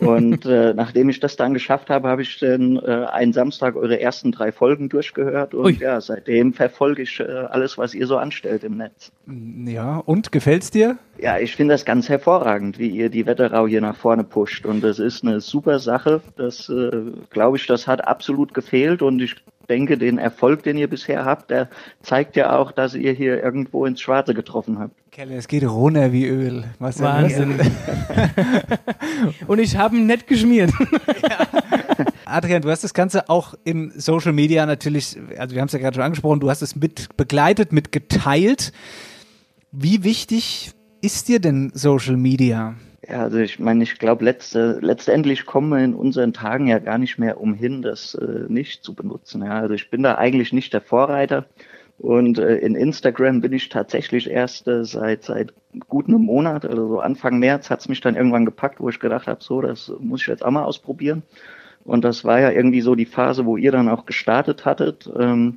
Und 0.00 0.46
äh, 0.46 0.74
nachdem 0.74 1.08
ich 1.08 1.20
das 1.20 1.36
dann 1.36 1.54
geschafft 1.54 1.90
habe, 1.90 2.08
habe 2.08 2.22
ich 2.22 2.38
dann 2.38 2.76
äh, 2.76 3.06
einen 3.10 3.32
Samstag 3.32 3.76
eure 3.76 4.00
ersten 4.00 4.32
drei 4.32 4.52
Folgen 4.52 4.88
durchgehört 4.88 5.54
und 5.54 5.64
Ui. 5.64 5.78
ja, 5.78 6.00
seitdem 6.00 6.52
verfolge 6.52 7.02
ich 7.02 7.20
äh, 7.20 7.24
alles, 7.24 7.78
was 7.78 7.94
ihr 7.94 8.06
so 8.06 8.16
anstellt 8.16 8.64
im 8.64 8.76
Netz. 8.76 9.12
Ja, 9.26 9.98
und 9.98 10.32
gefällt's 10.32 10.70
dir? 10.70 10.98
Ja, 11.18 11.38
ich 11.38 11.56
finde 11.56 11.74
das 11.74 11.84
ganz 11.84 12.08
hervorragend, 12.08 12.78
wie 12.78 12.88
ihr 12.88 13.08
die 13.08 13.26
Wetterau 13.26 13.66
hier 13.66 13.80
nach 13.80 13.96
vorne 13.96 14.24
pusht. 14.24 14.66
Und 14.66 14.82
das 14.82 14.98
ist 14.98 15.24
eine 15.24 15.40
super 15.40 15.78
Sache. 15.78 16.20
Das, 16.36 16.68
äh, 16.68 16.90
glaube 17.30 17.56
ich, 17.56 17.66
das 17.66 17.86
hat 17.86 18.06
absolut 18.06 18.54
gefehlt. 18.54 19.02
Und 19.02 19.20
ich 19.20 19.36
denke, 19.68 19.98
den 19.98 20.18
Erfolg, 20.18 20.62
den 20.62 20.76
ihr 20.76 20.88
bisher 20.88 21.24
habt, 21.24 21.50
der 21.50 21.68
zeigt 22.02 22.36
ja 22.36 22.56
auch, 22.56 22.72
dass 22.72 22.94
ihr 22.94 23.12
hier 23.12 23.42
irgendwo 23.42 23.86
ins 23.86 24.00
Schwarze 24.00 24.34
getroffen 24.34 24.78
habt. 24.78 24.94
Kelle, 25.10 25.36
es 25.36 25.46
geht 25.46 25.64
runter 25.64 26.12
wie 26.12 26.26
Öl. 26.26 26.64
Was 26.78 27.00
Wahnsinn. 27.00 27.60
Und 29.46 29.60
ich 29.60 29.76
habe 29.76 29.96
ihn 29.96 30.06
nett 30.06 30.26
geschmiert. 30.26 30.72
Adrian, 32.24 32.62
du 32.62 32.70
hast 32.70 32.82
das 32.82 32.94
Ganze 32.94 33.28
auch 33.28 33.54
im 33.64 33.92
Social 33.94 34.32
Media 34.32 34.66
natürlich, 34.66 35.16
also 35.38 35.54
wir 35.54 35.60
haben 35.60 35.68
es 35.68 35.72
ja 35.72 35.78
gerade 35.78 35.94
schon 35.94 36.04
angesprochen, 36.04 36.40
du 36.40 36.50
hast 36.50 36.62
es 36.62 36.74
mit 36.74 37.16
begleitet, 37.16 37.72
mit 37.72 37.92
geteilt. 37.92 38.72
Wie 39.70 40.02
wichtig 40.02 40.72
ist 41.00 41.28
dir 41.28 41.38
denn 41.38 41.70
Social 41.74 42.16
Media? 42.16 42.74
Ja, 43.08 43.22
also 43.22 43.38
ich 43.38 43.58
meine, 43.58 43.82
ich 43.82 43.98
glaube, 43.98 44.24
letzte, 44.24 44.78
letztendlich 44.80 45.46
kommen 45.46 45.68
wir 45.70 45.84
in 45.84 45.94
unseren 45.94 46.32
Tagen 46.32 46.68
ja 46.68 46.78
gar 46.78 46.98
nicht 46.98 47.18
mehr 47.18 47.40
umhin, 47.40 47.82
das 47.82 48.14
äh, 48.14 48.44
nicht 48.48 48.82
zu 48.84 48.94
benutzen. 48.94 49.42
Ja, 49.42 49.58
also 49.60 49.74
ich 49.74 49.90
bin 49.90 50.02
da 50.02 50.16
eigentlich 50.16 50.52
nicht 50.52 50.72
der 50.72 50.80
Vorreiter. 50.80 51.46
Und 51.98 52.38
äh, 52.38 52.56
in 52.56 52.74
Instagram 52.74 53.40
bin 53.40 53.52
ich 53.52 53.68
tatsächlich 53.68 54.28
erst 54.28 54.66
äh, 54.68 54.84
seit 54.84 55.24
seit 55.24 55.52
gut 55.88 56.08
einem 56.08 56.22
Monat, 56.22 56.64
also 56.64 56.88
so 56.88 57.00
Anfang 57.00 57.38
März 57.38 57.70
hat's 57.70 57.88
mich 57.88 58.00
dann 58.00 58.16
irgendwann 58.16 58.44
gepackt, 58.44 58.80
wo 58.80 58.88
ich 58.88 59.00
gedacht 59.00 59.26
habe, 59.28 59.42
so, 59.42 59.60
das 59.60 59.92
muss 60.00 60.22
ich 60.22 60.26
jetzt 60.26 60.44
auch 60.44 60.50
mal 60.50 60.64
ausprobieren. 60.64 61.22
Und 61.84 62.04
das 62.04 62.24
war 62.24 62.40
ja 62.40 62.50
irgendwie 62.50 62.80
so 62.80 62.94
die 62.94 63.06
Phase, 63.06 63.44
wo 63.46 63.56
ihr 63.56 63.70
dann 63.72 63.88
auch 63.88 64.06
gestartet 64.06 64.64
hattet. 64.64 65.10
Ähm, 65.18 65.56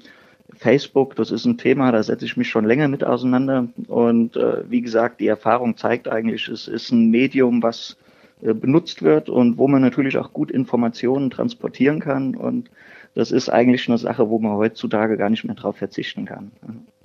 Facebook, 0.55 1.15
das 1.15 1.31
ist 1.31 1.45
ein 1.45 1.57
Thema, 1.57 1.91
da 1.91 2.01
setze 2.01 2.25
ich 2.25 2.37
mich 2.37 2.49
schon 2.49 2.65
länger 2.65 2.87
mit 2.87 3.03
auseinander. 3.03 3.67
Und 3.87 4.35
äh, 4.37 4.69
wie 4.69 4.81
gesagt, 4.81 5.19
die 5.19 5.27
Erfahrung 5.27 5.77
zeigt 5.77 6.07
eigentlich, 6.07 6.47
es 6.47 6.67
ist 6.67 6.91
ein 6.91 7.09
Medium, 7.09 7.61
was 7.61 7.97
äh, 8.41 8.53
benutzt 8.53 9.01
wird 9.01 9.29
und 9.29 9.57
wo 9.57 9.67
man 9.67 9.81
natürlich 9.81 10.17
auch 10.17 10.33
gut 10.33 10.51
Informationen 10.51 11.29
transportieren 11.29 11.99
kann. 11.99 12.35
Und 12.35 12.69
das 13.15 13.31
ist 13.31 13.49
eigentlich 13.49 13.87
eine 13.87 13.97
Sache, 13.97 14.29
wo 14.29 14.39
man 14.39 14.53
heutzutage 14.53 15.17
gar 15.17 15.29
nicht 15.29 15.43
mehr 15.43 15.55
drauf 15.55 15.77
verzichten 15.77 16.25
kann. 16.25 16.51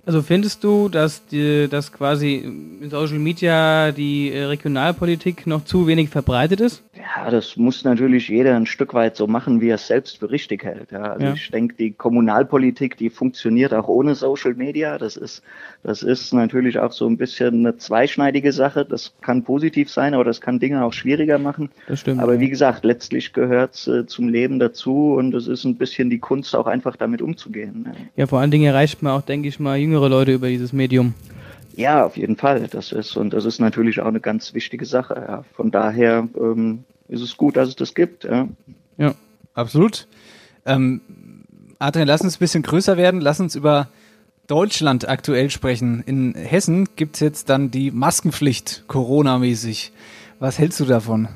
Also 0.04 0.20
findest 0.20 0.64
du, 0.64 0.88
dass, 0.88 1.26
die, 1.26 1.68
dass 1.68 1.92
quasi 1.92 2.34
in 2.36 2.90
Social 2.90 3.20
Media 3.20 3.92
die 3.92 4.32
äh, 4.32 4.44
Regionalpolitik 4.44 5.46
noch 5.46 5.64
zu 5.64 5.86
wenig 5.86 6.08
verbreitet 6.08 6.60
ist? 6.60 6.82
Ja, 7.22 7.30
das 7.30 7.56
muss 7.56 7.84
natürlich 7.84 8.28
jeder 8.28 8.56
ein 8.56 8.66
Stück 8.66 8.94
weit 8.94 9.14
so 9.14 9.28
machen, 9.28 9.60
wie 9.60 9.68
er 9.68 9.76
es 9.76 9.86
selbst 9.86 10.18
für 10.18 10.30
richtig 10.32 10.64
hält. 10.64 10.90
Ja, 10.90 11.02
also 11.02 11.26
Ja. 11.26 11.34
ich 11.34 11.50
denke, 11.52 11.76
die 11.76 11.92
Kommunalpolitik, 11.92 12.96
die 12.96 13.10
funktioniert 13.10 13.72
auch 13.72 13.86
ohne 13.86 14.16
Social 14.16 14.54
Media. 14.54 14.98
Das 14.98 15.16
ist, 15.16 15.40
das 15.84 16.02
ist 16.02 16.32
natürlich 16.34 16.80
auch 16.80 16.90
so 16.90 17.06
ein 17.06 17.16
bisschen 17.16 17.60
eine 17.60 17.76
zweischneidige 17.76 18.50
Sache. 18.52 18.84
Das 18.84 19.14
kann 19.20 19.44
positiv 19.44 19.88
sein, 19.88 20.14
aber 20.14 20.24
das 20.24 20.40
kann 20.40 20.58
Dinge 20.58 20.84
auch 20.84 20.92
schwieriger 20.92 21.38
machen. 21.38 21.70
Das 21.86 22.00
stimmt. 22.00 22.20
Aber 22.20 22.40
wie 22.40 22.48
gesagt, 22.48 22.84
letztlich 22.84 23.32
gehört 23.32 23.74
es 23.74 23.86
äh, 23.86 24.04
zum 24.06 24.28
Leben 24.28 24.58
dazu 24.58 25.14
und 25.14 25.32
es 25.34 25.46
ist 25.46 25.64
ein 25.64 25.76
bisschen 25.76 26.10
die 26.10 26.18
Kunst, 26.18 26.56
auch 26.56 26.66
einfach 26.66 26.96
damit 26.96 27.22
umzugehen. 27.22 27.84
Ja. 27.86 27.92
Ja, 28.16 28.26
vor 28.26 28.40
allen 28.40 28.50
Dingen 28.50 28.64
erreicht 28.64 29.00
man 29.00 29.12
auch, 29.12 29.22
denke 29.22 29.46
ich 29.46 29.60
mal, 29.60 29.78
jüngere 29.78 30.08
Leute 30.08 30.32
über 30.32 30.48
dieses 30.48 30.72
Medium. 30.72 31.14
Ja, 31.76 32.04
auf 32.04 32.16
jeden 32.16 32.36
Fall. 32.36 32.66
Das 32.68 32.90
ist, 32.90 33.16
und 33.16 33.32
das 33.32 33.44
ist 33.44 33.60
natürlich 33.60 34.00
auch 34.00 34.06
eine 34.06 34.20
ganz 34.20 34.54
wichtige 34.54 34.84
Sache. 34.86 35.14
Ja. 35.14 35.44
Von 35.54 35.70
daher 35.70 36.28
ähm, 36.36 36.84
ist 37.12 37.20
es 37.20 37.36
gut, 37.36 37.56
dass 37.56 37.68
es 37.68 37.76
das 37.76 37.94
gibt. 37.94 38.24
Ja. 38.24 38.48
Ja. 38.96 39.14
Absolut. 39.54 40.06
Ähm, 40.64 41.02
Adrian, 41.78 42.08
lass 42.08 42.22
uns 42.22 42.36
ein 42.36 42.38
bisschen 42.38 42.62
größer 42.62 42.96
werden. 42.96 43.20
Lass 43.20 43.40
uns 43.40 43.54
über 43.54 43.88
Deutschland 44.46 45.08
aktuell 45.08 45.50
sprechen. 45.50 46.02
In 46.06 46.34
Hessen 46.34 46.88
gibt's 46.96 47.20
jetzt 47.20 47.48
dann 47.48 47.70
die 47.70 47.90
Maskenpflicht, 47.90 48.84
Corona-mäßig. 48.86 49.92
Was 50.38 50.58
hältst 50.58 50.80
du 50.80 50.84
davon? 50.84 51.28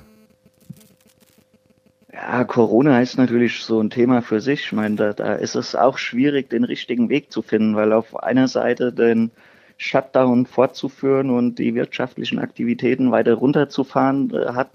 Ja, 2.12 2.44
Corona 2.44 3.02
ist 3.02 3.18
natürlich 3.18 3.62
so 3.62 3.80
ein 3.80 3.90
Thema 3.90 4.22
für 4.22 4.40
sich. 4.40 4.60
Ich 4.60 4.72
meine, 4.72 4.96
da, 4.96 5.12
da 5.12 5.34
ist 5.34 5.54
es 5.54 5.74
auch 5.74 5.98
schwierig, 5.98 6.48
den 6.48 6.64
richtigen 6.64 7.10
Weg 7.10 7.30
zu 7.30 7.42
finden, 7.42 7.76
weil 7.76 7.92
auf 7.92 8.16
einer 8.22 8.48
Seite 8.48 8.92
den 8.92 9.30
Shutdown 9.78 10.46
fortzuführen 10.46 11.30
und 11.30 11.58
die 11.58 11.74
wirtschaftlichen 11.74 12.38
Aktivitäten 12.38 13.10
weiter 13.10 13.34
runterzufahren, 13.34 14.32
äh, 14.32 14.52
hat, 14.52 14.70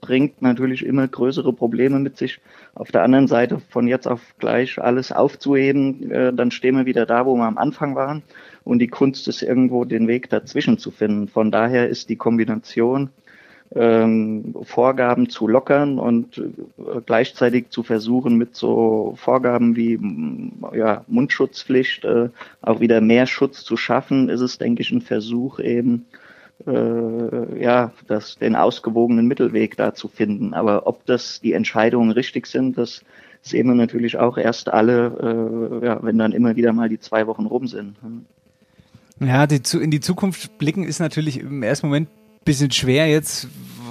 bringt 0.00 0.42
natürlich 0.42 0.84
immer 0.84 1.08
größere 1.08 1.52
Probleme 1.52 1.98
mit 1.98 2.18
sich. 2.18 2.38
Auf 2.74 2.92
der 2.92 3.02
anderen 3.02 3.28
Seite 3.28 3.60
von 3.70 3.88
jetzt 3.88 4.06
auf 4.06 4.20
gleich 4.38 4.78
alles 4.78 5.10
aufzuheben, 5.10 6.10
äh, 6.10 6.32
dann 6.34 6.50
stehen 6.50 6.76
wir 6.76 6.84
wieder 6.84 7.06
da, 7.06 7.24
wo 7.24 7.34
wir 7.34 7.46
am 7.46 7.58
Anfang 7.58 7.94
waren. 7.94 8.22
Und 8.64 8.78
die 8.78 8.88
Kunst 8.88 9.26
ist 9.26 9.42
irgendwo 9.42 9.84
den 9.84 10.06
Weg 10.06 10.28
dazwischen 10.28 10.78
zu 10.78 10.90
finden. 10.90 11.28
Von 11.28 11.50
daher 11.50 11.88
ist 11.88 12.10
die 12.10 12.16
Kombination 12.16 13.10
ähm, 13.74 14.54
Vorgaben 14.62 15.28
zu 15.28 15.48
lockern 15.48 15.98
und 15.98 16.38
äh, 16.38 17.00
gleichzeitig 17.06 17.70
zu 17.70 17.82
versuchen, 17.82 18.36
mit 18.36 18.54
so 18.54 19.14
Vorgaben 19.16 19.76
wie 19.76 19.94
m, 19.94 20.52
ja, 20.74 21.04
Mundschutzpflicht 21.08 22.04
äh, 22.04 22.28
auch 22.60 22.80
wieder 22.80 23.00
mehr 23.00 23.26
Schutz 23.26 23.64
zu 23.64 23.76
schaffen, 23.76 24.28
ist 24.28 24.40
es, 24.40 24.58
denke 24.58 24.82
ich, 24.82 24.90
ein 24.90 25.00
Versuch 25.00 25.58
eben, 25.58 26.06
äh, 26.66 27.62
ja, 27.62 27.92
das, 28.08 28.36
den 28.38 28.56
ausgewogenen 28.56 29.26
Mittelweg 29.26 29.76
da 29.76 29.94
zu 29.94 30.08
finden. 30.08 30.54
Aber 30.54 30.86
ob 30.86 31.06
das 31.06 31.40
die 31.40 31.54
Entscheidungen 31.54 32.10
richtig 32.10 32.46
sind, 32.46 32.76
das 32.76 33.02
sehen 33.40 33.66
wir 33.66 33.74
natürlich 33.74 34.18
auch 34.18 34.36
erst 34.36 34.68
alle, 34.68 35.80
äh, 35.82 35.86
ja, 35.86 36.02
wenn 36.02 36.18
dann 36.18 36.32
immer 36.32 36.56
wieder 36.56 36.72
mal 36.72 36.88
die 36.88 37.00
zwei 37.00 37.26
Wochen 37.26 37.46
rum 37.46 37.66
sind. 37.66 37.96
Ja, 39.18 39.46
die, 39.46 39.62
in 39.78 39.90
die 39.90 40.00
Zukunft 40.00 40.58
blicken 40.58 40.84
ist 40.84 41.00
natürlich 41.00 41.40
im 41.40 41.62
ersten 41.62 41.86
Moment 41.86 42.08
bisschen 42.44 42.70
schwer 42.70 43.08
jetzt. 43.08 43.48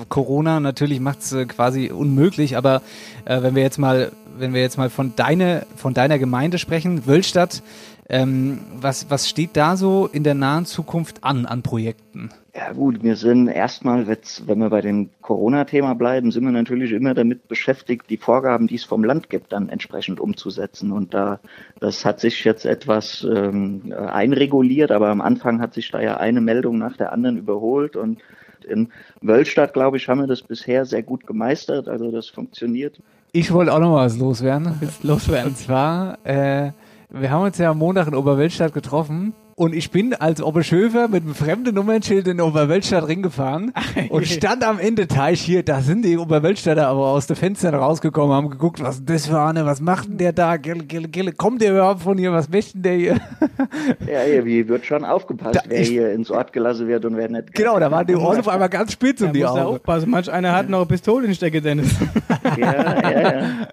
Corona 0.10 0.60
natürlich 0.60 1.00
macht 1.00 1.20
es 1.20 1.32
äh, 1.32 1.46
quasi 1.46 1.92
unmöglich, 1.92 2.58
aber 2.58 2.82
äh, 3.26 3.42
wenn 3.42 3.56
wir 3.56 3.64
jetzt 3.64 3.78
mal, 3.78 4.12
wenn 4.38 4.54
wir 4.54 4.62
jetzt 4.62 4.78
mal 4.78 4.90
von 4.90 5.14
deine, 5.16 5.66
von 5.76 5.94
deiner 5.94 6.20
Gemeinde 6.20 6.58
sprechen, 6.58 7.06
Wölstadt, 7.06 7.64
ähm, 8.10 8.60
was, 8.76 9.10
was 9.10 9.30
steht 9.30 9.52
da 9.54 9.78
so 9.78 10.10
in 10.12 10.24
der 10.24 10.36
nahen 10.36 10.66
Zukunft 10.66 11.24
an, 11.24 11.46
an 11.46 11.62
Projekten? 11.62 12.30
Ja 12.54 12.74
gut, 12.74 13.02
wir 13.02 13.16
sind 13.16 13.48
erstmal, 13.48 14.06
wenn 14.08 14.60
wir 14.60 14.70
bei 14.70 14.82
dem 14.82 15.10
Corona-Thema 15.22 15.96
bleiben, 15.96 16.32
sind 16.32 16.44
wir 16.44 16.52
natürlich 16.52 16.92
immer 16.92 17.14
damit 17.14 17.48
beschäftigt, 17.48 18.10
die 18.10 18.18
Vorgaben, 18.18 18.68
die 18.68 18.76
es 18.76 18.84
vom 18.84 19.06
Land 19.06 19.30
gibt, 19.30 19.54
dann 19.54 19.70
entsprechend 19.70 20.20
umzusetzen. 20.20 20.92
Und 20.92 21.14
da 21.14 21.40
das 21.80 22.04
hat 22.04 22.20
sich 22.20 22.44
jetzt 22.44 22.66
etwas 22.66 23.26
ähm, 23.34 23.94
einreguliert, 23.98 24.92
aber 24.92 25.08
am 25.08 25.22
Anfang 25.22 25.62
hat 25.62 25.74
sich 25.74 25.90
da 25.92 26.02
ja 26.02 26.18
eine 26.18 26.42
Meldung 26.42 26.78
nach 26.78 26.98
der 26.98 27.14
anderen 27.14 27.38
überholt 27.38 27.96
und 27.96 28.20
in 28.66 28.90
Wölstadt, 29.22 29.74
glaube 29.74 29.98
ich, 29.98 30.08
haben 30.08 30.20
wir 30.20 30.28
das 30.28 30.42
bisher 30.42 30.86
sehr 30.86 31.04
gut 31.04 31.28
gemeistert. 31.28 31.88
Also 31.88 32.12
das 32.12 32.28
funktioniert. 32.28 33.00
Ich 33.32 33.52
wollte 33.52 33.74
auch 33.74 33.80
noch 33.80 33.96
was 33.96 34.18
loswerden. 34.18 34.74
loswerden. 35.04 35.52
Und 35.52 35.58
zwar, 35.58 36.18
äh, 36.26 36.72
wir 37.10 37.32
haben 37.32 37.44
uns 37.44 37.58
ja 37.58 37.72
am 37.72 37.78
Montag 37.78 38.08
in 38.08 38.16
Oberwölstadt 38.16 38.74
getroffen 38.74 39.34
und 39.62 39.76
ich 39.76 39.92
bin 39.92 40.16
als 40.16 40.42
Oberschöfer 40.42 41.08
mit 41.08 41.22
einem 41.22 41.36
fremden 41.36 41.76
Nummernschild 41.76 42.28
in 42.28 42.42
Oberwölstadt 42.42 43.08
Ring 43.08 43.22
gefahren 43.22 43.72
und 44.10 44.26
stand 44.26 44.64
am 44.64 44.80
Ende 44.80 45.08
Teich 45.08 45.40
hier. 45.40 45.62
Da 45.62 45.82
sind 45.82 46.04
die 46.04 46.18
Oberwölstadter 46.18 46.88
aber 46.88 47.10
aus 47.10 47.28
den 47.28 47.36
Fenstern 47.36 47.76
rausgekommen, 47.76 48.36
haben 48.36 48.50
geguckt, 48.50 48.82
was 48.82 49.06
das 49.06 49.28
für 49.28 49.40
eine, 49.40 49.64
was 49.68 49.80
macht 49.80 50.10
denn 50.10 50.18
der 50.18 50.34
da? 50.34 50.58
Gille, 50.58 50.84
gille, 50.86 51.08
gille. 51.08 51.32
Kommt 51.32 51.62
der 51.62 51.74
überhaupt 51.74 52.02
von 52.02 52.18
hier? 52.18 52.32
Was 52.34 52.50
möchte 52.50 52.74
denn 52.74 52.82
der 52.82 52.94
hier? 52.96 53.22
Ja, 54.12 54.22
hier 54.22 54.68
wird 54.68 54.86
schon 54.86 55.06
aufgepasst, 55.06 55.58
da, 55.58 55.62
wer 55.68 55.82
hier 55.82 56.12
ins 56.12 56.32
Ort 56.32 56.54
gelassen 56.54 56.88
wird 56.88 57.06
und 57.06 57.16
wer 57.16 57.30
nicht. 57.30 57.54
Genau, 57.54 57.80
da 57.80 57.92
waren 57.92 58.08
die 58.08 58.16
Ohren 58.16 58.40
auf 58.40 58.48
einmal 58.48 58.70
ganz 58.70 58.94
spitz 58.94 59.22
um 59.22 59.32
die 59.32 59.46
Augen. 59.46 59.60
aufpassen. 59.60 60.10
Manch 60.10 60.32
einer 60.32 60.54
hat 60.54 60.70
noch 60.70 60.80
eine 60.80 60.88
Pistole 60.88 61.28
in 61.28 61.36
Stecke, 61.36 61.62
Dennis. 61.62 61.96
ja, 62.58 63.12
ja, 63.12 63.22
ja. 63.22 63.68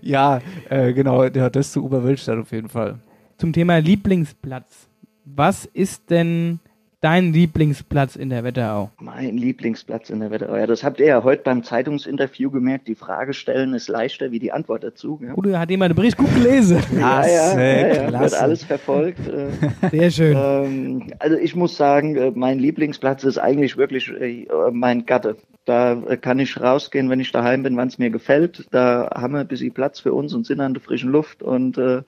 Ja, 0.00 0.40
äh, 0.70 0.92
genau, 0.92 1.24
ja, 1.24 1.50
das 1.50 1.72
zu 1.72 1.84
Oberwölstadt 1.84 2.38
auf 2.38 2.52
jeden 2.52 2.68
Fall. 2.68 3.00
Zum 3.38 3.52
Thema 3.52 3.78
Lieblingsplatz. 3.78 4.88
Was 5.26 5.64
ist 5.64 6.10
denn 6.10 6.60
dein 7.00 7.32
Lieblingsplatz 7.32 8.14
in 8.14 8.28
der 8.28 8.44
Wetterau? 8.44 8.90
Mein 9.00 9.38
Lieblingsplatz 9.38 10.10
in 10.10 10.20
der 10.20 10.30
Wetterau. 10.30 10.56
Ja, 10.56 10.66
das 10.66 10.84
habt 10.84 11.00
ihr 11.00 11.06
ja 11.06 11.24
heute 11.24 11.42
beim 11.42 11.62
Zeitungsinterview 11.62 12.50
gemerkt. 12.50 12.88
Die 12.88 12.94
Frage 12.94 13.32
stellen 13.32 13.72
ist 13.72 13.88
leichter 13.88 14.32
wie 14.32 14.38
die 14.38 14.52
Antwort 14.52 14.84
dazu. 14.84 15.18
Ja? 15.22 15.32
Gut, 15.32 15.46
hat 15.54 15.70
jemand 15.70 15.92
den 15.92 15.96
Bericht 15.96 16.18
gut 16.18 16.32
gelesen. 16.34 16.82
ja, 16.98 17.26
ja, 17.26 17.58
ja, 17.58 17.86
ja, 18.10 18.20
wird 18.20 18.34
alles 18.34 18.64
verfolgt. 18.64 19.26
Äh. 19.26 19.48
Sehr 19.90 20.10
schön. 20.10 20.36
Ähm, 20.38 21.12
also 21.18 21.38
ich 21.38 21.56
muss 21.56 21.74
sagen, 21.76 22.16
äh, 22.16 22.32
mein 22.34 22.58
Lieblingsplatz 22.58 23.24
ist 23.24 23.38
eigentlich 23.38 23.78
wirklich 23.78 24.10
äh, 24.10 24.46
mein 24.72 25.06
Gatte. 25.06 25.36
Da 25.64 25.96
kann 26.20 26.38
ich 26.38 26.60
rausgehen, 26.60 27.08
wenn 27.08 27.20
ich 27.20 27.32
daheim 27.32 27.62
bin, 27.62 27.78
wann 27.78 27.88
es 27.88 27.98
mir 27.98 28.10
gefällt. 28.10 28.66
Da 28.70 29.10
haben 29.14 29.32
wir 29.32 29.40
ein 29.40 29.48
bisschen 29.48 29.72
Platz 29.72 30.00
für 30.00 30.12
uns 30.12 30.34
und 30.34 30.44
sind 30.44 30.60
an 30.60 30.74
der 30.74 30.82
frischen 30.82 31.10
Luft 31.10 31.42
und 31.42 31.78
äh, 31.78 32.02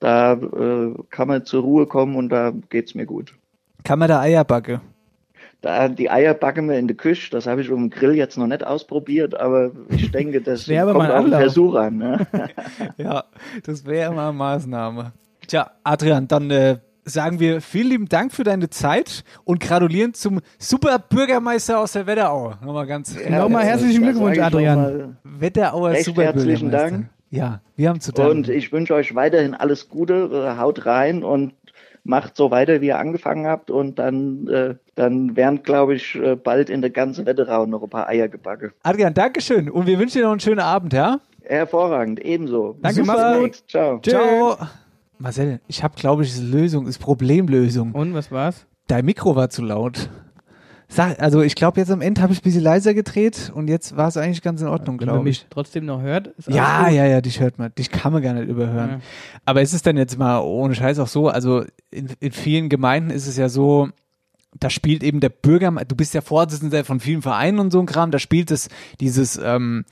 da 0.00 0.34
äh, 0.34 0.94
kann 1.10 1.28
man 1.28 1.44
zur 1.44 1.62
Ruhe 1.62 1.86
kommen 1.86 2.16
und 2.16 2.28
da 2.28 2.52
geht's 2.70 2.94
mir 2.94 3.06
gut. 3.06 3.34
Kann 3.84 3.98
man 3.98 4.08
da 4.08 4.20
Eier 4.20 4.44
backen? 4.44 4.80
Da, 5.60 5.88
die 5.88 6.08
Eier 6.08 6.34
backen 6.34 6.68
wir 6.68 6.78
in 6.78 6.86
der 6.86 6.96
Küche. 6.96 7.30
Das 7.32 7.46
habe 7.46 7.60
ich 7.62 7.70
um 7.70 7.88
den 7.88 7.90
Grill 7.90 8.14
jetzt 8.14 8.38
noch 8.38 8.46
nicht 8.46 8.64
ausprobiert, 8.64 9.38
aber 9.38 9.72
ich 9.88 10.10
denke, 10.12 10.40
das 10.40 10.66
kommt 10.66 11.10
auf 11.10 11.24
den 11.24 11.32
Versuch 11.32 11.74
an. 11.74 11.96
Ne? 11.96 12.26
ja, 12.96 13.24
das 13.64 13.84
wäre 13.84 14.14
mal 14.14 14.28
eine 14.28 14.38
Maßnahme. 14.38 15.12
Tja, 15.46 15.70
Adrian, 15.82 16.28
dann 16.28 16.50
äh, 16.50 16.78
sagen 17.04 17.40
wir 17.40 17.60
vielen 17.60 17.88
lieben 17.88 18.08
Dank 18.08 18.32
für 18.32 18.44
deine 18.44 18.70
Zeit 18.70 19.24
und 19.44 19.60
gratulieren 19.60 20.14
zum 20.14 20.40
super 20.58 20.98
Bürgermeister 20.98 21.80
aus 21.80 21.92
der 21.92 22.06
Wetterau. 22.06 22.54
Nochmal 22.62 22.86
ganz 22.86 23.16
ja, 23.16 23.38
Nochmal 23.38 23.64
herzlichen 23.64 24.02
Glückwunsch, 24.02 24.38
Adrian. 24.38 25.16
Wetterauer 25.24 25.96
super 25.96 26.24
herzlichen 26.24 26.70
Dank. 26.70 27.08
Ja, 27.30 27.60
wir 27.76 27.88
haben 27.88 28.00
zu 28.00 28.12
danken. 28.12 28.38
Und 28.38 28.48
ich 28.48 28.72
wünsche 28.72 28.94
euch 28.94 29.14
weiterhin 29.14 29.54
alles 29.54 29.88
Gute, 29.88 30.56
haut 30.58 30.86
rein 30.86 31.22
und 31.22 31.52
macht 32.04 32.36
so 32.36 32.50
weiter, 32.50 32.80
wie 32.80 32.86
ihr 32.86 32.98
angefangen 32.98 33.46
habt 33.46 33.70
und 33.70 33.98
dann, 33.98 34.48
äh, 34.48 34.74
dann 34.94 35.36
werden, 35.36 35.62
glaube 35.62 35.94
ich, 35.94 36.14
äh, 36.14 36.36
bald 36.36 36.70
in 36.70 36.80
der 36.80 36.90
ganzen 36.90 37.26
Wetterau 37.26 37.66
noch 37.66 37.82
ein 37.82 37.90
paar 37.90 38.08
Eier 38.08 38.28
gebacken. 38.28 38.72
Adrian, 38.82 39.12
Dankeschön 39.12 39.68
und 39.68 39.86
wir 39.86 39.98
wünschen 39.98 40.18
dir 40.18 40.24
noch 40.24 40.30
einen 40.32 40.40
schönen 40.40 40.60
Abend, 40.60 40.94
ja? 40.94 41.20
Hervorragend, 41.42 42.20
ebenso. 42.20 42.76
Danke, 42.80 43.04
mach's 43.04 43.38
gut. 43.38 43.62
Ciao. 43.68 44.00
Ciao. 44.00 44.56
Marcel, 45.18 45.60
ich 45.66 45.82
habe, 45.82 45.96
glaube 45.96 46.22
ich, 46.22 46.30
diese 46.30 46.44
Lösung, 46.44 46.86
ist 46.86 46.98
Problemlösung. 46.98 47.92
Und, 47.92 48.14
was 48.14 48.30
war's? 48.30 48.66
Dein 48.86 49.04
Mikro 49.04 49.36
war 49.36 49.50
zu 49.50 49.62
laut. 49.62 50.08
Sag, 50.90 51.20
also 51.20 51.42
ich 51.42 51.54
glaube, 51.54 51.78
jetzt 51.78 51.90
am 51.90 52.00
Ende 52.00 52.22
habe 52.22 52.32
ich 52.32 52.40
ein 52.40 52.42
bisschen 52.42 52.62
leiser 52.62 52.94
gedreht 52.94 53.52
und 53.54 53.68
jetzt 53.68 53.96
war 53.96 54.08
es 54.08 54.16
eigentlich 54.16 54.40
ganz 54.40 54.62
in 54.62 54.68
Ordnung, 54.68 54.96
glaube 54.96 55.10
ich. 55.10 55.12
Wenn 55.12 55.16
man 55.16 55.24
mich 55.24 55.46
trotzdem 55.50 55.84
noch 55.84 56.00
hört, 56.00 56.28
ist 56.28 56.48
Ja, 56.48 56.84
gut. 56.84 56.92
ja, 56.94 57.04
ja, 57.04 57.20
dich 57.20 57.40
hört 57.40 57.58
man. 57.58 57.74
Dich 57.76 57.90
kann 57.90 58.12
man 58.12 58.22
gar 58.22 58.32
nicht 58.32 58.48
überhören. 58.48 58.88
Ja. 58.90 59.00
Aber 59.44 59.60
ist 59.60 59.74
es 59.74 59.82
dann 59.82 59.98
jetzt 59.98 60.18
mal 60.18 60.40
ohne 60.40 60.74
Scheiß 60.74 60.98
auch 60.98 61.06
so, 61.08 61.28
also 61.28 61.62
in, 61.90 62.08
in 62.20 62.32
vielen 62.32 62.70
Gemeinden 62.70 63.10
ist 63.10 63.26
es 63.26 63.36
ja 63.36 63.50
so, 63.50 63.90
da 64.58 64.70
spielt 64.70 65.02
eben 65.02 65.20
der 65.20 65.28
Bürgermeister, 65.28 65.88
du 65.88 65.94
bist 65.94 66.14
ja 66.14 66.22
Vorsitzender 66.22 66.82
von 66.84 67.00
vielen 67.00 67.20
Vereinen 67.20 67.58
und 67.58 67.70
so 67.70 67.80
ein 67.80 67.86
Kram, 67.86 68.10
da 68.10 68.18
spielt 68.18 68.50
es 68.50 68.68
dieses, 68.98 69.38
ähm, 69.42 69.84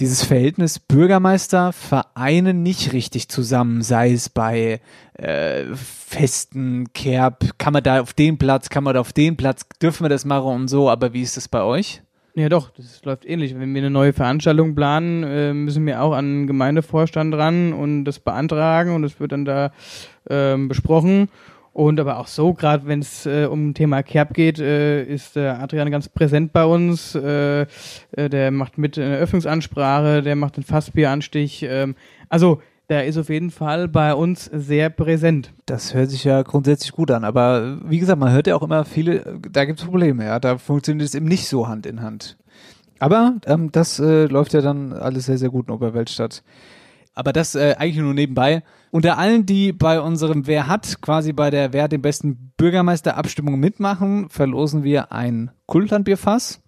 dieses 0.00 0.24
Verhältnis 0.24 0.78
Bürgermeister, 0.78 1.72
Vereine 1.72 2.54
nicht 2.54 2.92
richtig 2.92 3.28
zusammen, 3.28 3.82
sei 3.82 4.12
es 4.12 4.28
bei 4.30 4.80
äh, 5.14 5.64
Festen, 5.74 6.92
Kerb, 6.94 7.58
kann 7.58 7.74
man 7.74 7.82
da 7.82 8.00
auf 8.00 8.14
den 8.14 8.38
Platz, 8.38 8.70
kann 8.70 8.82
man 8.82 8.94
da 8.94 9.00
auf 9.00 9.12
den 9.12 9.36
Platz, 9.36 9.66
dürfen 9.80 10.04
wir 10.04 10.08
das 10.08 10.24
machen 10.24 10.52
und 10.52 10.68
so, 10.68 10.88
aber 10.88 11.12
wie 11.12 11.22
ist 11.22 11.36
das 11.36 11.48
bei 11.48 11.62
euch? 11.62 12.02
Ja 12.34 12.48
doch, 12.48 12.70
das 12.70 13.04
läuft 13.04 13.26
ähnlich. 13.26 13.58
Wenn 13.58 13.74
wir 13.74 13.82
eine 13.82 13.90
neue 13.90 14.12
Veranstaltung 14.12 14.74
planen, 14.74 15.24
äh, 15.24 15.52
müssen 15.52 15.84
wir 15.84 16.00
auch 16.00 16.12
an 16.12 16.42
den 16.42 16.46
Gemeindevorstand 16.46 17.34
ran 17.34 17.72
und 17.72 18.04
das 18.04 18.20
beantragen 18.20 18.94
und 18.94 19.04
es 19.04 19.20
wird 19.20 19.32
dann 19.32 19.44
da 19.44 19.72
ähm, 20.28 20.68
besprochen. 20.68 21.28
Und 21.72 22.00
aber 22.00 22.18
auch 22.18 22.26
so, 22.26 22.52
gerade 22.52 22.86
wenn 22.86 23.00
es 23.00 23.26
äh, 23.26 23.46
um 23.46 23.74
Thema 23.74 24.02
Kerb 24.02 24.34
geht, 24.34 24.58
äh, 24.58 25.04
ist 25.04 25.36
äh, 25.36 25.46
Adrian 25.46 25.90
ganz 25.90 26.08
präsent 26.08 26.52
bei 26.52 26.64
uns. 26.64 27.14
Äh, 27.14 27.62
äh, 27.62 28.28
der 28.28 28.50
macht 28.50 28.76
mit 28.76 28.98
eine 28.98 29.16
Öffnungsansprache, 29.18 30.22
der 30.22 30.34
macht 30.34 30.56
den 30.56 30.64
Fassbieranstich. 30.64 31.62
Ähm, 31.62 31.94
also 32.28 32.60
der 32.88 33.06
ist 33.06 33.16
auf 33.16 33.28
jeden 33.28 33.52
Fall 33.52 33.86
bei 33.86 34.14
uns 34.14 34.46
sehr 34.46 34.90
präsent. 34.90 35.52
Das 35.64 35.94
hört 35.94 36.10
sich 36.10 36.24
ja 36.24 36.42
grundsätzlich 36.42 36.90
gut 36.90 37.12
an, 37.12 37.22
aber 37.22 37.78
wie 37.84 38.00
gesagt, 38.00 38.18
man 38.18 38.32
hört 38.32 38.48
ja 38.48 38.56
auch 38.56 38.64
immer 38.64 38.84
viele, 38.84 39.38
da 39.48 39.64
gibt 39.64 39.78
es 39.78 39.86
Probleme, 39.86 40.24
ja, 40.24 40.40
da 40.40 40.58
funktioniert 40.58 41.08
es 41.08 41.14
eben 41.14 41.26
nicht 41.26 41.46
so 41.46 41.68
Hand 41.68 41.86
in 41.86 42.02
Hand. 42.02 42.36
Aber 42.98 43.36
ähm, 43.46 43.70
das 43.70 44.00
äh, 44.00 44.26
läuft 44.26 44.54
ja 44.54 44.60
dann 44.60 44.92
alles 44.92 45.26
sehr, 45.26 45.38
sehr 45.38 45.50
gut 45.50 45.68
in 45.68 45.74
Oberweltstadt. 45.74 46.42
Aber 47.14 47.32
das 47.32 47.54
äh, 47.54 47.74
eigentlich 47.78 47.98
nur 47.98 48.14
nebenbei. 48.14 48.62
Unter 48.90 49.18
allen, 49.18 49.46
die 49.46 49.72
bei 49.72 50.00
unserem 50.00 50.46
Wer 50.46 50.66
hat, 50.66 51.00
quasi 51.00 51.32
bei 51.32 51.50
der 51.50 51.72
Wer 51.72 51.88
den 51.88 52.02
besten 52.02 52.52
Bürgermeister-Abstimmung 52.56 53.58
mitmachen, 53.58 54.28
verlosen 54.28 54.84
wir 54.84 55.12
ein 55.12 55.50
Kultlandbierfass. 55.66 56.60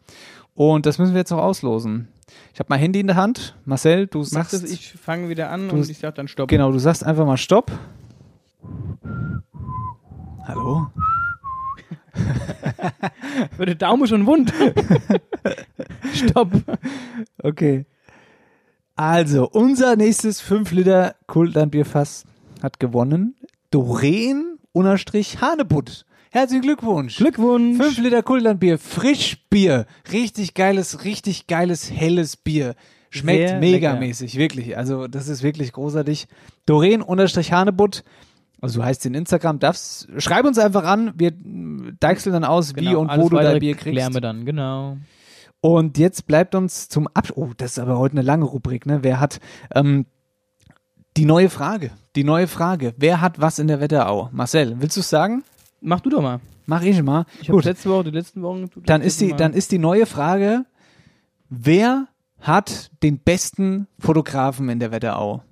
Und 0.54 0.86
das 0.86 0.98
müssen 0.98 1.14
wir 1.14 1.20
jetzt 1.20 1.30
noch 1.30 1.42
auslosen. 1.42 2.08
Ich 2.52 2.58
habe 2.58 2.68
mein 2.70 2.80
Handy 2.80 3.00
in 3.00 3.06
der 3.06 3.16
Hand. 3.16 3.56
Marcel, 3.64 4.06
du 4.06 4.22
sagst. 4.22 4.52
das, 4.52 4.62
ich 4.64 4.92
fange 4.92 5.28
wieder 5.28 5.50
an 5.50 5.70
und 5.70 5.88
ich 5.88 5.98
sag 5.98 6.14
dann 6.14 6.28
Stopp. 6.28 6.48
Genau, 6.48 6.70
du 6.72 6.78
sagst 6.78 7.04
einfach 7.04 7.26
mal 7.26 7.36
Stopp. 7.36 7.70
Hallo? 10.44 10.88
Würde 13.56 13.76
Daumen 13.76 14.06
schon 14.06 14.26
wund. 14.26 14.52
Stopp. 16.12 16.50
Okay. 17.42 17.86
Also, 18.96 19.48
unser 19.48 19.96
nächstes 19.96 20.40
5 20.40 20.70
Liter 20.72 21.14
Kultlandbierfass 21.26 22.24
hat 22.62 22.78
gewonnen. 22.78 23.36
Doreen 23.70 24.58
unterstrich 24.72 25.40
Hanebutt. 25.40 26.04
Herzlichen 26.30 26.62
Glückwunsch. 26.62 27.16
Glückwunsch. 27.16 27.78
5 27.78 27.98
Liter 27.98 28.22
Kultlandbier, 28.22 28.78
Frischbier. 28.78 29.86
Richtig 30.12 30.54
geiles, 30.54 31.04
richtig 31.04 31.46
geiles, 31.46 31.90
helles 31.90 32.36
Bier. 32.36 32.74
Schmeckt 33.10 33.48
Sehr 33.48 33.58
megamäßig, 33.58 34.36
wirklich. 34.38 34.76
Also, 34.76 35.06
das 35.06 35.28
ist 35.28 35.42
wirklich 35.42 35.72
großartig. 35.72 36.28
Doreen 36.64 37.02
unterstrich 37.02 37.52
Hanebutt. 37.52 38.04
Also 38.62 38.78
du 38.78 38.86
heißt 38.86 39.04
in 39.06 39.14
Instagram, 39.14 39.58
darfst, 39.58 40.08
schreib 40.18 40.46
uns 40.46 40.56
einfach 40.56 40.84
an, 40.84 41.12
wir 41.16 41.32
deichseln 41.98 42.32
dann 42.32 42.44
aus, 42.44 42.76
wie 42.76 42.84
Genau, 42.84 43.00
und 43.00 43.10
alles 43.10 43.24
wo 43.24 43.28
du 43.28 43.36
dein 43.36 43.58
Bier 43.58 43.74
kriegst. 43.74 43.92
klären 43.92 44.14
wir 44.14 44.20
dann, 44.20 44.44
genau. 44.46 44.98
Und 45.62 45.96
jetzt 45.96 46.26
bleibt 46.26 46.56
uns 46.56 46.88
zum 46.88 47.06
Abschluss, 47.14 47.38
oh, 47.38 47.52
das 47.56 47.72
ist 47.72 47.78
aber 47.78 47.96
heute 47.96 48.14
eine 48.14 48.22
lange 48.22 48.44
Rubrik, 48.44 48.84
ne? 48.84 49.04
Wer 49.04 49.20
hat, 49.20 49.38
ähm, 49.72 50.06
die 51.16 51.24
neue 51.24 51.48
Frage, 51.48 51.92
die 52.16 52.24
neue 52.24 52.48
Frage, 52.48 52.94
wer 52.96 53.20
hat 53.20 53.40
was 53.40 53.60
in 53.60 53.68
der 53.68 53.80
Wetterau? 53.80 54.28
Marcel, 54.32 54.74
willst 54.80 54.96
du 54.96 55.00
es 55.00 55.08
sagen? 55.08 55.44
Mach 55.80 56.00
du 56.00 56.10
doch 56.10 56.20
mal. 56.20 56.40
Mach 56.66 56.82
ich 56.82 57.00
mal. 57.00 57.26
Ich 57.40 57.48
habe 57.48 57.60
letzte 57.60 57.90
Woche, 57.90 58.04
die 58.04 58.10
letzten 58.10 58.42
Wochen. 58.42 58.70
Dann 58.84 59.02
ist 59.02 59.20
die, 59.20 59.28
Mal. 59.28 59.36
dann 59.36 59.52
ist 59.52 59.70
die 59.70 59.78
neue 59.78 60.06
Frage, 60.06 60.64
wer 61.48 62.08
hat 62.40 62.90
den 63.04 63.20
besten 63.20 63.86
Fotografen 64.00 64.68
in 64.68 64.80
der 64.80 64.90
Wetterau? 64.90 65.44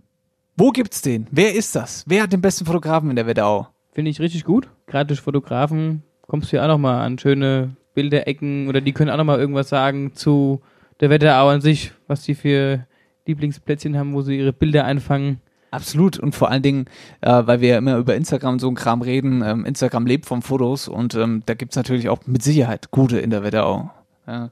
Wo 0.57 0.71
gibt's 0.71 1.03
den? 1.03 1.29
Wer 1.31 1.55
ist 1.55 1.77
das? 1.77 2.03
Wer 2.09 2.25
hat 2.25 2.33
den 2.33 2.41
besten 2.41 2.65
Fotografen 2.65 3.11
in 3.11 3.17
der 3.17 3.29
Wetterau? 3.29 3.69
Finde 3.93 4.11
ich 4.11 4.19
richtig 4.19 4.43
gut. 4.45 4.69
Gerade 4.89 5.07
durch 5.07 5.21
Fotografen 5.21 6.03
kommst 6.27 6.51
du 6.51 6.57
ja 6.57 6.65
auch 6.65 6.69
nochmal 6.69 7.01
an 7.03 7.17
schöne 7.17 7.77
Bilderecken 7.95 8.69
oder 8.69 8.81
die 8.81 8.93
können 8.93 9.11
auch 9.11 9.17
nochmal 9.17 9.41
irgendwas 9.41 9.69
sagen 9.69 10.15
zu 10.15 10.61
der 11.01 11.11
Wetterau 11.11 11.49
an 11.49 11.61
sich, 11.61 11.93
was 12.07 12.23
die 12.23 12.35
für 12.35 12.87
Lieblingsplätzchen 13.27 13.97
haben, 13.97 14.13
wo 14.15 14.23
sie 14.23 14.39
ihre 14.39 14.53
Bilder 14.53 14.85
einfangen. 14.85 15.41
Absolut 15.71 16.19
und 16.19 16.35
vor 16.35 16.51
allen 16.51 16.63
Dingen, 16.63 16.87
äh, 17.21 17.43
weil 17.47 17.61
wir 17.61 17.69
ja 17.69 17.79
immer 17.79 17.97
über 17.97 18.17
Instagram 18.17 18.59
so 18.59 18.69
ein 18.69 18.75
Kram 18.75 19.03
reden, 19.03 19.43
ähm, 19.45 19.65
Instagram 19.65 20.05
lebt 20.05 20.27
von 20.27 20.43
Fotos 20.43 20.89
und 20.89 21.15
ähm, 21.15 21.43
da 21.47 21.55
gibt's 21.55 21.77
natürlich 21.77 22.09
auch 22.09 22.27
mit 22.27 22.43
Sicherheit 22.43 22.91
gute 22.91 23.21
in 23.21 23.31
der 23.31 23.45
Wetterau. 23.45 23.91
Ja. 24.27 24.51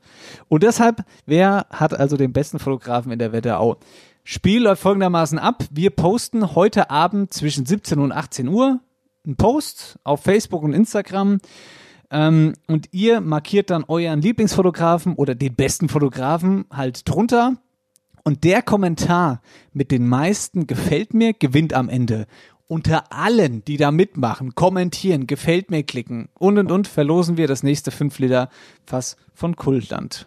Und 0.49 0.63
deshalb, 0.63 1.05
wer 1.27 1.67
hat 1.71 1.99
also 1.99 2.17
den 2.17 2.33
besten 2.33 2.61
Fotografen 2.61 3.11
in 3.11 3.19
der 3.19 3.33
Wetterau? 3.33 3.79
Spiel 4.23 4.63
läuft 4.63 4.83
folgendermaßen 4.83 5.39
ab. 5.39 5.65
Wir 5.71 5.91
posten 5.91 6.55
heute 6.55 6.91
Abend 6.91 7.33
zwischen 7.33 7.67
17 7.67 7.99
und 7.99 8.13
18 8.13 8.47
Uhr 8.47 8.81
einen 9.25 9.37
Post 9.37 9.99
auf 10.05 10.23
Facebook 10.23 10.63
und 10.63 10.73
Instagram. 10.73 11.39
Ähm, 12.11 12.55
und 12.67 12.89
ihr 12.93 13.21
markiert 13.21 13.71
dann 13.71 13.85
euren 13.85 14.23
Lieblingsfotografen 14.23 15.15
oder 15.15 15.35
den 15.35 15.55
besten 15.55 15.89
Fotografen 15.89 16.65
halt 16.73 17.09
drunter. 17.09 17.57
Und 18.25 18.45
der 18.45 18.63
Kommentar 18.63 19.41
mit 19.73 19.91
den 19.91 20.07
meisten 20.07 20.67
gefällt 20.67 21.15
mir, 21.15 21.33
gewinnt 21.33 21.73
am 21.73 21.89
Ende. 21.89 22.27
Unter 22.67 23.13
allen, 23.13 23.65
die 23.65 23.79
da 23.79 23.91
mitmachen, 23.91 24.55
kommentieren, 24.55 25.27
gefällt 25.27 25.71
mir 25.71 25.83
klicken 25.83 26.29
und 26.39 26.59
und 26.59 26.71
und 26.71 26.87
verlosen 26.87 27.39
wir 27.39 27.47
das 27.47 27.63
nächste 27.63 27.91
5 27.91 28.19
Liter 28.19 28.51
Fass 28.85 29.17
von 29.33 29.57
Kultland. 29.57 30.27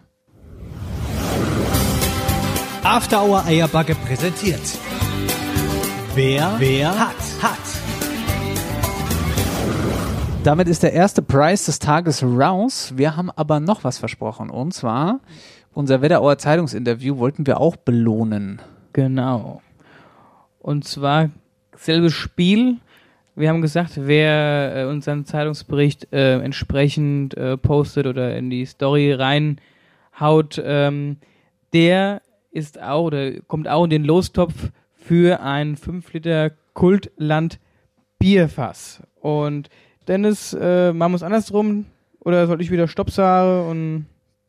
After 2.82 3.22
Hour 3.22 3.44
Eierbacke 3.44 3.94
präsentiert. 3.94 4.60
Wer, 6.16 6.56
wer 6.58 6.98
hat, 6.98 7.16
hat. 7.40 7.91
Damit 10.44 10.66
ist 10.66 10.82
der 10.82 10.92
erste 10.92 11.22
Preis 11.22 11.66
des 11.66 11.78
Tages 11.78 12.24
raus. 12.24 12.94
Wir 12.96 13.16
haben 13.16 13.30
aber 13.30 13.60
noch 13.60 13.84
was 13.84 13.98
versprochen. 13.98 14.50
Und 14.50 14.74
zwar 14.74 15.20
unser 15.72 16.02
Wetterauer 16.02 16.36
Zeitungsinterview 16.36 17.18
wollten 17.18 17.46
wir 17.46 17.60
auch 17.60 17.76
belohnen. 17.76 18.60
Genau. 18.92 19.62
Und 20.58 20.84
zwar 20.84 21.30
selbes 21.76 22.14
Spiel. 22.14 22.78
Wir 23.36 23.50
haben 23.50 23.62
gesagt, 23.62 23.92
wer 23.94 24.74
äh, 24.76 24.84
unseren 24.86 25.26
Zeitungsbericht 25.26 26.12
äh, 26.12 26.40
entsprechend 26.40 27.36
äh, 27.36 27.56
postet 27.56 28.08
oder 28.08 28.36
in 28.36 28.50
die 28.50 28.66
Story 28.66 29.12
reinhaut, 29.12 30.60
ähm, 30.64 31.18
der 31.72 32.20
ist 32.50 32.82
auch 32.82 33.04
oder 33.04 33.40
kommt 33.42 33.68
auch 33.68 33.84
in 33.84 33.90
den 33.90 34.04
Lostopf 34.04 34.72
für 34.92 35.40
ein 35.40 35.76
5 35.76 36.12
Liter 36.12 36.50
Kultland 36.74 37.60
Bierfass. 38.18 39.04
Und 39.20 39.70
Dennis, 40.08 40.52
äh, 40.58 40.92
machen 40.92 41.12
wir 41.12 41.16
es 41.16 41.22
andersrum 41.22 41.86
oder 42.20 42.46
soll 42.46 42.60
ich 42.60 42.70
wieder 42.70 42.88
Stopp 42.88 43.10
sagen 43.10 43.68
und 43.70 44.06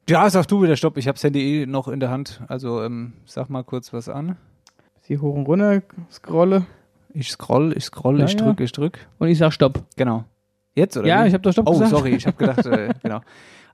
Ja, 0.09 0.29
sag 0.29 0.47
du 0.47 0.61
wieder 0.63 0.75
Stopp. 0.75 0.97
Ich 0.97 1.07
habe 1.07 1.15
das 1.15 1.23
Handy 1.23 1.61
eh 1.63 1.65
noch 1.65 1.87
in 1.87 1.99
der 1.99 2.09
Hand. 2.09 2.41
Also 2.47 2.81
ähm, 2.83 3.13
sag 3.25 3.49
mal 3.49 3.63
kurz 3.63 3.93
was 3.93 4.09
an. 4.09 4.37
sie 5.01 5.17
hoch 5.19 5.35
und 5.35 5.45
runter 5.47 5.81
scrolle 6.11 6.65
Ich 7.13 7.29
scroll, 7.31 7.73
ich 7.77 7.85
scroll, 7.85 8.19
Ja, 8.19 8.25
ich 8.25 8.33
ja. 8.33 8.39
drück, 8.45 8.59
ich 8.59 8.71
drück. 8.71 8.99
und 9.19 9.27
ich 9.27 9.37
sag 9.37 9.51
Stopp. 9.53 9.83
Genau. 9.95 10.25
Jetzt 10.75 10.97
oder? 10.97 11.07
Ja, 11.07 11.23
wie? 11.23 11.27
ich 11.27 11.33
hab 11.33 11.43
doch 11.43 11.51
Stopp 11.51 11.67
Oh, 11.67 11.73
gesagt. 11.73 11.91
sorry, 11.91 12.15
ich 12.15 12.25
habe 12.25 12.37
gedacht, 12.37 12.65
äh, 12.65 12.89
genau. 13.03 13.21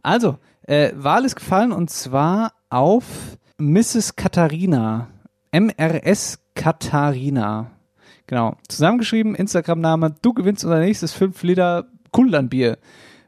Also, 0.04 0.38
äh, 0.64 0.92
Wahl 0.96 1.24
ist 1.26 1.36
gefallen 1.36 1.72
und 1.72 1.90
zwar 1.90 2.54
auf 2.70 3.06
Mrs. 3.58 4.16
Katharina. 4.16 5.08
MRS 5.52 6.40
Katharina. 6.56 7.72
Genau. 8.30 8.56
Zusammengeschrieben, 8.68 9.34
Instagram-Name, 9.34 10.14
du 10.22 10.34
gewinnst 10.36 10.64
unser 10.64 10.80
nächstes 10.80 11.14
5 11.14 11.42
Liter 11.42 11.88
Kultlandbier. 12.12 12.78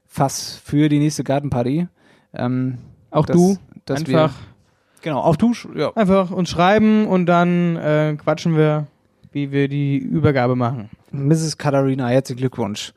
Fass 0.06 0.62
für 0.64 0.90
die 0.90 1.00
nächste 1.00 1.24
Gartenparty. 1.24 1.88
Ähm, 2.34 2.78
Auch 3.10 3.26
das- 3.26 3.36
du, 3.36 3.58
dass 3.86 4.02
einfach, 4.02 4.32
Wir, 4.32 5.02
genau, 5.02 5.22
auch 5.22 5.36
du, 5.38 5.54
ja. 5.76 5.92
einfach 5.96 6.30
uns 6.30 6.52
schreiben 6.52 7.08
und 7.08 7.26
dann 7.26 7.78
äh, 7.78 8.16
quatschen 8.22 8.56
wir, 8.56 8.86
wie 9.32 9.52
wir 9.52 9.68
die 9.68 9.98
Übergabe 9.98 10.56
machen. 10.56 10.92
Mrs. 11.12 11.58
Katharina, 11.58 12.08
herzlichen 12.10 12.38
Glückwunsch. 12.42 12.94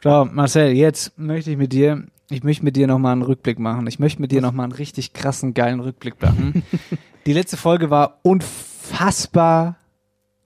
So, 0.00 0.28
Marcel, 0.30 0.70
jetzt 0.72 1.18
möchte 1.18 1.50
ich 1.50 1.56
mit 1.56 1.72
dir, 1.72 2.04
ich 2.30 2.44
möchte 2.44 2.64
mit 2.64 2.76
dir 2.76 2.86
nochmal 2.86 3.12
einen 3.14 3.22
Rückblick 3.22 3.58
machen. 3.58 3.88
Ich 3.88 3.98
möchte 3.98 4.20
mit 4.22 4.30
dir 4.30 4.42
nochmal 4.42 4.64
einen 4.64 4.74
richtig 4.74 5.12
krassen, 5.12 5.54
geilen 5.54 5.80
Rückblick 5.80 6.22
machen. 6.22 6.62
Die 7.26 7.32
letzte 7.32 7.56
Folge 7.56 7.90
war 7.90 8.20
unfassbar 8.22 9.74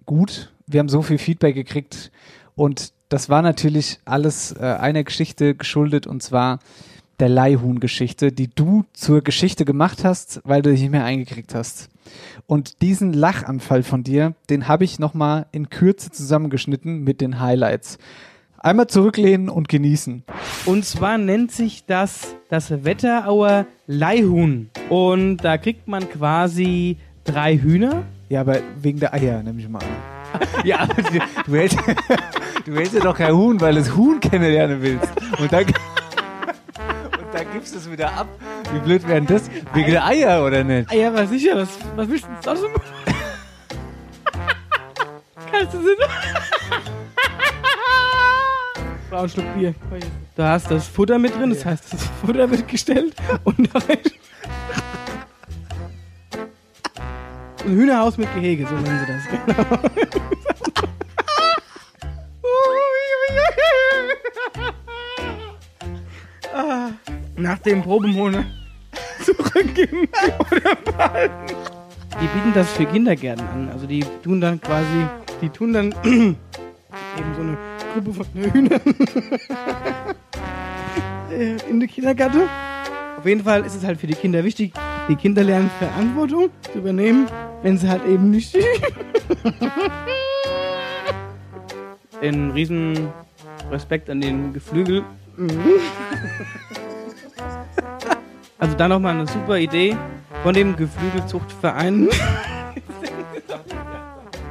gut. 0.06 0.52
Wir 0.66 0.80
haben 0.80 0.88
so 0.88 1.02
viel 1.02 1.18
Feedback 1.18 1.54
gekriegt 1.54 2.10
und 2.54 2.92
das 3.08 3.28
war 3.28 3.42
natürlich 3.42 4.00
alles 4.04 4.52
äh, 4.52 4.64
einer 4.64 5.04
Geschichte 5.04 5.54
geschuldet 5.54 6.06
und 6.06 6.22
zwar 6.22 6.58
der 7.20 7.28
Leihhuhn-Geschichte, 7.28 8.32
die 8.32 8.48
du 8.48 8.84
zur 8.92 9.22
Geschichte 9.22 9.64
gemacht 9.64 10.04
hast, 10.04 10.40
weil 10.44 10.62
du 10.62 10.70
dich 10.70 10.80
nicht 10.80 10.90
mehr 10.90 11.04
eingekriegt 11.04 11.54
hast. 11.54 11.88
Und 12.46 12.82
diesen 12.82 13.12
Lachanfall 13.12 13.82
von 13.82 14.02
dir, 14.02 14.34
den 14.50 14.68
habe 14.68 14.84
ich 14.84 14.98
nochmal 14.98 15.46
in 15.52 15.70
Kürze 15.70 16.10
zusammengeschnitten 16.10 17.04
mit 17.04 17.20
den 17.20 17.40
Highlights. 17.40 17.98
Einmal 18.58 18.88
zurücklehnen 18.88 19.48
und 19.48 19.68
genießen. 19.68 20.24
Und 20.66 20.84
zwar 20.84 21.18
nennt 21.18 21.52
sich 21.52 21.84
das 21.86 22.34
das 22.48 22.84
Wetterauer 22.84 23.66
Leihhuhn. 23.86 24.70
Und 24.88 25.38
da 25.38 25.58
kriegt 25.58 25.88
man 25.88 26.08
quasi 26.08 26.96
drei 27.24 27.56
Hühner. 27.56 28.04
Ja, 28.28 28.40
aber 28.40 28.58
wegen 28.80 28.98
der 28.98 29.14
Eier, 29.14 29.42
nehme 29.42 29.60
ich 29.60 29.68
mal 29.68 29.78
an. 29.78 30.15
Ja, 30.64 30.80
aber 30.80 30.94
du, 30.94 31.18
du, 31.46 31.54
hältst, 31.54 31.78
du 32.64 32.74
hältst 32.74 32.94
ja 32.94 33.00
doch 33.00 33.16
kein 33.16 33.32
Huhn, 33.34 33.60
weil 33.60 33.74
du 33.74 33.80
das 33.80 33.94
Huhn 33.94 34.20
kennenlernen 34.20 34.82
willst. 34.82 35.08
Und 35.38 35.52
dann, 35.52 35.64
und 35.66 35.74
dann 37.32 37.52
gibst 37.52 37.74
du 37.74 37.78
es 37.78 37.90
wieder 37.90 38.12
ab. 38.12 38.28
Wie 38.72 38.78
blöd 38.80 39.06
wären 39.06 39.26
das? 39.26 39.50
Wegen 39.74 39.90
der 39.90 40.04
Eier, 40.06 40.44
oder 40.44 40.64
nicht? 40.64 40.92
Ja, 40.92 41.12
war 41.14 41.26
sicher, 41.26 41.56
was, 41.56 41.68
was 41.94 42.08
willst 42.08 42.24
du 42.24 42.28
denn 42.28 42.56
sonst? 42.56 42.64
Kannst 45.52 45.74
du 45.74 45.78
Sinn? 45.82 45.96
Frau, 49.08 49.22
ein 49.22 49.28
Schluck 49.28 49.54
Bier. 49.54 49.74
Da 50.34 50.50
hast 50.50 50.70
das 50.70 50.86
Futter 50.88 51.18
mit 51.18 51.34
drin, 51.34 51.50
das 51.50 51.64
heißt, 51.64 51.92
das 51.92 52.04
Futter 52.20 52.50
wird 52.50 52.66
gestellt 52.68 53.14
und 53.44 53.72
da 53.72 53.78
rein. 53.78 53.98
Ein 57.66 57.74
Hühnerhaus 57.74 58.16
mit 58.16 58.32
Gehege, 58.32 58.64
so 58.64 58.74
nennen 58.76 59.00
sie 59.00 59.12
das. 59.12 59.24
Nach 67.36 67.58
dem 67.58 67.82
Probemonat 67.82 68.46
zurückgeben 69.24 70.08
oder 70.50 70.74
behalten. 70.76 71.54
Die 72.20 72.26
bieten 72.28 72.52
das 72.54 72.70
für 72.72 72.86
Kindergärten 72.86 73.46
an. 73.46 73.68
Also 73.70 73.86
die 73.86 74.04
tun 74.22 74.40
dann 74.40 74.60
quasi, 74.60 75.06
die 75.42 75.48
tun 75.50 75.72
dann 75.72 75.92
eben 76.04 76.36
so 77.34 77.42
eine 77.42 77.58
Gruppe 77.92 78.12
von 78.14 78.26
Hühnern 78.32 78.80
äh, 81.30 81.56
in 81.68 81.80
den 81.80 81.88
Kindergarten. 81.90 82.42
Auf 83.18 83.26
jeden 83.26 83.42
Fall 83.42 83.66
ist 83.66 83.74
es 83.74 83.84
halt 83.84 84.00
für 84.00 84.06
die 84.06 84.14
Kinder 84.14 84.44
wichtig, 84.44 84.72
die 85.08 85.16
Kinder 85.16 85.42
lernen 85.44 85.70
Verantwortung 85.78 86.50
zu 86.72 86.78
übernehmen, 86.78 87.26
wenn 87.66 87.76
sie 87.76 87.88
halt 87.88 88.06
eben 88.06 88.30
nicht 88.30 88.56
Den 92.22 92.52
riesen 92.52 93.08
Respekt 93.72 94.08
an 94.08 94.20
den 94.20 94.52
Geflügel. 94.52 95.02
Also 98.60 98.76
da 98.76 98.86
nochmal 98.86 99.14
eine 99.16 99.26
super 99.26 99.58
Idee 99.58 99.96
von 100.44 100.54
dem 100.54 100.76
Geflügelzuchtverein. 100.76 102.08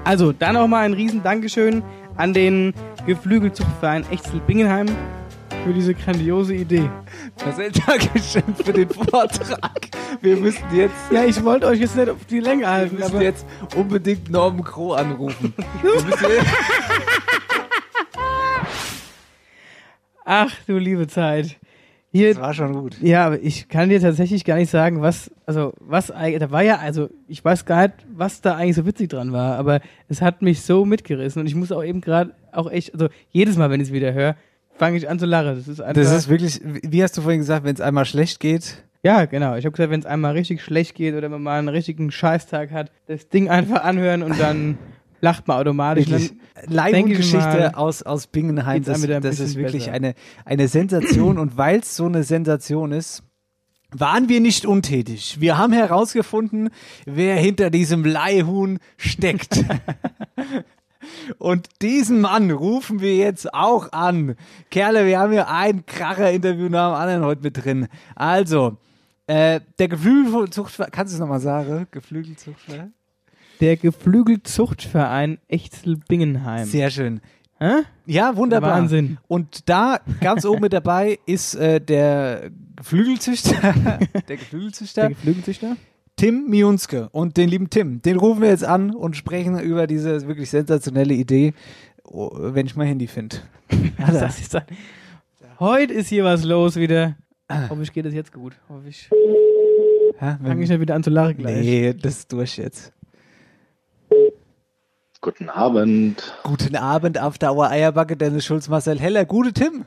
Also 0.04 0.34
da 0.34 0.52
nochmal 0.52 0.84
ein 0.84 0.94
riesen 0.94 1.24
Dankeschön 1.24 1.84
an 2.18 2.34
den 2.34 2.74
Geflügelzuchtverein 3.06 4.06
Echzel-Bingenheim 4.12 4.88
für 5.64 5.72
diese 5.72 5.94
grandiose 5.94 6.54
Idee. 6.54 6.90
Marcel, 7.44 7.72
Dankeschön 7.72 8.56
für 8.56 8.74
den 8.74 8.90
Vortrag. 8.90 9.90
Wir 10.22 10.38
müssen 10.38 10.64
jetzt. 10.74 10.94
Ja, 11.12 11.26
ich 11.26 11.44
wollte 11.44 11.68
euch 11.68 11.80
jetzt 11.80 11.96
nicht 11.96 12.10
auf 12.10 12.26
die 12.26 12.40
Länge 12.40 12.68
halten, 12.70 12.98
Wir 12.98 13.00
müssen 13.04 13.16
aber 13.16 13.24
jetzt 13.24 13.46
unbedingt 13.76 14.30
Norman 14.30 14.64
Crow 14.64 14.98
anrufen. 14.98 15.54
Ach 20.26 20.54
du 20.66 20.78
liebe 20.78 21.08
Zeit. 21.08 21.58
Hier, 22.12 22.30
Das 22.34 22.42
war 22.42 22.54
schon 22.54 22.74
gut. 22.74 22.98
Ja, 23.02 23.26
aber 23.26 23.42
ich 23.42 23.68
kann 23.68 23.90
dir 23.90 24.00
tatsächlich 24.00 24.46
gar 24.46 24.56
nicht 24.56 24.72
sagen, 24.72 25.02
was, 25.02 25.30
also, 25.46 25.74
was 25.82 26.12
eigentlich, 26.12 26.40
da 26.40 26.50
war 26.50 26.64
ja, 26.64 26.78
also, 26.78 27.10
ich 27.28 27.44
weiß 27.44 27.66
gar 27.66 27.84
nicht, 27.84 27.96
was 28.10 28.40
da 28.40 28.56
eigentlich 28.56 28.78
so 28.78 28.86
witzig 28.86 29.10
dran 29.10 29.34
war, 29.34 29.58
aber 29.58 29.82
es 30.08 30.22
hat 30.22 30.42
mich 30.42 30.62
so 30.62 30.86
mitgerissen 30.86 31.42
und 31.42 31.48
ich 31.48 31.56
muss 31.56 31.74
auch 31.74 31.84
eben 31.84 32.00
gerade 32.00 32.34
auch 32.54 32.72
echt, 32.72 32.94
also, 32.94 33.10
jedes 33.32 33.58
Mal, 33.58 33.70
wenn 33.70 33.82
ich 33.82 33.90
es 33.90 33.94
wieder 33.94 34.14
höre, 34.14 34.38
fange 34.78 34.98
ich 34.98 35.10
an 35.10 35.20
zu 35.20 35.26
lachen. 35.26 35.56
Das 35.56 35.68
ist 35.68 35.82
einfach. 35.82 36.02
Das 36.02 36.12
ist 36.12 36.30
wirklich, 36.30 36.62
wie 36.64 37.04
hast 37.04 37.18
du 37.18 37.22
vorhin 37.22 37.40
gesagt, 37.40 37.66
wenn 37.66 37.76
es 37.76 37.82
einmal 37.82 38.06
schlecht 38.06 38.40
geht? 38.40 38.84
Ja, 39.04 39.26
genau. 39.26 39.56
Ich 39.56 39.66
habe 39.66 39.72
gesagt, 39.72 39.92
wenn 39.92 40.00
es 40.00 40.06
einmal 40.06 40.34
richtig 40.34 40.64
schlecht 40.64 40.96
geht 40.96 41.14
oder 41.14 41.24
wenn 41.24 41.32
man 41.32 41.44
mal 41.44 41.60
einen 41.60 41.70
richtigen 41.70 42.12
Scheißtag 42.12 42.72
hat, 42.72 42.92
das 43.08 43.30
Ding 43.30 43.50
einfach 43.50 43.84
anhören 43.84 44.24
und 44.24 44.40
dann 44.40 44.78
lacht 45.22 45.48
man 45.48 45.58
automatisch. 45.58 46.08
Leihmundgeschichte 46.68 47.78
aus, 47.78 48.02
aus 48.02 48.28
Bingenheim, 48.28 48.84
das, 48.84 49.02
das 49.02 49.40
ist 49.40 49.56
wirklich 49.56 49.86
besser. 49.86 49.96
eine, 49.96 50.14
eine 50.44 50.68
Sensation. 50.68 51.38
und 51.38 51.58
weil 51.58 51.80
es 51.80 51.96
so 51.96 52.06
eine 52.06 52.24
Sensation 52.24 52.92
ist, 52.92 53.24
waren 53.92 54.28
wir 54.30 54.40
nicht 54.42 54.66
untätig. 54.66 55.38
Wir 55.40 55.58
haben 55.58 55.74
herausgefunden, 55.74 56.70
wer 57.06 57.36
hinter 57.38 57.70
diesem 57.70 58.04
Leihhuhn 58.04 58.80
steckt. 58.98 59.64
Und 61.38 61.68
diesen 61.82 62.22
Mann 62.22 62.52
rufen 62.52 63.00
wir 63.00 63.16
jetzt 63.16 63.54
auch 63.54 63.92
an. 63.92 64.36
Kerle, 64.72 65.06
wir 65.06 65.20
haben 65.20 65.32
hier 65.32 65.50
ein 65.50 65.86
Kracher-Interview 65.86 66.70
nach 66.70 66.92
dem 66.92 67.02
anderen 67.02 67.26
heute 67.26 67.42
mit 67.44 67.64
drin. 67.64 67.88
Also, 68.16 68.78
äh, 69.28 69.60
der 69.80 69.88
Geflügelzuchtverein, 69.88 70.92
kannst 70.92 71.14
du 71.14 71.16
es 71.16 71.20
nochmal 71.20 71.40
sagen? 71.40 71.88
Geflügelzuchtverein? 71.92 72.94
Der 73.62 73.78
Geflügelzuchtverein 73.78 75.40
Echzel-Bingenheim. 75.48 76.66
Sehr 76.66 76.90
schön. 76.90 77.22
Hä? 77.58 77.84
Ja, 78.06 78.36
wunderbar. 78.36 78.72
Wahnsinn. 78.72 79.18
Und 79.28 79.70
da 79.70 80.00
ganz 80.20 80.46
oben 80.46 80.62
mit 80.62 80.74
dabei 80.74 81.20
ist 81.26 81.56
äh, 81.56 81.80
der 81.80 82.52
Geflügelzüchter, 82.76 83.74
der 84.28 84.38
Geflügelzüchter, 84.38 85.02
Der 85.02 85.10
Geflügelzüchter? 85.12 85.78
Tim 86.16 86.48
Miunske. 86.50 87.10
Und 87.12 87.38
den 87.38 87.50
lieben 87.50 87.70
Tim, 87.70 88.02
den 88.02 88.18
rufen 88.18 88.42
wir 88.42 88.50
jetzt 88.50 88.64
an 88.64 88.94
und 88.94 89.16
sprechen 89.16 89.60
über 89.60 89.88
diese 89.88 90.28
wirklich 90.28 90.50
sensationelle 90.50 91.14
Idee, 91.14 91.54
oh, 92.04 92.32
wenn 92.34 92.66
ich 92.66 92.76
mein 92.76 92.88
Handy 92.88 93.08
finde. 93.08 93.38
Das 93.98 94.40
ist 94.40 94.54
dann, 94.54 94.64
heute 95.60 95.94
ist 95.94 96.08
hier 96.08 96.24
was 96.24 96.44
los 96.44 96.76
wieder. 96.76 97.16
Hoffentlich 97.52 97.94
geht 97.94 98.06
es 98.06 98.14
jetzt 98.14 98.34
gut. 98.34 98.54
Hoffentlich 98.70 99.10
fange 100.20 100.64
ich 100.64 100.70
nicht 100.70 100.80
wieder 100.80 100.96
an 100.96 101.04
zu 101.04 101.10
lachen 101.10 101.38
gleich. 101.38 101.66
Nee, 101.66 101.94
das 101.94 102.20
ist 102.20 102.32
durch 102.32 102.58
jetzt. 102.58 102.92
Guten 105.22 105.50
Abend. 105.50 106.38
Guten 106.44 106.76
Abend 106.76 107.20
auf 107.20 107.38
der 107.38 107.52
Auer 107.52 107.70
Eierbacke, 107.70 108.16
Dennis 108.16 108.46
Schulz, 108.46 108.70
Marcel 108.70 109.00
Heller. 109.00 109.26
Gute 109.26 109.54
Tim. 109.54 109.86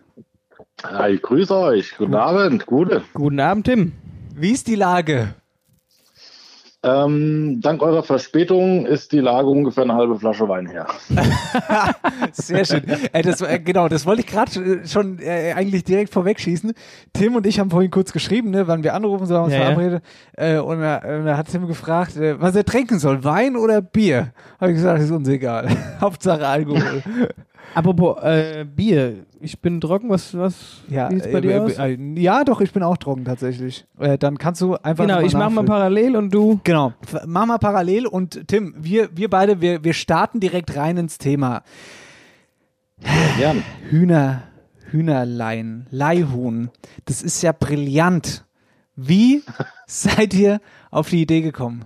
Hi, 0.83 1.13
ich 1.13 1.23
grüße 1.23 1.57
euch. 1.57 1.95
Guten 1.97 2.15
Abend. 2.15 2.67
Gute. 2.67 3.03
Guten 3.15 3.41
Abend, 3.41 3.67
Tim. 3.67 3.93
Wie 4.35 4.51
ist 4.51 4.67
die 4.67 4.75
Lage? 4.75 5.35
Ähm, 6.85 7.61
dank 7.61 7.83
eurer 7.83 8.05
Verspätung 8.05 8.87
ist 8.87 9.11
die 9.11 9.19
Lage 9.19 9.49
ungefähr 9.49 9.83
eine 9.83 9.95
halbe 9.95 10.17
Flasche 10.17 10.49
Wein 10.49 10.67
her. 10.67 10.87
Sehr 12.33 12.65
schön. 12.65 12.83
Äh, 13.13 13.23
das, 13.23 13.41
äh, 13.41 13.59
genau, 13.59 13.89
das 13.89 14.07
wollte 14.07 14.21
ich 14.21 14.29
gerade 14.29 14.87
schon 14.87 15.19
äh, 15.19 15.55
eigentlich 15.55 15.83
direkt 15.83 16.13
vorwegschießen. 16.13 16.73
Tim 17.13 17.35
und 17.35 17.47
ich 17.49 17.59
haben 17.59 17.71
vorhin 17.71 17.91
kurz 17.91 18.13
geschrieben, 18.13 18.51
ne, 18.51 18.69
wann 18.69 18.85
wir 18.85 18.95
anrufen, 18.95 19.27
so 19.27 19.35
haben 19.35 19.41
wir 19.41 19.45
uns 19.47 19.55
Ja, 19.55 19.59
ja. 19.61 19.67
verabredet. 19.67 20.03
Äh, 20.37 20.59
und 20.59 20.81
da, 20.81 20.99
äh, 20.99 21.25
da 21.25 21.37
hat 21.37 21.49
Tim 21.51 21.67
gefragt, 21.67 22.17
äh, 22.17 22.41
was 22.41 22.55
er 22.55 22.65
trinken 22.65 23.01
soll, 23.01 23.25
Wein 23.25 23.57
oder 23.57 23.83
Bier? 23.83 24.33
Habe 24.61 24.71
ich 24.71 24.77
gesagt, 24.77 25.03
ist 25.03 25.11
uns 25.11 25.27
egal. 25.29 25.69
Hauptsache 26.01 26.47
Alkohol. 26.47 27.03
Apropos 27.75 28.23
äh, 28.23 28.65
Bier. 28.65 29.27
Ich 29.41 29.61
bin 29.61 29.81
trocken. 29.81 30.09
Was, 30.11 30.37
was 30.37 30.83
Ja, 30.89 31.11
sieht's 31.11 31.31
bei 31.31 31.39
äh, 31.39 31.41
dir 31.41 31.51
äh, 31.53 31.59
aus? 31.61 31.79
äh, 31.79 31.97
ja, 32.17 32.45
doch, 32.45 32.61
ich 32.61 32.73
bin 32.73 32.83
auch 32.83 32.97
trocken 32.97 33.25
tatsächlich. 33.25 33.87
Äh, 33.99 34.19
dann 34.19 34.39
kannst 34.39 34.61
du 34.61 34.75
einfach 34.77 35.07
Genau, 35.07 35.21
ich 35.21 35.35
mache 35.35 35.51
mal 35.51 35.65
parallel 35.65 36.17
und 36.17 36.33
du. 36.35 36.61
Genau, 36.65 36.93
mach 37.27 37.47
mal 37.47 37.59
parallel 37.59 38.07
und 38.07 38.49
Tim, 38.49 38.75
wir, 38.79 39.11
wir 39.17 39.31
beide, 39.31 39.61
wir, 39.61 39.85
wir 39.85 39.93
starten 39.93 40.41
direkt 40.41 40.75
rein 40.77 40.97
ins 40.97 41.19
Thema. 41.19 41.63
Gern. 43.39 43.63
Hühner, 43.91 44.43
Hühnerlein, 44.91 45.87
Leihhuhn. 45.91 46.71
Das 47.05 47.23
ist 47.23 47.43
ja 47.43 47.53
brillant. 47.53 48.45
Wie 48.97 49.45
seid 49.87 50.35
ihr 50.35 50.61
auf 50.91 51.11
die 51.11 51.23
Idee 51.23 51.43
gekommen? 51.43 51.85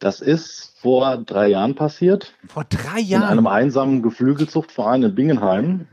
Das 0.00 0.20
ist 0.20 0.71
vor 0.82 1.16
drei 1.18 1.48
Jahren 1.48 1.76
passiert. 1.76 2.34
Vor 2.48 2.64
drei 2.64 3.00
In 3.00 3.06
Jahren? 3.06 3.28
einem 3.28 3.46
einsamen 3.46 4.02
Geflügelzuchtverein 4.02 5.04
in 5.04 5.14
Bingenheim 5.14 5.86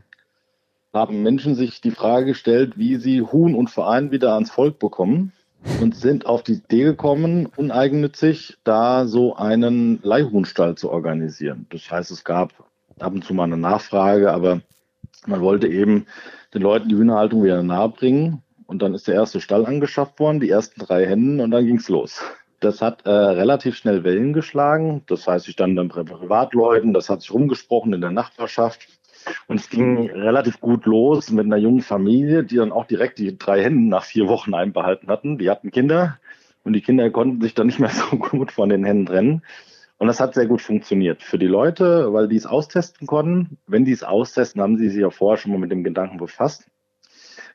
haben 0.92 1.22
Menschen 1.22 1.54
sich 1.54 1.80
die 1.82 1.92
Frage 1.92 2.26
gestellt, 2.26 2.78
wie 2.78 2.96
sie 2.96 3.22
Huhn 3.22 3.54
und 3.54 3.70
Verein 3.70 4.10
wieder 4.10 4.34
ans 4.34 4.50
Volk 4.50 4.80
bekommen 4.80 5.32
und 5.80 5.96
sind 5.96 6.26
auf 6.26 6.42
die 6.42 6.54
Idee 6.54 6.84
gekommen, 6.86 7.46
uneigennützig 7.56 8.58
da 8.64 9.06
so 9.06 9.36
einen 9.36 10.00
Leihhuhnstall 10.02 10.74
zu 10.76 10.90
organisieren. 10.90 11.68
Das 11.70 11.92
heißt, 11.92 12.10
es 12.10 12.24
gab 12.24 12.52
ab 13.00 13.14
und 13.14 13.24
zu 13.24 13.36
mal 13.36 13.44
eine 13.44 13.58
Nachfrage, 13.58 14.32
aber 14.32 14.62
man 15.28 15.42
wollte 15.42 15.68
eben 15.68 16.08
den 16.56 16.64
Leuten 16.64 16.90
die 16.90 16.96
Hühnerhaltung 16.96 17.44
wieder 17.44 17.62
nahe 17.62 17.90
bringen. 17.90 18.42
Und 18.66 18.82
dann 18.82 18.96
ist 18.96 19.08
der 19.08 19.16
erste 19.16 19.40
Stall 19.42 19.66
angeschafft 19.68 20.20
worden, 20.20 20.40
die 20.40 20.50
ersten 20.50 20.80
drei 20.80 21.06
Hennen 21.06 21.40
und 21.42 21.52
dann 21.52 21.66
ging's 21.66 21.90
los. 21.90 22.22
Das 22.60 22.82
hat 22.82 23.05
äh, 23.05 23.10
relativ 23.10 23.76
schnell 23.76 24.03
Wellen 24.03 24.34
geschlagen. 24.34 25.03
Das 25.07 25.28
heißt, 25.28 25.47
ich 25.47 25.53
stand 25.53 25.78
dann 25.78 25.88
bei 25.88 26.03
Privatleuten, 26.03 26.93
das 26.93 27.10
hat 27.10 27.22
sich 27.22 27.34
rumgesprochen 27.34 27.93
in 27.93 28.01
der 28.01 28.12
Nachbarschaft. 28.12 28.88
Und 29.47 29.60
es 29.60 29.70
ging 29.70 30.10
relativ 30.10 30.60
gut 30.60 30.86
los 30.86 31.32
mit 31.32 31.45
einer 31.45 31.57
jungen 31.57 31.82
Familie, 31.82 32.43
die 32.43 32.55
dann 32.55 32.72
auch 32.72 32.86
direkt 32.86 33.20
die 33.20 33.38
drei 33.38 33.64
Hennen 33.64 33.89
nach 33.89 34.03
vier 34.03 34.28
Wochen 34.28 34.53
einbehalten 34.53 35.10
hatten. 35.10 35.38
Die 35.38 35.49
hatten 35.49 35.72
Kinder 35.72 36.20
und 36.64 36.74
die 36.74 36.82
Kinder 36.82 37.10
konnten 37.10 37.41
sich 37.41 37.53
dann 37.53 37.68
nicht 37.68 37.80
mehr 37.80 37.89
so 38.12 38.18
gut 38.18 38.51
von 38.51 38.70
den 38.70 38.84
Hennen 38.84 39.05
trennen. 39.05 39.43
Und 39.97 40.07
das 40.07 40.22
hat 40.22 40.34
sehr 40.34 40.47
gut 40.47 40.62
funktioniert 40.62 41.22
für 41.22 41.38
die 41.38 41.47
Leute, 41.47 42.14
weil 42.14 42.30
die 42.30 42.38
es 42.38 42.45
austesten 42.45 43.05
konnten. 43.05 43.57
Wenn 43.68 43.84
die 43.84 43.91
es 43.91 44.03
austesten, 44.03 44.62
haben 44.62 44.78
sie 44.78 44.89
sich 44.89 45.01
ja 45.01 45.10
vorher 45.10 45.38
schon 45.38 45.51
mal 45.51 45.60
mit 45.60 45.72
dem 45.72 45.84
Gedanken 45.84 46.18
befasst. 46.18 46.70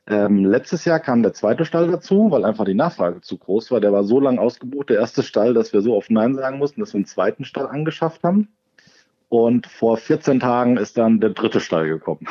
Ähm, 0.07 0.45
letztes 0.45 0.85
Jahr 0.85 0.99
kam 0.99 1.23
der 1.23 1.33
zweite 1.33 1.65
Stall 1.65 1.87
dazu, 1.89 2.29
weil 2.29 2.45
einfach 2.45 2.65
die 2.65 2.75
Nachfrage 2.75 3.21
zu 3.21 3.37
groß 3.37 3.71
war. 3.71 3.79
Der 3.79 3.91
war 3.91 4.03
so 4.03 4.19
lang 4.19 4.37
ausgebucht, 4.37 4.89
der 4.89 4.99
erste 4.99 5.23
Stall, 5.23 5.53
dass 5.53 5.73
wir 5.73 5.81
so 5.81 5.95
oft 5.95 6.11
Nein 6.11 6.35
sagen 6.35 6.59
mussten, 6.59 6.81
dass 6.81 6.93
wir 6.93 6.99
einen 6.99 7.05
zweiten 7.05 7.43
Stall 7.43 7.67
angeschafft 7.67 8.23
haben. 8.23 8.49
Und 9.29 9.65
vor 9.65 9.97
14 9.97 10.39
Tagen 10.39 10.77
ist 10.77 10.97
dann 10.97 11.19
der 11.19 11.31
dritte 11.31 11.59
Stall 11.59 11.87
gekommen. 11.87 12.27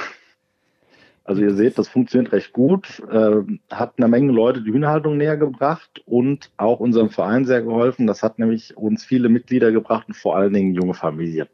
Also 1.24 1.40
ihr 1.40 1.54
seht, 1.54 1.78
das 1.78 1.88
funktioniert 1.88 2.32
recht 2.32 2.52
gut, 2.52 3.02
äh, 3.10 3.36
hat 3.70 3.94
eine 3.96 4.08
Menge 4.08 4.30
Leute 4.30 4.60
die 4.60 4.72
Hühnerhaltung 4.72 5.16
näher 5.16 5.38
gebracht 5.38 6.02
und 6.04 6.50
auch 6.58 6.80
unserem 6.80 7.08
Verein 7.08 7.46
sehr 7.46 7.62
geholfen. 7.62 8.06
Das 8.06 8.22
hat 8.22 8.38
nämlich 8.38 8.76
uns 8.76 9.04
viele 9.04 9.30
Mitglieder 9.30 9.72
gebracht 9.72 10.06
und 10.06 10.14
vor 10.14 10.36
allen 10.36 10.52
Dingen 10.52 10.74
junge 10.74 10.92
Familien. 10.92 11.48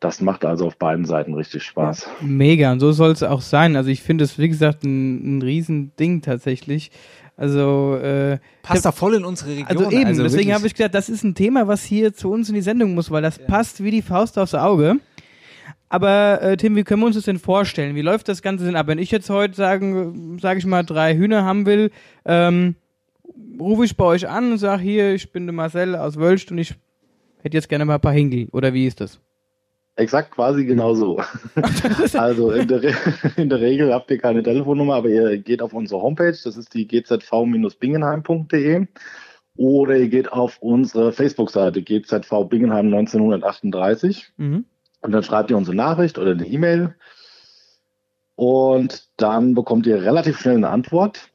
Das 0.00 0.20
macht 0.20 0.44
also 0.44 0.66
auf 0.66 0.76
beiden 0.76 1.04
Seiten 1.04 1.34
richtig 1.34 1.62
Spaß. 1.62 2.08
Mega, 2.20 2.72
und 2.72 2.80
so 2.80 2.92
soll 2.92 3.12
es 3.12 3.22
auch 3.22 3.40
sein. 3.40 3.76
Also 3.76 3.90
ich 3.90 4.02
finde 4.02 4.24
es, 4.24 4.38
wie 4.38 4.48
gesagt, 4.48 4.84
ein, 4.84 5.38
ein 5.38 5.42
Riesending 5.42 6.22
tatsächlich. 6.22 6.90
Also 7.36 7.96
äh, 7.96 8.38
Passt 8.62 8.84
da 8.84 8.92
voll 8.92 9.14
in 9.14 9.24
unsere 9.24 9.50
Region. 9.50 9.68
Also 9.68 9.90
eben, 9.90 10.10
deswegen 10.10 10.32
wirklich. 10.32 10.52
habe 10.54 10.66
ich 10.66 10.74
gedacht, 10.74 10.94
das 10.94 11.08
ist 11.08 11.22
ein 11.22 11.34
Thema, 11.34 11.68
was 11.68 11.84
hier 11.84 12.14
zu 12.14 12.30
uns 12.30 12.48
in 12.48 12.54
die 12.54 12.62
Sendung 12.62 12.94
muss, 12.94 13.10
weil 13.10 13.22
das 13.22 13.38
passt 13.38 13.84
wie 13.84 13.90
die 13.90 14.02
Faust 14.02 14.38
aufs 14.38 14.54
Auge. 14.54 14.96
Aber 15.88 16.42
äh, 16.42 16.56
Tim, 16.56 16.74
wie 16.76 16.82
können 16.82 17.02
wir 17.02 17.06
uns 17.06 17.16
das 17.16 17.26
denn 17.26 17.38
vorstellen? 17.38 17.94
Wie 17.94 18.02
läuft 18.02 18.28
das 18.28 18.42
Ganze 18.42 18.64
denn 18.64 18.74
ab? 18.76 18.86
Wenn 18.86 18.98
ich 18.98 19.10
jetzt 19.10 19.30
heute 19.30 19.54
sagen, 19.54 20.38
sage 20.40 20.58
ich 20.58 20.66
mal, 20.66 20.82
drei 20.82 21.14
Hühner 21.14 21.44
haben 21.44 21.66
will, 21.66 21.90
ähm, 22.24 22.74
rufe 23.60 23.84
ich 23.84 23.96
bei 23.96 24.04
euch 24.04 24.28
an 24.28 24.52
und 24.52 24.58
sage 24.58 24.82
hier, 24.82 25.14
ich 25.14 25.30
bin 25.30 25.46
der 25.46 25.54
Marcel 25.54 25.94
aus 25.94 26.16
Wölst 26.16 26.50
und 26.50 26.58
ich 26.58 26.74
hätte 27.42 27.56
jetzt 27.56 27.68
gerne 27.68 27.84
mal 27.84 27.94
ein 27.96 28.00
paar 28.00 28.12
Hinkel. 28.12 28.48
Oder 28.52 28.72
wie 28.72 28.86
ist 28.86 29.00
das? 29.00 29.20
Exakt 29.96 30.30
quasi 30.30 30.66
genau 30.66 30.94
so. 30.94 31.18
also 32.14 32.50
in 32.50 32.68
der, 32.68 32.82
in 33.36 33.48
der 33.48 33.60
Regel 33.60 33.94
habt 33.94 34.10
ihr 34.10 34.18
keine 34.18 34.42
Telefonnummer, 34.42 34.96
aber 34.96 35.08
ihr 35.08 35.38
geht 35.38 35.62
auf 35.62 35.72
unsere 35.72 36.02
Homepage, 36.02 36.36
das 36.44 36.56
ist 36.56 36.74
die 36.74 36.86
gzv-bingenheim.de 36.86 38.86
oder 39.56 39.96
ihr 39.96 40.08
geht 40.08 40.32
auf 40.32 40.58
unsere 40.60 41.12
Facebook-Seite 41.12 41.82
GZV 41.82 42.44
Bingenheim 42.48 42.86
1938 42.92 44.32
Mhm. 44.36 44.64
und 45.00 45.12
dann 45.12 45.22
schreibt 45.22 45.50
ihr 45.50 45.56
unsere 45.56 45.76
Nachricht 45.76 46.18
oder 46.18 46.32
eine 46.32 46.46
E-Mail 46.46 46.94
und 48.34 49.08
dann 49.16 49.54
bekommt 49.54 49.86
ihr 49.86 50.02
relativ 50.02 50.38
schnell 50.38 50.56
eine 50.56 50.68
Antwort. 50.68 51.30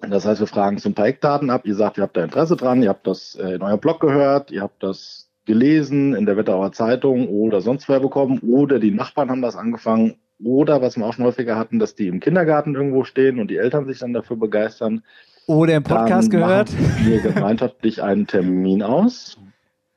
Das 0.00 0.24
heißt, 0.24 0.40
wir 0.40 0.46
fragen 0.46 0.78
so 0.78 0.88
ein 0.88 0.94
paar 0.94 1.08
Eckdaten 1.08 1.50
ab. 1.50 1.66
Ihr 1.66 1.74
sagt, 1.74 1.98
ihr 1.98 2.04
habt 2.04 2.16
da 2.16 2.24
Interesse 2.24 2.56
dran, 2.56 2.82
ihr 2.82 2.88
habt 2.88 3.06
das 3.06 3.34
äh, 3.34 3.56
in 3.56 3.62
eurem 3.62 3.80
Blog 3.80 4.00
gehört, 4.00 4.50
ihr 4.50 4.62
habt 4.62 4.82
das 4.82 5.28
gelesen 5.50 6.14
in 6.14 6.26
der 6.26 6.36
Wetterauer 6.36 6.70
Zeitung 6.70 7.26
oder 7.26 7.60
sonst 7.60 7.88
wer 7.88 7.98
bekommen 7.98 8.38
oder 8.38 8.78
die 8.78 8.92
Nachbarn 8.92 9.30
haben 9.30 9.42
das 9.42 9.56
angefangen 9.56 10.14
oder 10.40 10.80
was 10.80 10.96
wir 10.96 11.04
auch 11.04 11.12
schon 11.12 11.24
häufiger 11.24 11.56
hatten, 11.56 11.80
dass 11.80 11.96
die 11.96 12.06
im 12.06 12.20
Kindergarten 12.20 12.76
irgendwo 12.76 13.02
stehen 13.02 13.40
und 13.40 13.50
die 13.50 13.56
Eltern 13.56 13.84
sich 13.84 13.98
dann 13.98 14.12
dafür 14.12 14.36
begeistern. 14.36 15.02
Oder 15.48 15.74
im 15.74 15.82
Podcast 15.82 16.32
dann 16.32 16.40
gehört. 16.40 16.70
Wir 17.04 17.20
gemeinschaftlich 17.20 18.00
einen 18.00 18.28
Termin 18.28 18.80
aus 18.84 19.38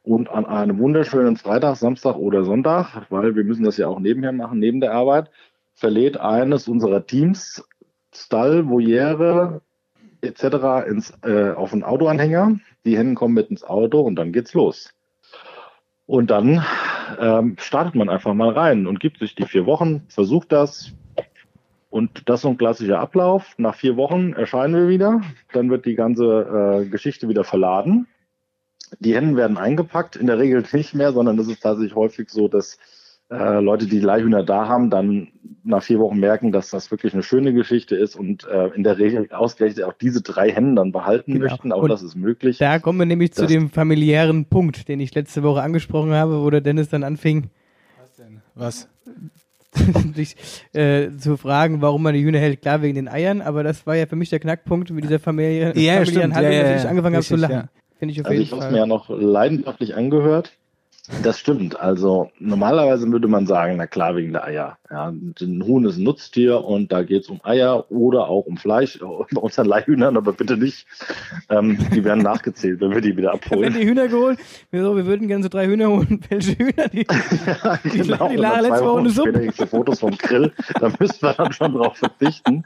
und 0.02 0.28
an 0.28 0.48
einem 0.48 0.80
wunderschönen 0.80 1.38
Freitag, 1.38 1.76
Samstag 1.76 2.16
oder 2.16 2.44
Sonntag, 2.44 3.06
weil 3.12 3.36
wir 3.36 3.44
müssen 3.44 3.64
das 3.64 3.78
ja 3.78 3.88
auch 3.88 4.00
nebenher 4.00 4.32
machen, 4.32 4.58
neben 4.58 4.82
der 4.82 4.94
Arbeit, 4.94 5.30
verlädt 5.76 6.20
eines 6.20 6.68
unserer 6.68 7.06
Teams 7.06 7.64
Stall, 8.12 8.68
Voliere 8.68 9.62
etc. 10.22 10.88
Ins, 10.90 11.14
äh, 11.24 11.52
auf 11.52 11.74
einen 11.74 11.84
Autoanhänger. 11.84 12.58
Die 12.86 12.98
Hennen 12.98 13.14
kommen 13.14 13.36
mit 13.36 13.52
ins 13.52 13.64
Auto 13.64 14.02
und 14.02 14.16
dann 14.16 14.32
geht's 14.32 14.56
los. 14.56 14.92
Und 16.14 16.30
dann 16.30 16.64
ähm, 17.20 17.56
startet 17.58 17.96
man 17.96 18.08
einfach 18.08 18.36
mal 18.36 18.52
rein 18.52 18.86
und 18.86 19.00
gibt 19.00 19.18
sich 19.18 19.34
die 19.34 19.48
vier 19.48 19.66
Wochen, 19.66 20.04
versucht 20.10 20.52
das. 20.52 20.92
Und 21.90 22.30
das 22.30 22.36
ist 22.36 22.42
so 22.44 22.50
ein 22.50 22.58
klassischer 22.60 23.00
Ablauf. 23.00 23.56
Nach 23.58 23.74
vier 23.74 23.98
Wochen 23.98 24.34
erscheinen 24.34 24.76
wir 24.76 24.88
wieder. 24.90 25.22
Dann 25.54 25.72
wird 25.72 25.88
die 25.88 25.96
ganze 25.96 26.84
äh, 26.84 26.86
Geschichte 26.86 27.30
wieder 27.30 27.44
verladen. 27.44 28.06
Die 29.00 29.16
Hennen 29.16 29.36
werden 29.36 29.58
eingepackt, 29.58 30.16
in 30.16 30.28
der 30.28 30.38
Regel 30.38 30.64
nicht 30.72 30.94
mehr, 30.94 31.14
sondern 31.14 31.40
es 31.40 31.48
ist 31.48 31.64
tatsächlich 31.64 31.96
häufig 31.96 32.30
so, 32.30 32.48
dass 32.48 32.78
äh, 33.34 33.60
Leute, 33.60 33.86
die 33.88 34.00
Leihhühner 34.00 34.44
da 34.44 34.68
haben, 34.68 34.90
dann 34.90 35.30
nach 35.66 35.82
vier 35.84 36.00
Wochen 36.00 36.20
merken, 36.20 36.52
dass 36.52 36.70
das 36.72 36.92
wirklich 36.92 37.14
eine 37.14 37.24
schöne 37.24 37.54
Geschichte 37.54 37.96
ist 37.96 38.16
und 38.18 38.46
äh, 38.48 38.68
in 38.76 38.84
der 38.84 38.98
Regel 38.98 39.30
ausgerechnet 39.32 39.86
auch 39.86 39.94
diese 39.94 40.22
drei 40.22 40.52
Hennen 40.52 40.76
dann 40.76 40.92
behalten 40.92 41.34
Genau. 41.34 41.46
möchten. 41.46 41.72
Auch 41.72 41.84
Und 41.84 41.90
das 41.90 42.04
ist 42.04 42.16
möglich. 42.16 42.58
Da 42.58 42.80
kommen 42.80 43.00
wir 43.00 43.06
nämlich 43.06 43.32
zu 43.34 43.46
dem 43.46 43.70
familiären 43.70 44.46
Punkt, 44.46 44.88
den 44.90 45.00
ich 45.00 45.16
letzte 45.16 45.42
Woche 45.42 45.62
angesprochen 45.62 46.12
habe, 46.14 46.42
wo 46.44 46.50
der 46.50 46.60
Dennis 46.62 46.90
dann 46.90 47.04
anfing, 47.04 47.50
Was? 48.56 48.90
sich 50.16 50.36
äh, 50.74 51.10
zu 51.18 51.36
fragen, 51.38 51.82
warum 51.82 52.04
man 52.04 52.14
die 52.14 52.24
Hühner 52.24 52.38
hält. 52.40 52.62
Klar, 52.62 52.82
wegen 52.84 52.96
den 52.96 53.08
Eiern, 53.08 53.42
aber 53.42 53.64
das 53.64 53.88
war 53.88 53.96
ja 53.96 54.06
für 54.06 54.16
mich 54.16 54.30
der 54.30 54.40
Knackpunkt 54.40 54.92
mit 54.92 55.04
dieser 55.04 55.18
Familie, 55.20 55.74
Ja, 55.76 55.94
familiären 55.94 56.06
stimmt. 56.06 56.36
Haltung, 56.36 56.52
Ja, 56.52 56.58
ja, 56.60 56.74
dass 56.74 56.84
ich 56.84 56.90
angefangen 56.90 57.16
habe 57.16 57.26
zu 57.26 57.36
lachen. 57.38 57.54
ja. 57.54 57.66
Finde 57.98 58.12
ich 58.14 58.20
auf 58.22 58.26
Also 58.28 58.34
jeden 58.34 58.44
ich 58.44 58.52
habe 58.52 58.60
es 58.60 58.66
Fall. 58.66 58.72
mir 58.74 58.78
ja 58.80 58.86
noch 58.86 59.10
leidenschaftlich 59.10 59.96
angehört. 59.96 60.52
Das 61.22 61.38
stimmt. 61.38 61.78
Also 61.82 62.32
normalerweise 62.40 63.12
würde 63.12 63.28
man 63.28 63.46
sagen, 63.46 63.76
na 63.76 63.88
klar, 63.88 64.16
wegen 64.16 64.32
der 64.32 64.46
Eier. 64.46 64.78
Ja, 64.90 65.10
ein 65.10 65.64
Huhn 65.66 65.84
ist 65.86 65.98
ein 65.98 66.04
Nutztier 66.04 66.64
und 66.64 66.94
da 66.94 67.04
geht 67.04 67.24
es 67.24 67.30
um 67.30 67.42
Eier 67.44 67.92
oder 67.92 68.30
auch 68.30 68.46
um 68.46 68.56
Fleisch. 68.56 69.00
Bei 69.34 69.42
unseren 69.42 69.66
Leihhühnern, 69.66 70.16
aber 70.16 70.32
bitte 70.32 70.56
nicht. 70.56 70.88
Ähm, 71.50 71.78
die 71.94 72.06
werden 72.06 72.24
nachgezählt, 72.24 72.80
wenn 72.80 72.92
wir 72.92 73.02
die 73.02 73.18
wieder 73.18 73.34
Wenn 73.34 73.40
abholen. 73.42 73.74
die 73.74 73.86
Hühner 73.86 74.08
geholt, 74.08 74.40
wir, 74.72 74.82
so, 74.82 74.96
wir 74.96 75.06
würden 75.06 75.28
gerne 75.28 75.44
so 75.44 75.50
drei 75.50 75.68
Hühner 75.68 75.90
holen. 75.90 76.22
Welche 76.30 76.58
Hühner? 76.58 76.88
Die, 76.88 77.06
die, 77.84 77.90
Genau, 77.98 78.30
die 78.30 78.36
und 78.38 78.42
Lara 78.42 78.60
letzte 78.62 78.86
Woche 78.86 79.00
eine 79.00 79.10
Suppe. 79.10 79.40
die 79.40 79.66
Fotos 79.68 80.00
vom 80.00 80.18
Grill. 80.18 80.54
Da 80.80 80.90
müssten 81.00 81.22
wir 81.22 81.34
dann 81.34 81.52
schon 81.52 81.74
drauf 81.74 81.98
verzichten. 81.98 82.64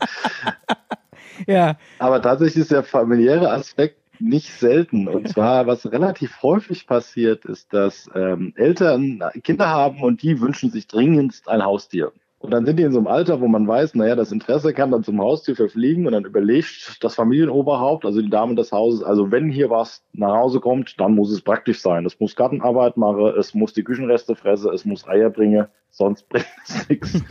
Ja, 1.47 1.75
Aber 1.99 2.21
tatsächlich 2.21 2.61
ist 2.61 2.71
der 2.71 2.83
familiäre 2.83 3.49
Aspekt 3.51 3.97
nicht 4.19 4.51
selten. 4.53 5.07
Und 5.07 5.27
zwar, 5.29 5.67
was 5.67 5.91
relativ 5.91 6.41
häufig 6.41 6.87
passiert, 6.87 7.45
ist, 7.45 7.73
dass 7.73 8.09
ähm, 8.15 8.53
Eltern 8.55 9.23
Kinder 9.43 9.69
haben 9.69 10.01
und 10.01 10.21
die 10.21 10.39
wünschen 10.41 10.71
sich 10.71 10.87
dringendst 10.87 11.49
ein 11.49 11.63
Haustier. 11.63 12.11
Und 12.39 12.51
dann 12.51 12.65
sind 12.65 12.77
die 12.77 12.83
in 12.83 12.91
so 12.91 12.99
einem 12.99 13.07
Alter, 13.07 13.41
wo 13.41 13.47
man 13.47 13.67
weiß, 13.67 13.95
naja, 13.95 14.15
das 14.15 14.31
Interesse 14.31 14.71
kann 14.71 14.91
dann 14.91 15.03
zum 15.03 15.19
Haustier 15.19 15.55
verfliegen 15.55 16.05
und 16.05 16.13
dann 16.13 16.23
überlegt 16.23 17.03
das 17.03 17.15
Familienoberhaupt, 17.15 18.05
also 18.05 18.21
die 18.21 18.29
Dame 18.29 18.53
des 18.53 18.71
Hauses, 18.71 19.01
also 19.01 19.31
wenn 19.31 19.49
hier 19.49 19.71
was 19.71 20.03
nach 20.13 20.35
Hause 20.35 20.59
kommt, 20.59 20.99
dann 20.99 21.15
muss 21.15 21.31
es 21.31 21.41
praktisch 21.41 21.81
sein. 21.81 22.05
Es 22.05 22.19
muss 22.19 22.35
Gartenarbeit 22.35 22.95
machen, 22.95 23.33
es 23.39 23.55
muss 23.55 23.73
die 23.73 23.83
Küchenreste 23.83 24.35
fressen, 24.35 24.71
es 24.71 24.85
muss 24.85 25.07
Eier 25.07 25.31
bringen, 25.31 25.65
sonst 25.89 26.29
bringt 26.29 26.45
es 26.67 26.87
nichts. 26.87 27.23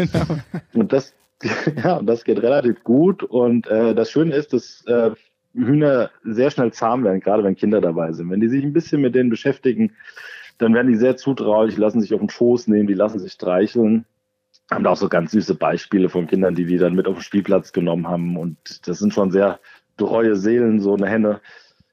Und 0.75 0.93
das, 0.93 1.15
ja, 1.85 1.99
und 1.99 2.07
das 2.07 2.25
geht 2.25 2.43
relativ 2.43 2.83
gut. 2.83 3.23
Und 3.23 3.69
äh, 3.69 3.95
das 3.95 4.11
Schöne 4.11 4.35
ist, 4.35 4.53
dass 4.53 4.85
äh, 4.87 5.13
Hühner 5.57 6.11
sehr 6.23 6.51
schnell 6.51 6.73
zahm 6.73 7.05
werden, 7.05 7.21
gerade 7.21 7.43
wenn 7.43 7.57
Kinder 7.57 7.81
dabei 7.81 8.13
sind. 8.13 8.31
Wenn 8.31 8.41
die 8.41 8.49
sich 8.49 8.63
ein 8.63 8.73
bisschen 8.73 9.01
mit 9.01 9.15
denen 9.15 9.31
beschäftigen, 9.31 9.93
dann 10.59 10.75
werden 10.75 10.89
die 10.89 10.99
sehr 10.99 11.17
zutraulich, 11.17 11.77
lassen 11.77 12.01
sich 12.01 12.15
auf 12.15 12.21
den 12.21 12.31
Schoß 12.31 12.69
nehmen, 12.69 12.87
die 12.87 12.95
lassen 12.95 13.19
sich 13.19 13.33
streicheln. 13.33 14.05
Haben 14.71 14.85
da 14.85 14.91
auch 14.91 14.97
so 14.97 15.09
ganz 15.09 15.31
süße 15.33 15.55
Beispiele 15.55 16.09
von 16.09 16.27
Kindern, 16.27 16.55
die 16.55 16.67
die 16.67 16.79
dann 16.79 16.95
mit 16.95 17.07
auf 17.07 17.15
den 17.15 17.23
Spielplatz 17.23 17.73
genommen 17.73 18.09
haben. 18.09 18.37
Und 18.37 18.87
das 18.89 18.99
sind 18.99 19.15
schon 19.15 19.31
sehr 19.31 19.61
treue 19.97 20.37
Seelen, 20.37 20.81
so 20.81 20.95
eine 20.95 21.09
Henne. 21.09 21.41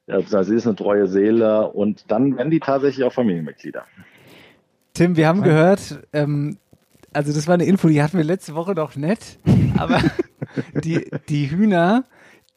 Ja, 0.07 0.15
also 0.15 0.43
sie 0.43 0.55
ist 0.55 0.65
eine 0.65 0.75
treue 0.75 1.07
Seele. 1.07 1.67
Und 1.69 2.05
dann 2.09 2.37
werden 2.37 2.51
die 2.51 2.59
tatsächlich 2.59 3.05
auch 3.05 3.13
Familienmitglieder. 3.13 3.85
Tim, 4.93 5.17
wir 5.17 5.27
haben 5.27 5.41
gehört, 5.41 5.99
ähm, 6.13 6.57
also 7.13 7.33
das 7.33 7.47
war 7.47 7.53
eine 7.53 7.65
Info, 7.65 7.87
die 7.87 8.01
hatten 8.01 8.17
wir 8.17 8.23
letzte 8.23 8.55
Woche 8.55 8.73
noch 8.73 8.95
nicht, 8.95 9.39
aber 9.77 9.99
die, 10.83 11.09
die 11.29 11.49
Hühner, 11.49 12.05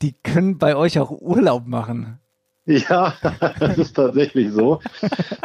die 0.02 0.14
können 0.22 0.58
bei 0.58 0.76
euch 0.76 0.98
auch 0.98 1.10
Urlaub 1.10 1.66
machen. 1.66 2.20
Ja, 2.66 3.14
das 3.60 3.78
ist 3.78 3.94
tatsächlich 3.94 4.50
so. 4.50 4.80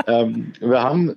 ähm, 0.07 0.53
wir 0.59 0.81
haben 0.81 1.15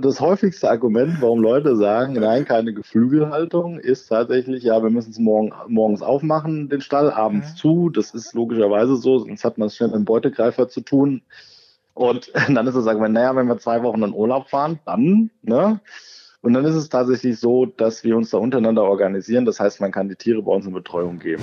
das 0.00 0.20
häufigste 0.20 0.68
Argument, 0.68 1.18
warum 1.20 1.40
Leute 1.40 1.76
sagen, 1.76 2.14
nein, 2.14 2.44
keine 2.44 2.74
Geflügelhaltung, 2.74 3.78
ist 3.78 4.08
tatsächlich, 4.08 4.64
ja, 4.64 4.82
wir 4.82 4.90
müssen 4.90 5.12
es 5.12 5.18
morgen, 5.18 5.52
morgens 5.68 6.02
aufmachen, 6.02 6.68
den 6.68 6.80
Stall, 6.80 7.10
abends 7.10 7.54
zu. 7.54 7.88
Das 7.88 8.10
ist 8.14 8.34
logischerweise 8.34 8.96
so, 8.96 9.20
sonst 9.20 9.44
hat 9.44 9.56
man 9.56 9.68
es 9.68 9.76
schnell 9.76 9.90
mit 9.90 9.96
einem 9.96 10.04
Beutegreifer 10.04 10.68
zu 10.68 10.80
tun. 10.80 11.22
Und 11.94 12.32
dann 12.48 12.66
ist 12.66 12.74
das 12.76 12.88
Argument, 12.88 13.14
naja, 13.14 13.36
wenn 13.36 13.46
wir 13.46 13.58
zwei 13.58 13.82
Wochen 13.84 14.02
in 14.02 14.12
Urlaub 14.12 14.48
fahren, 14.48 14.80
dann, 14.84 15.30
ne? 15.42 15.80
Und 16.42 16.52
dann 16.52 16.64
ist 16.66 16.74
es 16.74 16.90
tatsächlich 16.90 17.38
so, 17.38 17.64
dass 17.64 18.04
wir 18.04 18.16
uns 18.18 18.28
da 18.30 18.36
untereinander 18.36 18.82
organisieren. 18.82 19.46
Das 19.46 19.60
heißt, 19.60 19.80
man 19.80 19.92
kann 19.92 20.10
die 20.10 20.16
Tiere 20.16 20.42
bei 20.42 20.52
uns 20.52 20.66
in 20.66 20.74
Betreuung 20.74 21.18
geben. 21.18 21.42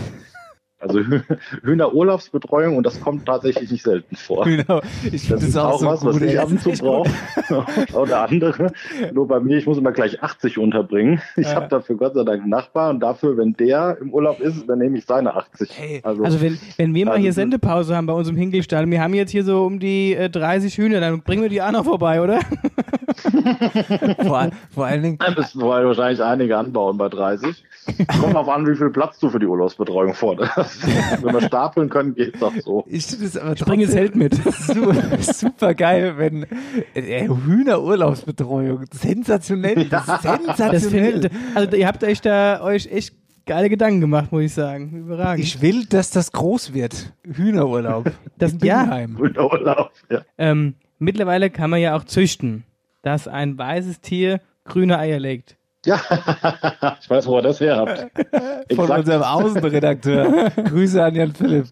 Also 0.82 1.00
Hü- 1.00 1.24
Hühnerurlaubsbetreuung 1.64 2.76
und 2.78 2.86
das 2.86 3.00
kommt 3.00 3.26
tatsächlich 3.26 3.72
nicht 3.72 3.84
selten 3.84 4.16
vor. 4.16 4.46
Genau. 4.46 4.82
Ich 5.04 5.12
das 5.12 5.22
finde 5.28 5.46
ist 5.46 5.56
das 5.56 5.58
auch 5.58 5.74
auch 5.74 5.80
so 5.80 5.86
was, 5.88 6.06
was 6.06 6.14
gut, 6.20 6.24
ich 6.28 6.40
ab 6.40 6.50
und 6.50 6.60
zu 6.62 6.70
Das 6.72 6.80
brauche. 6.80 7.10
Oder 7.94 8.28
andere. 8.30 8.72
Nur 9.14 9.28
bei 9.28 9.40
mir, 9.40 9.58
ich 9.58 9.66
muss 9.66 9.78
immer 9.78 9.92
gleich 9.92 10.22
80 10.24 10.58
unterbringen. 10.58 11.22
Ich 11.38 11.48
Ja. 11.48 11.56
habe 11.56 11.68
dafür 11.68 11.96
Gott 11.98 12.14
sei 12.16 12.24
Dank 12.24 12.42
einen 12.42 12.50
Nachbar 12.50 12.90
und 12.90 13.00
dafür, 13.00 13.38
wenn 13.38 13.54
der 13.54 13.98
im 14.02 14.12
Urlaub 14.14 14.40
ist, 14.40 14.68
dann 14.68 14.80
nehme 14.80 14.98
ich 14.98 15.06
seine 15.06 15.36
80. 15.36 16.02
Also, 16.04 16.24
Also 16.24 16.42
wenn, 16.42 16.58
wenn 16.78 16.94
wir 16.94 17.06
mal 17.06 17.12
also 17.12 17.22
hier 17.22 17.30
das- 17.30 17.36
Sendepause 17.36 17.96
haben 17.96 18.08
bei 18.08 18.14
uns 18.14 18.28
im 18.30 18.36
Hinkelstall, 18.36 18.90
wir 18.90 19.02
haben 19.02 19.14
jetzt 19.14 19.32
hier 19.32 19.44
so 19.44 19.64
um 19.66 19.80
die 19.80 20.14
äh, 20.16 20.30
30 20.30 20.78
Hühner, 20.78 21.00
dann 21.00 21.22
bringen 21.22 21.42
wir 21.44 21.50
die 21.50 21.62
auch 21.62 21.72
noch 21.72 21.86
vorbei, 21.86 22.22
oder? 22.22 22.40
vor, 24.24 24.50
vor 24.74 24.86
allen 24.86 25.04
Dingen. 25.04 25.18
Dann 25.20 25.34
müssen 25.36 25.62
wir 25.62 25.68
wahrscheinlich 25.68 26.22
einige 26.24 26.58
anbauen 26.58 26.98
bei 26.98 27.10
30. 27.10 27.64
Kommt 28.22 28.36
auf 28.36 28.48
an, 28.50 28.68
wie 28.68 28.76
viel 28.76 28.89
Platz 28.89 29.20
du 29.20 29.30
für 29.30 29.39
die 29.39 29.46
Urlaubsbetreuung 29.46 30.14
forderst. 30.14 30.86
Wenn 31.22 31.34
wir 31.34 31.42
stapeln 31.42 31.89
können, 31.89 32.14
geht's 32.16 32.42
auch 32.42 32.54
so. 32.64 32.84
Ich 32.88 33.06
es 33.12 33.38
aber 33.38 33.54
Ich 33.54 33.64
bringe 33.66 33.86
das 33.86 33.94
Zelt 33.94 34.16
mit. 34.16 34.36
super 35.22 35.74
geil, 35.74 36.14
wenn 36.18 36.46
äh, 36.94 37.28
Hühnerurlaubsbetreuung. 37.28 38.86
Sensationell. 38.92 39.86
Das 39.86 40.08
ist 40.08 40.10
Das 40.10 40.22
sensationell. 40.58 41.22
find, 41.22 41.32
also 41.56 41.76
ihr 41.76 41.88
habt 41.88 42.04
euch 42.04 42.22
da 42.22 42.62
euch 42.62 42.88
echt 42.92 43.16
geile 43.46 43.70
Gedanken 43.70 44.02
gemacht, 44.02 44.32
muss 44.32 44.44
ich 44.44 44.54
sagen. 44.54 44.92
Überragend. 45.06 45.44
ich 45.44 45.62
will, 45.62 45.86
dass 45.86 46.12
das 46.12 46.32
groß 46.32 46.74
wird. 46.74 47.14
Hühnerurlaub. 47.24 48.12
Das- 48.38 48.54
In 48.54 48.60
ja. 48.60 48.98
Hühnerurlaub, 48.98 49.92
ja. 50.10 50.22
Ähm, 50.38 50.76
mittlerweile 51.00 51.50
kann 51.50 51.70
man 51.70 51.80
ja 51.82 51.96
auch 51.96 52.04
züchten, 52.04 52.64
dass 53.02 53.28
ein 53.28 53.58
weißes 53.58 54.02
Tier 54.02 54.39
grüne 54.64 54.98
Eier 55.00 55.20
legt. 55.20 55.58
Ja, 55.86 56.00
ich 57.02 57.10
weiß, 57.10 57.26
wo 57.28 57.38
ihr 57.38 57.42
das 57.42 57.60
her 57.60 57.78
habt. 57.78 58.00
Von 58.30 58.86
Exakt. 58.86 59.00
unserem 59.00 59.24
Außenredakteur. 59.24 60.50
Grüße 60.52 61.04
an 61.04 61.16
Jan 61.16 61.34
Philipp. 61.34 61.68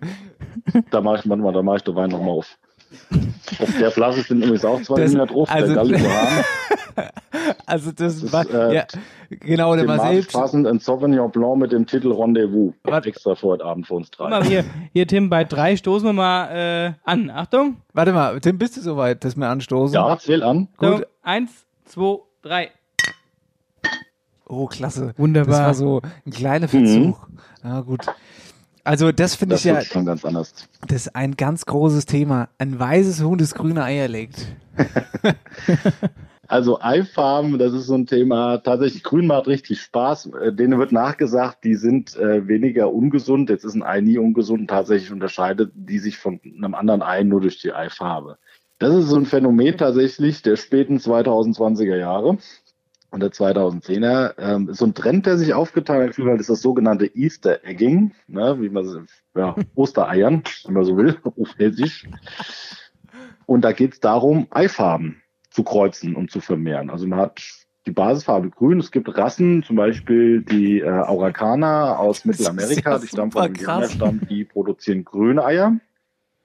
Da 0.89 1.01
mache 1.01 1.19
ich 1.19 1.25
manchmal, 1.25 1.53
da 1.53 1.61
mache 1.61 1.77
ich 1.77 1.83
den 1.83 1.95
Wein 1.95 2.09
nochmal 2.09 2.31
auf. 2.31 2.57
Auf 3.59 3.77
der 3.79 3.91
Flasche 3.91 4.21
sind 4.21 4.39
übrigens 4.39 4.65
auch 4.65 4.81
zwei 4.81 5.01
Das- 5.01 5.11
Hühner 5.11 5.25
drauf, 5.27 5.49
also-. 5.51 5.79
Also 7.65 7.91
das, 7.91 8.19
Das 8.19 8.33
war, 8.33 8.41
ist, 8.41 8.53
äh, 8.53 8.73
ja, 8.75 8.83
genau, 9.29 9.73
der 9.75 9.85
Marcel. 9.85 10.25
passend 10.25 10.67
ein 10.67 10.79
Sauvignon 10.79 11.31
Blanc 11.31 11.57
mit 11.57 11.71
dem 11.71 11.85
Titel 11.85 12.11
Rendezvous. 12.11 12.73
Extra 13.05 13.35
für 13.35 13.47
heute 13.47 13.63
Abend 13.63 13.87
für 13.87 13.93
uns 13.93 14.11
drei. 14.11 14.27
Mal, 14.29 14.43
hier, 14.43 14.65
hier 14.91 15.07
Tim, 15.07 15.29
bei 15.29 15.45
drei 15.45 15.77
stoßen 15.77 16.05
wir 16.09 16.13
mal 16.13 16.47
äh, 16.49 16.93
an. 17.09 17.29
Achtung. 17.29 17.77
Warte 17.93 18.11
mal, 18.11 18.37
Tim, 18.41 18.57
bist 18.57 18.75
du 18.75 18.81
soweit, 18.81 19.23
dass 19.23 19.37
wir 19.37 19.47
anstoßen? 19.47 19.93
Ja, 19.93 20.17
zähl 20.17 20.43
an. 20.43 20.67
So, 20.81 20.95
Gut. 20.97 21.07
eins, 21.21 21.65
zwei, 21.85 22.17
drei. 22.41 22.71
Oh, 24.49 24.65
klasse. 24.65 25.13
Wunderbar. 25.15 25.51
Das 25.51 25.59
war 25.59 25.73
so 25.75 26.01
ein 26.25 26.31
kleiner 26.31 26.67
Verzug. 26.67 27.29
Ah, 27.61 27.81
gut. 27.81 28.05
Also 28.83 29.11
das 29.11 29.35
finde 29.35 29.55
ich 29.55 29.63
ja, 29.63 29.81
schon 29.81 30.05
ganz 30.05 30.25
anders. 30.25 30.53
das 30.87 31.05
ist 31.05 31.15
ein 31.15 31.37
ganz 31.37 31.65
großes 31.65 32.07
Thema. 32.07 32.49
Ein 32.57 32.79
weißes 32.79 33.21
Huhn, 33.23 33.37
das 33.37 33.53
grüne 33.53 33.83
Eier 33.83 34.07
legt. 34.07 34.47
Also 36.49 36.81
Eifarben, 36.81 37.59
das 37.59 37.73
ist 37.73 37.85
so 37.85 37.93
ein 37.93 38.07
Thema. 38.07 38.57
Tatsächlich, 38.57 39.03
Grün 39.03 39.27
macht 39.27 39.45
richtig 39.45 39.81
Spaß. 39.81 40.31
Äh, 40.33 40.51
Denen 40.51 40.79
wird 40.79 40.91
nachgesagt, 40.91 41.63
die 41.63 41.75
sind 41.75 42.17
äh, 42.17 42.47
weniger 42.47 42.91
ungesund. 42.91 43.51
Jetzt 43.51 43.65
ist 43.65 43.75
ein 43.75 43.83
Ei 43.83 44.01
nie 44.01 44.17
ungesund. 44.17 44.67
Tatsächlich 44.67 45.11
unterscheidet 45.11 45.71
die 45.75 45.99
sich 45.99 46.17
von 46.17 46.39
einem 46.43 46.73
anderen 46.73 47.03
Ei 47.03 47.21
nur 47.21 47.41
durch 47.41 47.59
die 47.59 47.71
Eifarbe. 47.71 48.39
Das 48.79 48.95
ist 48.95 49.09
so 49.09 49.17
ein 49.17 49.27
Phänomen 49.27 49.77
tatsächlich 49.77 50.41
der 50.41 50.55
späten 50.55 50.97
2020er 50.97 51.97
Jahre 51.97 52.39
und 53.11 53.21
der 53.21 53.31
2010er. 53.31 54.35
Ähm, 54.37 54.69
ist 54.69 54.77
so 54.77 54.85
ein 54.85 54.93
Trend, 54.93 55.25
der 55.25 55.37
sich 55.37 55.53
aufgetan 55.53 56.01
hat, 56.01 56.39
ist 56.39 56.49
das 56.49 56.61
sogenannte 56.61 57.05
Easter 57.15 57.63
Egging, 57.65 58.13
ne, 58.27 58.57
wie 58.61 58.69
man 58.69 58.85
so- 58.85 59.01
ja, 59.35 59.55
Ostereiern, 59.75 60.43
wenn 60.65 60.73
man 60.73 60.85
so 60.85 60.97
will, 60.97 61.17
auf 61.23 61.57
Hessisch. 61.57 62.07
Und 63.45 63.61
da 63.61 63.71
geht 63.71 63.93
es 63.93 63.99
darum, 63.99 64.47
Eifarben 64.51 65.21
zu 65.49 65.63
kreuzen 65.63 66.15
und 66.15 66.29
zu 66.31 66.39
vermehren. 66.41 66.89
Also 66.89 67.07
man 67.07 67.19
hat 67.19 67.41
die 67.87 67.91
Basisfarbe 67.91 68.49
grün. 68.51 68.79
Es 68.79 68.91
gibt 68.91 69.17
Rassen, 69.17 69.63
zum 69.63 69.75
Beispiel 69.75 70.41
die 70.43 70.79
äh, 70.79 70.87
Auracana 70.89 71.95
aus 71.97 72.25
Mittelamerika, 72.25 72.99
die 72.99 73.07
stammen 73.07 73.31
von. 73.31 73.41
Indianerstamm, 73.89 74.21
die 74.29 74.43
produzieren 74.45 75.03
grüne 75.05 75.43
Eier. 75.43 75.79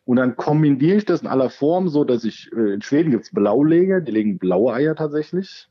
Und 0.06 0.16
dann 0.16 0.36
kombiniere 0.36 0.96
ich 0.96 1.04
das 1.04 1.22
in 1.22 1.28
aller 1.28 1.50
Form, 1.50 1.88
so 1.88 2.04
dass 2.04 2.24
ich, 2.24 2.50
äh, 2.56 2.74
in 2.74 2.82
Schweden 2.82 3.10
gibt's 3.10 3.32
Blauleger, 3.32 4.00
die 4.00 4.12
legen 4.12 4.38
blaue 4.38 4.72
Eier 4.74 4.94
tatsächlich. 4.94 5.68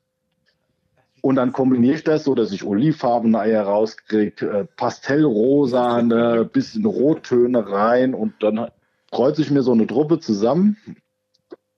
Und 1.25 1.37
dann 1.37 1.53
kombiniere 1.53 1.95
ich 1.95 2.03
das 2.03 2.25
so, 2.25 2.35
dass 2.35 2.51
ich 2.51 2.65
olivfarbene 2.65 3.39
Eier 3.39 3.63
rauskriege, 3.63 4.45
äh, 4.45 4.65
pastellrosane, 4.75 6.43
bisschen 6.43 6.85
Rottöne 6.85 7.65
rein 7.71 8.13
und 8.13 8.33
dann 8.41 8.67
kreuze 9.09 9.41
ich 9.41 9.49
mir 9.49 9.63
so 9.63 9.71
eine 9.71 9.87
Truppe 9.87 10.19
zusammen. 10.19 10.75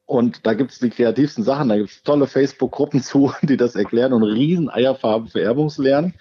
Und 0.07 0.47
da 0.47 0.55
gibt's 0.55 0.79
die 0.79 0.89
kreativsten 0.89 1.43
Sachen, 1.43 1.69
da 1.69 1.77
gibt's 1.77 2.01
tolle 2.01 2.25
Facebook-Gruppen 2.25 3.01
zu, 3.03 3.33
die 3.43 3.55
das 3.55 3.75
erklären 3.75 4.13
und 4.13 4.23
riesen 4.23 4.67
Eierfarbenvererbungslernen. 4.67 6.15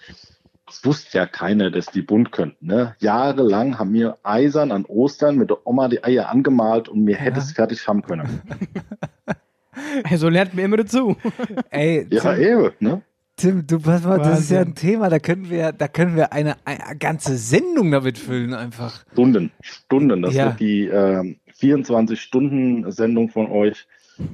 Das 0.66 0.84
wusste 0.84 1.16
ja 1.16 1.24
keiner, 1.24 1.70
dass 1.70 1.86
die 1.86 2.02
bunt 2.02 2.30
könnten. 2.30 2.66
Ne? 2.66 2.94
Jahrelang 2.98 3.78
haben 3.78 3.94
wir 3.94 4.18
eisern 4.22 4.70
an 4.70 4.84
Ostern 4.84 5.38
mit 5.38 5.48
der 5.48 5.66
Oma 5.66 5.88
die 5.88 6.04
Eier 6.04 6.28
angemalt 6.28 6.90
und 6.90 7.04
mir 7.04 7.16
hätte 7.16 7.38
es 7.38 7.52
fertig 7.52 7.88
haben 7.88 8.02
können. 8.02 8.42
So 10.14 10.28
lernt 10.28 10.54
mir 10.54 10.62
immer 10.62 10.76
dazu. 10.76 11.16
Ey, 11.70 12.06
Ja, 12.10 12.36
eben, 12.36 12.70
ne? 12.78 13.02
Tim, 13.36 13.66
du 13.66 13.80
pass 13.80 14.04
mal, 14.04 14.18
das 14.20 14.40
ist 14.40 14.50
ja 14.50 14.60
ein 14.60 14.68
Wahnsinn. 14.68 14.74
Thema, 14.90 15.08
da 15.10 15.18
können 15.18 15.50
wir, 15.50 15.72
da 15.72 15.88
können 15.88 16.14
wir 16.14 16.32
eine, 16.32 16.56
eine 16.64 16.96
ganze 16.98 17.36
Sendung 17.36 17.90
damit 17.90 18.16
füllen 18.16 18.54
einfach. 18.54 19.04
Stunden, 19.12 19.50
Stunden. 19.60 20.22
Das 20.22 20.34
Ja. 20.34 20.46
wird 20.46 20.60
die 20.60 20.84
ähm, 20.86 21.36
24-Stunden-Sendung 21.60 23.30
von 23.30 23.50
euch 23.50 23.86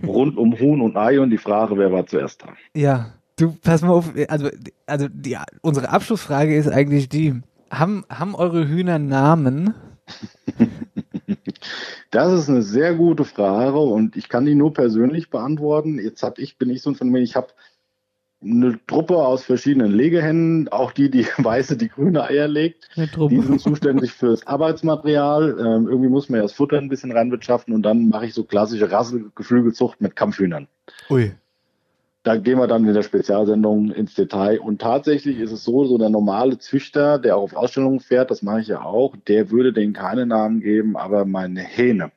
rund 0.06 0.36
um 0.36 0.58
Huhn 0.58 0.82
und 0.82 0.96
Ei 0.98 1.18
und 1.18 1.30
die 1.30 1.38
Frage, 1.38 1.78
wer 1.78 1.90
war 1.90 2.06
zuerst 2.06 2.42
da? 2.42 2.48
Ja, 2.76 3.14
du 3.36 3.52
pass 3.62 3.80
mal 3.80 3.90
auf, 3.90 4.12
also, 4.28 4.50
also 4.86 5.08
die, 5.08 5.38
unsere 5.62 5.88
Abschlussfrage 5.88 6.54
ist 6.54 6.68
eigentlich 6.68 7.08
die, 7.08 7.40
haben, 7.70 8.04
haben 8.10 8.34
eure 8.34 8.68
Hühner 8.68 8.98
Namen? 8.98 9.72
Das 12.10 12.32
ist 12.32 12.48
eine 12.48 12.62
sehr 12.62 12.94
gute 12.94 13.24
Frage 13.24 13.78
und 13.78 14.16
ich 14.16 14.28
kann 14.28 14.44
die 14.44 14.56
nur 14.56 14.72
persönlich 14.72 15.30
beantworten. 15.30 15.98
Jetzt 16.00 16.22
hab 16.24 16.38
ich, 16.38 16.58
bin 16.58 16.68
ich 16.70 16.82
so 16.82 16.90
ein 16.90 16.96
Phänomen, 16.96 17.22
ich 17.22 17.36
habe 17.36 17.48
eine 18.42 18.78
Truppe 18.86 19.16
aus 19.16 19.44
verschiedenen 19.44 19.92
Legehennen, 19.92 20.68
auch 20.68 20.92
die, 20.92 21.10
die 21.10 21.26
weiße, 21.38 21.76
die 21.76 21.88
grüne 21.88 22.24
Eier 22.24 22.48
legt. 22.48 22.88
Die 22.96 23.40
sind 23.40 23.60
zuständig 23.60 24.12
fürs 24.12 24.46
Arbeitsmaterial. 24.46 25.56
Ähm, 25.58 25.88
irgendwie 25.88 26.08
muss 26.08 26.28
man 26.28 26.38
ja 26.38 26.42
das 26.42 26.52
Futter 26.52 26.78
ein 26.78 26.88
bisschen 26.88 27.12
reinwirtschaften 27.12 27.74
und 27.74 27.82
dann 27.82 28.08
mache 28.08 28.26
ich 28.26 28.34
so 28.34 28.44
klassische 28.44 28.90
Rasselgeflügelzucht 28.90 30.00
mit 30.00 30.16
Kampfhühnern. 30.16 30.68
Ui. 31.10 31.32
Da 32.22 32.36
gehen 32.36 32.58
wir 32.58 32.66
dann 32.66 32.86
in 32.86 32.92
der 32.92 33.02
Spezialsendung 33.02 33.92
ins 33.92 34.14
Detail. 34.14 34.60
Und 34.60 34.80
tatsächlich 34.80 35.38
ist 35.38 35.52
es 35.52 35.64
so, 35.64 35.84
so 35.86 35.96
der 35.96 36.10
normale 36.10 36.58
Züchter, 36.58 37.18
der 37.18 37.36
auch 37.36 37.44
auf 37.44 37.56
Ausstellungen 37.56 38.00
fährt, 38.00 38.30
das 38.30 38.42
mache 38.42 38.60
ich 38.60 38.68
ja 38.68 38.82
auch, 38.82 39.16
der 39.26 39.50
würde 39.50 39.72
denen 39.72 39.94
keine 39.94 40.26
Namen 40.26 40.60
geben, 40.60 40.96
aber 40.96 41.24
meine 41.24 41.60
Hähne, 41.60 42.12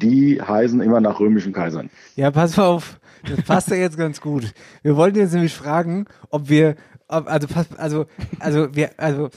die 0.00 0.40
heißen 0.40 0.80
immer 0.80 1.00
nach 1.00 1.20
römischen 1.20 1.52
Kaisern. 1.52 1.90
Ja, 2.16 2.30
pass 2.30 2.56
mal 2.56 2.66
auf, 2.66 3.00
das 3.28 3.42
passt 3.42 3.70
ja 3.70 3.76
jetzt 3.76 3.96
ganz 3.96 4.20
gut. 4.20 4.52
Wir 4.82 4.96
wollten 4.96 5.18
jetzt 5.18 5.32
nämlich 5.32 5.54
fragen, 5.54 6.06
ob 6.30 6.48
wir, 6.48 6.76
ob, 7.08 7.26
also, 7.28 7.48
also, 7.76 8.06
also, 8.38 8.74
wir, 8.74 8.90
also, 8.98 9.30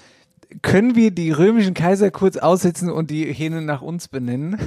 können 0.61 0.95
wir 0.95 1.11
die 1.11 1.31
römischen 1.31 1.73
Kaiser 1.73 2.11
kurz 2.11 2.37
aussetzen 2.37 2.89
und 2.89 3.11
die 3.11 3.25
Hähne 3.25 3.61
nach 3.61 3.81
uns 3.81 4.07
benennen? 4.07 4.57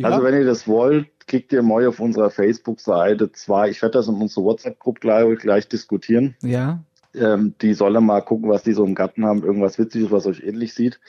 Also 0.02 0.24
wenn 0.24 0.34
ihr 0.34 0.44
das 0.44 0.66
wollt, 0.66 1.08
kriegt 1.26 1.52
ihr 1.52 1.62
mal 1.62 1.86
auf 1.86 2.00
unserer 2.00 2.30
Facebook-Seite 2.30 3.32
zwei, 3.32 3.68
ich 3.68 3.82
werde 3.82 3.98
das 3.98 4.08
in 4.08 4.14
unsere 4.14 4.44
WhatsApp-Gruppe 4.44 5.00
gleich, 5.00 5.38
gleich 5.38 5.68
diskutieren. 5.68 6.34
Ja. 6.42 6.80
Ähm, 7.12 7.54
die 7.60 7.74
sollen 7.74 8.04
mal 8.04 8.20
gucken, 8.20 8.48
was 8.48 8.62
die 8.62 8.72
so 8.72 8.84
im 8.84 8.94
Garten 8.94 9.24
haben, 9.26 9.42
irgendwas 9.42 9.78
Witziges, 9.78 10.12
was 10.12 10.26
euch 10.26 10.42
ähnlich 10.44 10.74
sieht. 10.74 11.00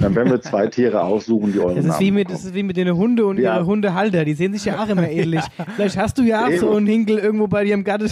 Dann 0.00 0.14
werden 0.14 0.30
wir 0.30 0.40
zwei 0.40 0.68
Tiere 0.68 1.02
aussuchen, 1.02 1.52
die 1.52 1.58
euren 1.58 1.74
Das 1.76 1.84
ist, 1.84 1.90
Namen 1.90 2.00
wie 2.00 2.10
mit, 2.12 2.30
das 2.30 2.44
ist 2.44 2.54
wie 2.54 2.62
mit 2.62 2.76
den 2.76 2.94
Hunde 2.96 3.26
und 3.26 3.38
Ja. 3.38 3.56
ihre 3.56 3.66
Hundehalter. 3.66 4.24
Die 4.24 4.34
sehen 4.34 4.52
sich 4.52 4.64
ja 4.64 4.82
auch 4.82 4.88
immer 4.88 5.08
ähnlich. 5.10 5.42
Vielleicht 5.74 5.96
hast 5.96 6.16
du 6.18 6.22
ja 6.22 6.46
auch 6.46 6.52
so 6.52 6.70
einen 6.76 6.86
Hinkel 6.86 7.18
irgendwo 7.18 7.48
bei 7.48 7.64
dir 7.64 7.74
im 7.74 7.82
Garten, 7.84 8.08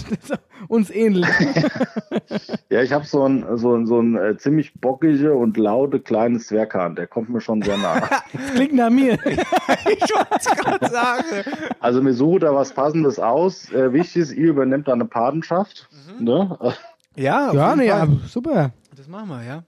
uns 0.68 0.90
ähnelt. 0.90 1.26
Ja, 2.68 2.82
ich 2.82 2.92
habe 2.92 3.04
so 3.06 3.24
ein, 3.26 3.44
so 3.56 3.74
ein, 3.74 3.86
so 3.86 4.00
ein 4.00 4.16
äh, 4.16 4.36
ziemlich 4.36 4.74
bockige 4.74 5.34
und 5.34 5.56
laute 5.56 6.00
kleines 6.00 6.48
Zwerghahn, 6.48 6.96
der 6.96 7.06
kommt 7.06 7.28
mir 7.30 7.40
schon 7.40 7.62
sehr 7.62 7.78
nah. 7.78 8.00
Klingt 8.54 8.74
nach 8.74 8.90
mir. 8.90 9.14
ich 9.24 10.10
wollte 10.10 10.36
es 10.38 10.46
gerade 10.46 10.88
sagen. 10.90 11.24
Also 11.80 12.02
mir 12.02 12.12
sucht 12.12 12.42
da 12.42 12.52
was 12.54 12.72
Passendes 12.72 13.18
aus. 13.20 13.70
Äh, 13.72 13.92
wichtig 13.92 14.16
ist, 14.22 14.32
ihr 14.32 14.48
übernimmt 14.50 14.88
da 14.88 14.92
eine 14.94 15.04
Patenschaft. 15.04 15.88
Ne? 16.18 16.58
Ja, 17.16 17.48
auf 17.48 17.54
Ja, 17.54 17.68
jeden 17.74 17.78
nee, 17.80 17.90
Fall. 17.90 18.00
aber 18.00 18.12
super. 18.26 18.72
Das 18.96 19.08
machen 19.08 19.28
wir, 19.28 19.44
ja. 19.44 19.62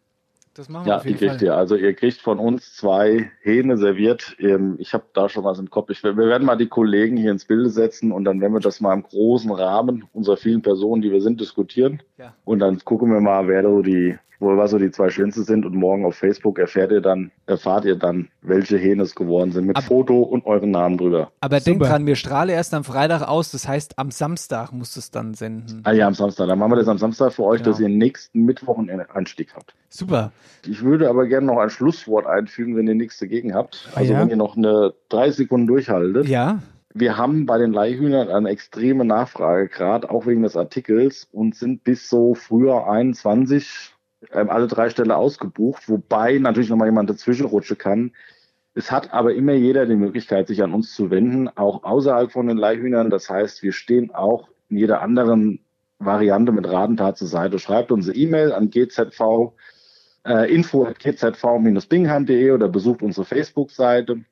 Das 0.55 0.69
machen 0.69 0.87
wir 0.87 0.91
Ja, 0.91 0.97
auf 0.97 1.03
die 1.03 1.09
jeden 1.11 1.19
kriegt 1.21 1.33
Fall. 1.35 1.43
ihr. 1.45 1.57
Also 1.57 1.77
ihr 1.77 1.95
kriegt 1.95 2.21
von 2.21 2.39
uns 2.41 2.75
zwei 2.75 3.31
Hähne 3.43 3.77
serviert. 3.77 4.35
Ähm, 4.41 4.75
Ich 4.79 4.93
habe 4.93 5.05
da 5.15 5.29
schon 5.29 5.45
was 5.45 5.59
im 5.61 5.71
Kopf. 5.71 5.91
Ich, 5.91 6.03
wir 6.03 6.17
werden 6.17 6.45
mal 6.45 6.57
die 6.57 6.67
Kollegen 6.67 7.17
hier 7.17 7.31
ins 7.31 7.45
Bilde 7.45 7.71
setzen 7.71 8.11
und 8.11 8.25
dann 8.25 8.41
werden 8.41 8.55
wir 8.55 8.61
das 8.61 8.81
mal 8.81 8.93
im 8.95 9.05
großen 9.05 9.53
Rahmen 9.53 10.05
unserer 10.13 10.37
vielen 10.37 10.63
Personen, 10.63 11.01
die 11.03 11.13
wir 11.13 11.21
sind, 11.21 11.41
diskutieren. 11.41 12.03
Ja. 12.17 12.35
Und 12.45 12.59
dann 12.59 12.79
gucken 12.85 13.13
wir 13.13 13.21
mal, 13.21 13.47
wer 13.47 13.63
so 13.63 13.83
die, 13.83 14.19
was 14.41 14.71
so 14.71 14.79
die 14.79 14.91
zwei 14.91 15.11
Schönste 15.11 15.43
sind. 15.43 15.67
Und 15.67 15.75
morgen 15.75 16.05
auf 16.05 16.15
Facebook 16.15 16.59
erfährt 16.59 16.93
ihr 16.93 17.01
dann, 17.01 17.31
erfahrt 17.47 17.85
ihr 17.85 17.97
dann, 17.97 18.29
welche 18.43 18.77
Hähne 18.79 19.03
es 19.03 19.15
geworden 19.15 19.53
sind, 19.53 19.67
mit 19.67 19.79
Foto 19.81 20.21
und 20.23 20.47
euren 20.47 20.71
Namen 20.71 20.97
drüber. 20.99 21.31
Aber 21.41 21.61
denk 21.61 21.83
dran, 21.83 22.07
wir 22.07 22.17
strahle 22.17 22.53
erst 22.53 22.73
am 22.75 22.85
Freitag 22.85 23.23
aus, 23.23 23.51
das 23.51 23.67
heißt, 23.67 23.99
am 23.99 24.11
Samstag 24.11 24.73
musst 24.73 24.97
du 24.97 25.01
es 25.01 25.11
dann 25.11 25.35
senden. 25.35 25.81
Ah 25.85 25.93
ja, 25.93 26.07
am 26.07 26.15
Samstag. 26.15 26.47
Dann 26.49 26.59
machen 26.59 26.73
wir 26.73 26.77
das 26.77 26.89
am 26.89 26.99
Samstag 26.99 27.33
für 27.33 27.45
euch, 27.45 27.59
Genau. 27.63 27.71
dass 27.71 27.81
ihr 27.81 27.89
nächsten 27.89 28.45
Mittwoch 28.45 28.79
einen 28.79 29.01
Einstieg 29.01 29.55
habt. 29.55 29.75
Super. 29.89 30.33
Ich 30.67 30.83
würde 30.83 31.09
aber 31.09 31.27
gerne 31.27 31.47
noch 31.47 31.59
ein 31.59 31.71
Schlusswort 31.71 32.27
einfügen, 32.27 32.77
wenn 32.77 32.87
ihr 32.87 32.95
nichts 32.95 33.19
dagegen 33.19 33.55
habt. 33.55 33.89
Also 33.95 34.13
Ja. 34.13 34.21
wenn 34.21 34.29
ihr 34.31 34.37
noch 34.37 34.57
eine 34.57 34.95
drei 35.09 35.31
Sekunden 35.31 35.67
durchhaltet. 35.67 36.29
Ja. 36.29 36.59
Wir 36.95 37.17
haben 37.17 37.47
bei 37.47 37.59
den 37.59 37.73
Leihhühnern 37.73 38.29
eine 38.29 38.49
extreme 38.49 39.05
Nachfrage, 39.05 39.69
gerade 39.69 40.11
auch 40.11 40.27
wegen 40.27 40.43
des 40.43 40.57
Artikels 40.57 41.29
und 41.33 41.55
sind 41.55 41.85
bis 41.85 42.09
so 42.09 42.35
früher 42.35 42.89
21 42.91 43.95
ähm, 44.33 44.51
alle 44.51 44.67
drei 44.67 44.91
Stelle 44.91 45.17
ausgebucht, 45.17 45.89
wobei 45.89 46.39
natürlich 46.39 46.71
nochmal 46.71 46.89
jemand 46.89 47.11
dazwischen 47.11 47.47
rutschen 47.47 47.79
kann. 47.79 48.13
Es 48.75 48.93
hat 48.93 49.13
aber 49.13 49.35
immer 49.35 49.55
jeder 49.55 49.87
die 49.87 49.97
Möglichkeit, 49.97 50.47
sich 50.47 50.63
an 50.63 50.73
uns 50.73 50.95
zu 50.95 51.11
wenden, 51.11 51.49
auch 51.49 51.83
außerhalb 51.85 52.31
von 52.31 52.47
den 52.47 52.57
Leihhühnern. 52.57 53.11
Das 53.11 53.29
heißt, 53.29 53.63
wir 53.63 53.73
stehen 53.73 54.15
auch 54.15 54.49
in 54.69 54.77
jeder 54.77 55.03
anderen 55.03 55.65
Variante 55.99 56.53
mit 56.53 56.69
Radentat 56.69 57.19
zur 57.19 57.27
Seite. 57.27 57.59
Schreibt 57.59 57.91
uns 57.91 58.09
eine 58.09 58.17
E-Mail 58.17 58.53
an 58.53 58.71
gzv 58.71 59.53
äh, 60.25 60.53
info 60.55 60.85
at 60.85 60.99
gzv-bingheim.de 60.99 62.51
oder 62.53 62.69
besucht 62.69 63.03
unsere 63.03 63.25
Facebook-Seite. 63.25 64.25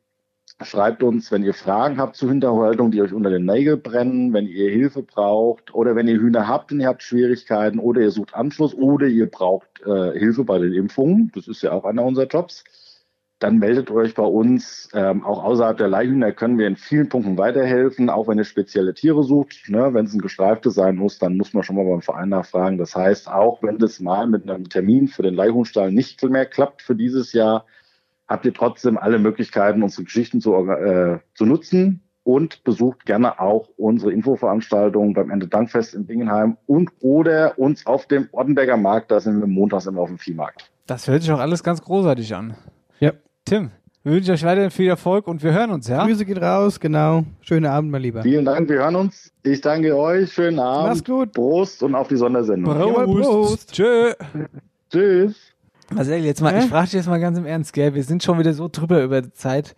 Schreibt 0.63 1.03
uns, 1.03 1.31
wenn 1.31 1.45
ihr 1.45 1.53
Fragen 1.53 1.99
habt 1.99 2.17
zur 2.17 2.31
Hinterhaltung, 2.31 2.91
die 2.91 3.03
euch 3.03 3.13
unter 3.13 3.29
den 3.29 3.45
Nägeln 3.45 3.83
brennen, 3.83 4.33
wenn 4.33 4.47
ihr 4.47 4.71
Hilfe 4.71 5.03
braucht 5.03 5.75
oder 5.75 5.95
wenn 5.95 6.09
ihr 6.09 6.19
Hühner 6.19 6.49
habt 6.49 6.73
und 6.73 6.81
ihr 6.81 6.87
habt 6.87 7.03
Schwierigkeiten 7.03 7.79
oder 7.79 8.01
ihr 8.01 8.11
sucht 8.11 8.35
Anschluss 8.35 8.75
oder 8.75 9.07
ihr 9.07 9.31
braucht 9.31 9.69
äh, 9.85 10.19
Hilfe 10.19 10.45
bei 10.45 10.59
den 10.59 10.73
Impfungen. 10.73 11.31
Das 11.35 11.47
ist 11.47 11.61
ja 11.61 11.73
auch 11.73 11.85
einer 11.85 12.05
unserer 12.05 12.27
Jobs. 12.27 12.65
Dann 13.39 13.59
meldet 13.59 13.91
euch 13.91 14.15
bei 14.15 14.23
uns. 14.25 14.89
Ähm, 14.95 15.25
auch 15.27 15.45
außerhalb 15.45 15.77
der 15.77 15.89
Leihhühner 15.89 16.33
können 16.33 16.57
wir 16.57 16.67
in 16.67 16.77
vielen 16.77 17.11
Punkten 17.11 17.37
weiterhelfen, 17.37 18.09
auch 18.09 18.27
wenn 18.27 18.39
ihr 18.39 18.45
spezielle 18.45 18.95
Tiere 18.95 19.25
sucht. 19.25 19.69
Ne? 19.69 19.93
Wenn 19.93 20.07
es 20.07 20.15
ein 20.15 20.23
gestreiftes 20.23 20.75
sein 20.75 20.97
muss, 20.97 21.19
dann 21.19 21.37
muss 21.37 21.53
man 21.53 21.65
schon 21.65 21.77
mal 21.77 21.85
beim 21.85 22.01
Verein 22.01 22.31
nachfragen. 22.31 22.79
Das 22.79 22.97
heißt, 22.97 23.29
auch 23.29 23.63
wenn 23.63 23.77
das 23.77 24.01
mal 24.01 24.27
mit 24.27 24.49
einem 24.49 24.71
Termin 24.71 25.09
für 25.09 25.23
den 25.23 25.35
Leihhuhnstall 25.35 25.93
nicht 25.93 26.23
mehr 26.23 26.47
klappt 26.47 26.81
für 26.81 26.97
dieses 26.97 27.35
Jahr, 27.35 27.67
habt 28.29 28.45
ihr 28.45 28.55
trotzdem 28.55 28.99
alle 28.99 29.19
Möglichkeiten, 29.19 29.83
unsere 29.83 30.05
Geschichten 30.05 30.41
zu, 30.41 30.55
äh, 30.55 31.19
zu 31.35 31.47
nutzen 31.47 32.03
und 32.27 32.65
besucht 32.65 33.07
gerne 33.07 33.41
auch 33.41 33.69
unsere 33.77 34.13
Infoveranstaltungen 34.13 35.15
beim 35.15 35.31
Ende 35.31 35.47
Dankfest 35.47 35.95
in 35.95 36.07
Bingenheim 36.07 36.57
und 36.67 36.91
oder 37.01 37.57
uns 37.59 37.87
auf 37.87 38.07
dem 38.07 38.29
Ortenberger 38.33 38.77
Markt, 38.77 39.13
da 39.13 39.21
sind 39.21 39.39
wir 39.39 39.47
montags 39.47 39.87
immer 39.87 40.01
auf 40.01 40.09
dem 40.09 40.19
Viehmarkt. 40.19 40.71
Das 40.87 41.07
hört 41.07 41.23
sich 41.23 41.31
auch 41.31 41.39
alles 41.39 41.63
ganz 41.63 41.81
großartig 41.83 42.35
an. 42.35 42.57
Ja. 42.99 43.13
Tim, 43.45 43.71
wir 44.03 44.13
wünschen 44.13 44.35
euch 44.35 44.45
weiterhin 44.45 44.71
viel 44.71 44.89
Erfolg 44.89 45.29
und 45.29 45.43
wir 45.43 45.53
hören 45.53 45.71
uns, 45.71 45.87
ja? 45.87 46.05
Grüße 46.05 46.25
geht 46.25 46.41
raus, 46.41 46.81
genau. 46.81 47.25
Schönen 47.43 47.67
Abend, 47.67 47.91
mein 47.91 48.03
Lieber. 48.03 48.23
Vielen 48.23 48.45
Dank, 48.45 48.69
wir 48.69 48.79
hören 48.79 48.97
uns. 48.97 49.33
Ich 49.45 49.61
danke 49.61 49.97
euch, 49.97 50.33
schönen 50.33 50.59
Abend. 50.59 50.89
Mach's 50.89 51.05
gut. 51.05 51.33
Prost 51.33 51.83
und 51.85 51.95
auf 51.95 52.09
die 52.09 52.17
Sondersendung. 52.17 52.73
Prost. 52.73 53.73
Tschö. 53.73 54.13
Tschüss. 54.91 55.56
Marcel, 55.95 56.25
jetzt 56.25 56.41
mal, 56.43 56.53
Hä? 56.55 56.61
ich 56.65 56.67
frage 56.71 56.85
dich 56.87 56.95
jetzt 56.95 57.09
mal 57.09 57.21
ganz 57.21 57.39
im 57.39 57.47
Ernst, 57.47 57.73
gell? 57.73 57.95
Wir 57.95 58.03
sind 58.03 58.23
schon 58.23 58.39
wieder 58.39 58.53
so 58.53 58.69
drüber 58.71 59.03
über 59.03 59.23
die 59.23 59.33
Zeit. 59.33 59.75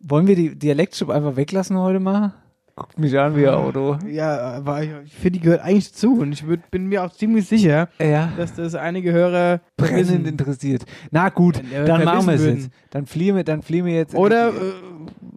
Wollen 0.00 0.26
wir 0.26 0.36
die 0.36 0.58
Dialektstub 0.58 1.10
einfach 1.10 1.36
weglassen 1.36 1.76
heute 1.78 2.00
mal? 2.00 2.32
Guckt 2.76 2.98
mich 2.98 3.18
an 3.18 3.36
wie 3.36 3.46
ein 3.46 3.52
Auto. 3.54 3.98
Ja, 4.08 4.38
aber 4.54 4.82
ich 4.82 4.90
finde, 5.12 5.38
die 5.38 5.40
gehört 5.40 5.60
eigentlich 5.60 5.92
zu 5.92 6.18
und 6.18 6.32
ich 6.32 6.46
würd, 6.46 6.70
bin 6.70 6.86
mir 6.86 7.04
auch 7.04 7.12
ziemlich 7.12 7.46
sicher, 7.46 7.88
Ja. 7.98 8.32
dass 8.38 8.54
das 8.54 8.74
einige 8.74 9.12
Hörer 9.12 9.60
Brennend 9.76 10.26
interessiert. 10.26 10.84
Na 11.10 11.28
gut, 11.28 11.60
dann 11.86 12.04
machen 12.04 12.26
wir 12.26 12.34
es 12.34 12.44
jetzt. 12.46 12.70
Dann 12.88 13.04
fliehen 13.04 13.36
wir, 13.36 13.44
dann 13.44 13.60
fliehen 13.62 13.84
wir 13.84 13.92
jetzt. 13.94 14.14
Oder, 14.14 14.48
äh, 14.48 14.52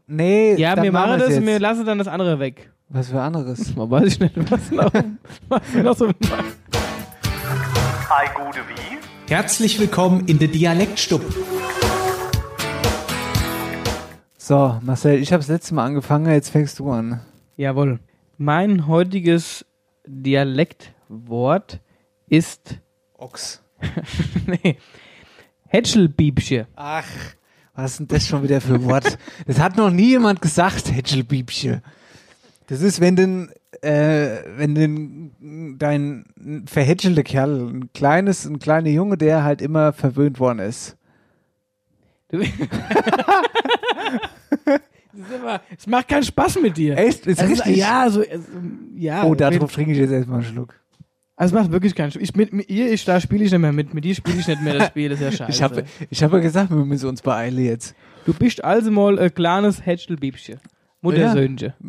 nee, 0.08 0.56
ja, 0.56 0.76
dann 0.76 0.86
wir 0.86 0.94
machen 0.94 1.20
das 1.20 1.36
und 1.36 1.46
wir 1.46 1.60
lassen 1.60 1.86
dann 1.86 1.98
das 1.98 2.08
andere 2.08 2.40
weg. 2.40 2.72
Was 2.88 3.10
für 3.10 3.20
anderes? 3.20 3.76
Man 3.76 3.92
weiß 3.92 4.06
ich 4.08 4.20
nicht, 4.22 4.36
was 4.52 4.72
noch, 4.72 4.92
was 5.50 5.62
noch 5.74 5.98
so 5.98 6.08
Hi, 8.10 8.28
gute 8.36 8.60
wie? 8.70 9.03
Herzlich 9.34 9.80
willkommen 9.80 10.28
in 10.28 10.38
der 10.38 10.48
Dialektstub. 10.48 11.24
So, 14.38 14.80
Marcel, 14.84 15.20
ich 15.20 15.34
habe 15.34 15.40
das 15.42 15.48
letzte 15.48 15.74
Mal 15.74 15.86
angefangen, 15.86 16.32
jetzt 16.32 16.50
fängst 16.50 16.78
du 16.78 16.92
an. 16.92 17.20
Jawohl. 17.58 17.98
Mein 18.38 18.86
heutiges 18.86 19.66
Dialektwort 20.06 21.80
ist 22.28 22.78
Ochs. 23.18 23.64
nee. 24.46 24.78
Hätschelbiebsche. 25.66 26.68
Ach, 26.76 27.08
was 27.74 27.94
ist 27.94 28.00
denn 28.02 28.08
das 28.10 28.28
schon 28.28 28.44
wieder 28.44 28.62
für 28.62 28.76
ein 28.76 28.86
Wort? 28.86 29.18
Das 29.48 29.58
hat 29.58 29.78
noch 29.78 29.90
nie 29.90 30.10
jemand 30.10 30.44
gesagt, 30.44 30.94
Hätschelbiebsche. 30.94 31.82
Das 32.68 32.82
ist, 32.82 33.02
wenn 33.02 33.16
denn, 33.16 33.52
äh, 33.82 34.44
wenn 34.58 34.76
denn 34.76 35.76
dein 35.78 36.26
verhätschelte 36.66 37.24
Kerl, 37.24 37.68
ein 37.70 37.94
kleines, 37.94 38.46
ein 38.46 38.60
kleiner 38.60 38.90
Junge, 38.90 39.18
der 39.18 39.44
halt 39.44 39.62
immer 39.62 39.94
verwöhnt 39.94 40.40
worden 40.40 40.60
ist. 40.60 40.98
Du 42.30 42.40
immer, 45.36 45.62
es 45.78 45.88
macht 45.88 46.08
keinen 46.08 46.24
Spaß 46.24 46.60
mit 46.62 46.78
dir. 46.78 46.98
Echt? 46.98 47.28
Ist 47.28 47.42
Es 47.42 47.50
richtig? 47.50 47.78
ja, 47.78 48.10
so, 48.10 48.22
es, 48.22 48.42
ja. 48.96 49.24
oh, 49.24 49.36
darauf 49.36 49.72
trinke 49.72 49.92
ich 49.92 49.98
jetzt 49.98 50.12
erstmal 50.12 50.40
einen 50.40 50.48
Schluck. 50.48 50.76
Also 51.36 51.56
es 51.56 51.62
macht 51.62 51.72
wirklich 51.72 51.96
keinen 51.96 52.12
Spaß. 52.12 52.22
Ich, 52.22 52.36
mit, 52.36 52.54
mit 52.54 52.70
ihr, 52.70 52.92
ich, 52.92 53.06
da 53.06 53.20
spiele 53.20 53.44
ich 53.44 53.52
nicht 53.52 53.60
mehr 53.60 53.74
mit. 53.74 53.94
Mit 53.94 54.04
dir 54.04 54.16
spiele 54.16 54.40
ich 54.40 54.48
nicht 54.48 54.62
mehr 54.62 54.78
das 54.78 54.88
Spiel, 54.88 55.10
das 55.10 55.20
ist 55.20 55.26
ja 55.26 55.32
scheiße. 55.48 55.52
Ich 55.52 55.62
habe 55.64 55.84
ich 56.10 56.24
hab 56.24 56.34
ja 56.34 56.40
gesagt, 56.40 56.70
wir 56.72 56.78
müssen 56.86 57.10
uns 57.10 57.22
beeilen 57.22 57.64
jetzt. 57.64 57.96
Du 58.26 58.34
bist 58.34 58.64
also 58.64 58.92
mal 58.92 59.20
ein 59.20 59.34
kleines 59.34 59.86
Hätschelbiebchen. 59.86 60.60
Muttersöhnchen. 61.04 61.74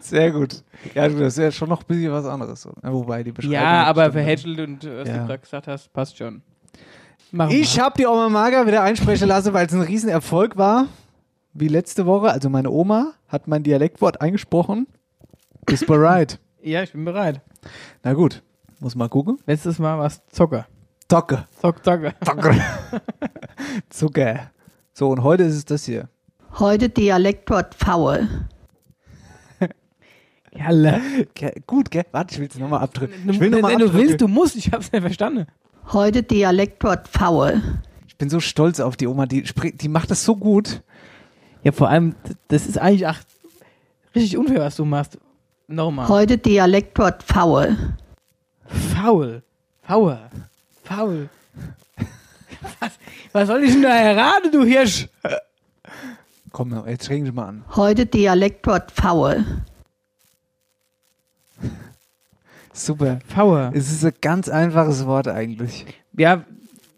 Sehr 0.00 0.30
gut. 0.30 0.62
Ja, 0.94 1.08
du, 1.08 1.18
das 1.18 1.34
ist 1.36 1.42
ja 1.42 1.50
schon 1.50 1.68
noch 1.68 1.80
ein 1.80 1.86
bisschen 1.86 2.12
was 2.12 2.26
anderes. 2.26 2.66
oder? 2.66 2.92
Wobei, 2.92 3.22
die 3.22 3.32
Beschreibung. 3.32 3.54
Ja, 3.54 3.84
aber 3.84 4.02
stimmt 4.02 4.12
verhätschelt 4.14 4.60
und 4.60 4.84
äh, 4.84 4.98
was 5.00 5.08
Ja. 5.08 5.18
du 5.18 5.26
gerade 5.26 5.38
gesagt 5.38 5.66
hast, 5.66 5.92
passt 5.92 6.16
schon. 6.18 6.42
Mach 7.32 7.50
Ich 7.50 7.80
habe 7.80 7.94
die 7.98 8.06
Oma 8.06 8.28
Marga 8.28 8.66
wieder 8.66 8.82
einsprechen 8.82 9.28
lassen, 9.28 9.52
weil 9.52 9.66
es 9.66 9.72
ein 9.72 9.80
Riesenerfolg 9.80 10.56
war. 10.56 10.86
Wie 11.54 11.68
letzte 11.68 12.06
Woche. 12.06 12.30
Also 12.30 12.50
meine 12.50 12.70
Oma 12.70 13.12
hat 13.28 13.48
mein 13.48 13.62
Dialektwort 13.62 14.20
eingesprochen. 14.20 14.86
Bist 15.66 15.86
bereit? 15.86 16.38
Ja, 16.62 16.82
ich 16.82 16.90
bin 16.90 17.04
bereit. 17.04 17.40
Na 18.02 18.12
gut. 18.14 18.42
Muss 18.80 18.96
mal 18.96 19.08
gucken. 19.08 19.38
Letztes 19.46 19.78
Mal 19.78 19.98
war 20.00 20.06
es 20.06 20.20
Zocker. 20.26 20.66
Zocke. 21.08 21.46
Zock, 21.60 21.84
Zocker. 21.84 22.12
Zocker. 22.24 22.54
Zucker. 23.88 24.50
So, 24.92 25.10
und 25.10 25.22
heute 25.22 25.44
ist 25.44 25.54
es 25.54 25.64
das 25.64 25.84
hier. 25.84 26.08
Heute 26.58 26.88
Dialektwort 26.88 27.74
faul. 27.74 28.28
Ge- 31.34 31.52
Gut, 31.66 31.90
gell? 31.90 32.04
Warte, 32.12 32.34
ich 32.34 32.40
will 32.40 32.48
es 32.48 32.58
nochmal 32.58 32.80
abdrücken. 32.82 33.14
Du, 33.26 33.32
Ich 33.32 33.40
will 33.40 33.50
noch 33.50 33.60
mal 33.60 33.72
wenn 33.72 33.78
du 33.78 33.92
willst, 33.92 34.20
du 34.20 34.28
musst. 34.28 34.56
Ich 34.56 34.72
hab's 34.72 34.90
nicht 34.90 35.02
verstanden. 35.02 35.46
Heute 35.92 36.22
Dialektwort 36.22 37.08
faul. 37.08 37.62
Ich 38.08 38.16
bin 38.16 38.30
so 38.30 38.40
stolz 38.40 38.80
auf 38.80 38.96
die 38.96 39.06
Oma. 39.06 39.26
Die, 39.26 39.42
die 39.42 39.88
macht 39.88 40.10
das 40.10 40.24
so 40.24 40.34
gut. 40.36 40.82
Ja, 41.62 41.72
vor 41.72 41.90
allem, 41.90 42.14
das 42.48 42.66
ist 42.66 42.78
eigentlich 42.78 43.06
ach, 43.06 43.20
richtig 44.14 44.38
unfair, 44.38 44.60
was 44.60 44.76
du 44.76 44.84
machst. 44.84 45.18
Nochmal. 45.68 46.08
Heute 46.08 46.38
Dialektwort 46.38 47.22
faul. 47.22 47.76
Faul. 48.66 49.42
Faul. 49.82 50.18
Faul. 50.84 51.28
Was, 52.80 52.92
was 53.32 53.46
soll 53.48 53.62
ich 53.62 53.72
denn 53.72 53.82
da 53.82 53.94
erraten, 53.94 54.50
du 54.50 54.64
Hirsch? 54.64 55.08
Komm, 56.56 56.74
jetzt 56.86 57.04
streng 57.04 57.22
dich 57.22 57.34
mal 57.34 57.48
an. 57.48 57.64
Heute 57.76 58.06
Dialektwort 58.06 58.90
faul. 58.90 59.44
Super. 62.72 63.18
Faul. 63.26 63.72
Es 63.74 63.92
ist 63.92 64.02
ein 64.06 64.14
ganz 64.22 64.48
einfaches 64.48 65.04
Wort 65.04 65.28
eigentlich. 65.28 65.84
Ja, 66.16 66.46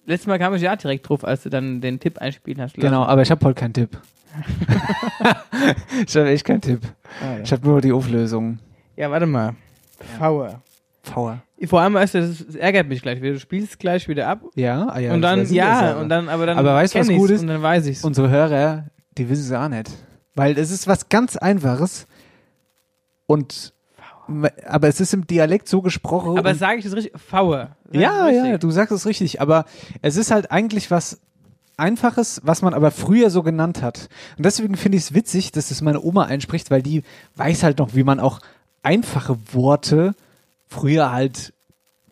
letztes 0.06 0.28
Mal 0.28 0.38
kam 0.38 0.54
ich 0.54 0.62
ja 0.62 0.76
direkt 0.76 1.08
drauf, 1.08 1.24
als 1.24 1.42
du 1.42 1.50
dann 1.50 1.80
den 1.80 1.98
Tipp 1.98 2.18
einspielen 2.18 2.62
hast. 2.62 2.76
Genau, 2.76 3.02
aber 3.02 3.22
ich 3.22 3.32
habe 3.32 3.44
heute 3.44 3.58
keinen 3.58 3.72
Tipp. 3.74 3.98
ich 6.06 6.16
habe 6.16 6.28
echt 6.28 6.44
keinen 6.44 6.60
Tipp. 6.60 6.82
Ah, 7.20 7.38
ja. 7.38 7.42
Ich 7.42 7.50
habe 7.50 7.66
nur 7.66 7.80
die 7.80 7.90
Auflösung. 7.90 8.60
Ja, 8.94 9.10
warte 9.10 9.26
mal. 9.26 9.56
Faul. 10.20 10.54
Power. 11.02 11.42
Vor 11.66 11.80
allem, 11.80 11.94
weißt 11.94 12.14
du, 12.14 12.20
das, 12.20 12.46
das 12.46 12.54
ärgert 12.54 12.86
mich 12.86 13.02
gleich 13.02 13.20
wieder. 13.20 13.32
Du 13.32 13.40
spielst 13.40 13.80
gleich 13.80 14.06
wieder 14.06 14.28
ab. 14.28 14.40
Ja, 14.54 14.86
ah 14.88 15.00
ja. 15.00 15.12
Und 15.14 15.22
dann, 15.22 15.52
ja, 15.52 15.80
aber. 15.80 16.00
und 16.00 16.08
dann, 16.10 16.28
aber 16.28 16.46
dann. 16.46 16.58
Aber 16.58 16.74
weißt 16.74 16.94
du, 16.94 17.00
was 17.00 17.08
gut 17.08 17.30
ist? 17.30 17.40
Und 17.40 17.48
dann 17.48 17.60
weiß 17.60 17.86
ich's. 17.86 18.04
Unsere 18.04 18.30
Hörer, 18.30 18.84
die 19.18 19.28
wissen 19.28 19.44
es 19.44 19.52
auch 19.52 19.68
nicht. 19.68 19.90
Weil 20.34 20.58
es 20.58 20.70
ist 20.70 20.86
was 20.86 21.08
ganz 21.08 21.36
Einfaches. 21.36 22.06
Und, 23.26 23.74
aber 24.66 24.88
es 24.88 25.00
ist 25.00 25.12
im 25.12 25.26
Dialekt 25.26 25.68
so 25.68 25.82
gesprochen. 25.82 26.38
aber 26.38 26.54
sage 26.54 26.78
ich 26.78 26.84
das 26.84 26.94
richtig? 26.94 27.12
Faul. 27.20 27.68
Ja, 27.92 28.28
ja, 28.28 28.58
du 28.58 28.70
sagst 28.70 28.92
es 28.92 29.06
richtig. 29.06 29.40
Aber 29.40 29.64
es 30.02 30.16
ist 30.16 30.30
halt 30.30 30.50
eigentlich 30.50 30.90
was 30.90 31.20
Einfaches, 31.76 32.40
was 32.44 32.62
man 32.62 32.74
aber 32.74 32.90
früher 32.90 33.30
so 33.30 33.42
genannt 33.42 33.82
hat. 33.82 34.08
Und 34.36 34.44
deswegen 34.46 34.76
finde 34.76 34.98
ich 34.98 35.04
es 35.04 35.14
witzig, 35.14 35.52
dass 35.52 35.70
es 35.70 35.80
meine 35.82 36.00
Oma 36.02 36.24
einspricht, 36.24 36.70
weil 36.70 36.82
die 36.82 37.02
weiß 37.36 37.62
halt 37.62 37.78
noch, 37.78 37.94
wie 37.94 38.02
man 38.04 38.18
auch 38.20 38.40
einfache 38.82 39.36
Worte 39.52 40.14
früher 40.66 41.12
halt 41.12 41.52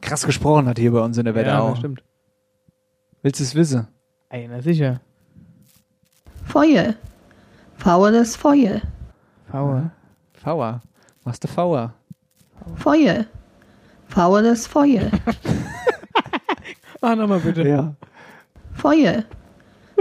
krass 0.01 0.25
gesprochen 0.27 0.67
hat 0.69 0.79
hier 0.79 0.93
bei 0.93 1.01
uns 1.01 1.19
in 1.19 1.25
der 1.25 1.35
Ja, 1.35 1.41
Wetterau. 1.41 1.71
das 1.71 1.79
stimmt. 1.79 2.03
Willst 3.23 3.41
du 3.41 3.45
es 3.45 3.55
wissen? 3.55 3.89
Ey, 4.29 4.47
na 4.49 4.61
sicher. 4.63 5.01
Feuer. 6.47 6.95
Faules 7.77 8.37
Feuer. 8.37 8.81
Faul. 9.51 9.91
Fauer. 10.35 10.81
Machst 11.25 11.45
du 11.45 11.49
Fauer? 11.49 11.93
Feuer. 12.77 13.27
Faules 14.09 14.67
Feuer. 14.67 15.11
Mach 17.01 17.17
nochmal 17.17 17.41
bitte. 17.41 17.67
Ja. 17.69 17.95
Feuer. 18.73 19.25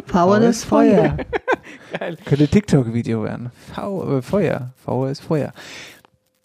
Faules 0.06 0.64
Feuer. 0.64 1.18
Geil. 2.00 2.18
Könnte 2.26 2.48
TikTok-Video 2.48 3.24
werden. 3.24 3.52
Fau, 3.74 4.18
äh, 4.18 4.22
Feuer. 4.22 4.72
Fauer 4.84 5.10
ist 5.10 5.22
Feuer. 5.22 5.52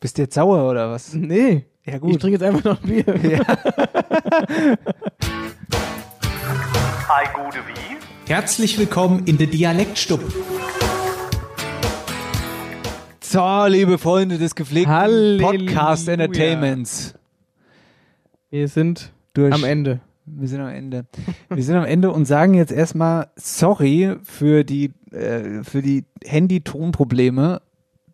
Bist 0.00 0.16
du 0.18 0.22
jetzt 0.22 0.34
sauer 0.34 0.70
oder 0.70 0.90
was? 0.90 1.12
Nee. 1.14 1.66
Ja, 1.84 1.94
Ich 1.94 2.00
gut. 2.00 2.20
trinke 2.20 2.38
jetzt 2.38 2.42
einfach 2.42 2.64
noch 2.64 2.82
ein 2.82 2.88
Bier. 2.88 3.16
Ja. 3.30 3.40
Hi, 7.08 7.26
gute 7.34 7.58
wie? 7.66 7.96
Herzlich 8.30 8.78
willkommen 8.78 9.24
in 9.26 9.38
der 9.38 9.48
Dialektstub. 9.48 10.20
So, 13.20 13.66
liebe 13.66 13.98
Freunde 13.98 14.38
des 14.38 14.54
gepflegten 14.54 14.92
Halleluja. 14.92 15.50
Podcast 15.50 16.08
Entertainments. 16.08 17.14
Wir 18.50 18.68
sind 18.68 19.12
Durch. 19.34 19.52
am 19.52 19.64
Ende. 19.64 19.98
Wir 20.26 20.46
sind 20.46 20.60
am 20.60 20.68
Ende. 20.68 21.06
Wir 21.48 21.64
sind 21.64 21.74
am 21.74 21.84
Ende 21.84 22.12
und 22.12 22.24
sagen 22.24 22.54
jetzt 22.54 22.70
erstmal 22.70 23.30
sorry 23.34 24.14
für 24.22 24.62
die, 24.62 24.92
äh, 25.10 25.64
für 25.64 25.82
die 25.82 26.04
Handy-Tonprobleme 26.24 27.60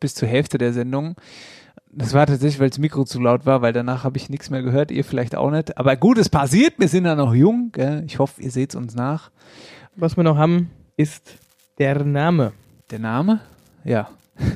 bis 0.01 0.15
zur 0.15 0.29
Hälfte 0.29 0.57
der 0.57 0.73
Sendung. 0.73 1.17
Das 1.93 2.15
war 2.15 2.27
tatsächlich, 2.27 2.59
weil 2.59 2.71
das 2.71 2.79
Mikro 2.79 3.05
zu 3.05 3.21
laut 3.21 3.45
war, 3.45 3.61
weil 3.61 3.75
danach 3.75 4.05
habe 4.05 4.17
ich 4.17 4.31
nichts 4.31 4.49
mehr 4.49 4.63
gehört, 4.63 4.91
ihr 4.91 5.05
vielleicht 5.05 5.35
auch 5.35 5.51
nicht. 5.51 5.77
Aber 5.77 5.95
gut, 5.95 6.17
es 6.17 6.31
passiert, 6.31 6.73
wir 6.79 6.89
sind 6.89 7.05
ja 7.05 7.15
noch 7.15 7.35
jung. 7.35 7.71
Gell? 7.73 8.03
Ich 8.07 8.19
hoffe, 8.19 8.41
ihr 8.41 8.51
seht 8.51 8.75
uns 8.75 8.95
nach. 8.95 9.31
Was 9.97 10.17
wir 10.17 10.25
noch 10.25 10.37
haben, 10.37 10.71
ist 10.97 11.39
der 11.79 12.05
Name. 12.05 12.53
Der 12.91 12.99
Name? 12.99 13.41
Ja. 13.85 14.09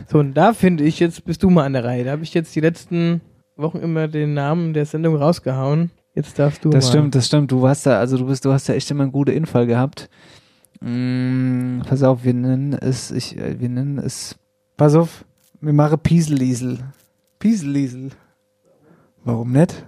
So, 0.08 0.18
und 0.18 0.34
da 0.34 0.52
finde 0.52 0.84
ich, 0.84 1.00
jetzt 1.00 1.24
bist 1.24 1.42
du 1.42 1.50
mal 1.50 1.64
an 1.64 1.72
der 1.72 1.84
Reihe. 1.84 2.04
Da 2.04 2.12
habe 2.12 2.22
ich 2.22 2.34
jetzt 2.34 2.54
die 2.54 2.60
letzten 2.60 3.22
Wochen 3.56 3.78
immer 3.78 4.08
den 4.08 4.34
Namen 4.34 4.74
der 4.74 4.84
Sendung 4.84 5.16
rausgehauen. 5.16 5.90
Jetzt 6.14 6.38
darfst 6.38 6.64
du 6.64 6.70
Das 6.70 6.86
mal. 6.86 6.90
stimmt, 6.90 7.14
das 7.14 7.26
stimmt. 7.26 7.50
Du 7.52 7.66
hast 7.66 7.86
da, 7.86 7.98
also 7.98 8.18
du 8.18 8.26
bist, 8.26 8.44
du 8.44 8.52
hast 8.52 8.68
da 8.68 8.74
echt 8.74 8.90
immer 8.90 9.04
einen 9.04 9.12
guten 9.12 9.30
Infall 9.30 9.66
gehabt. 9.66 10.10
Mm, 10.80 11.80
pass 11.86 12.02
auf, 12.02 12.24
wir 12.24 12.34
nennen 12.34 12.72
es, 12.74 13.10
ich, 13.10 13.36
äh, 13.38 13.58
wir 13.60 13.68
nennen 13.68 13.98
es, 13.98 14.36
pass 14.76 14.94
auf, 14.94 15.24
wir 15.60 15.72
machen 15.72 15.98
Pieseliesel. 15.98 16.78
Pieseliesel. 17.38 18.10
Warum 19.24 19.52
nicht? 19.52 19.86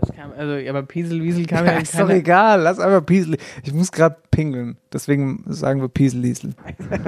Was 0.00 0.12
kam, 0.12 0.32
also, 0.36 0.68
aber 0.68 0.82
Pieselwiesel 0.82 1.46
kam 1.46 1.66
ja, 1.66 1.72
Ja, 1.72 1.78
ist 1.78 1.98
doch 1.98 2.08
egal, 2.10 2.62
lass 2.62 2.78
einfach 2.78 3.04
Piesel. 3.04 3.36
Ich 3.62 3.72
muss 3.72 3.92
gerade 3.92 4.16
pingeln, 4.30 4.76
deswegen 4.92 5.44
sagen 5.46 5.80
wir 5.80 5.88
Pieseliesel. 5.88 6.54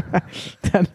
Dann 0.73 0.89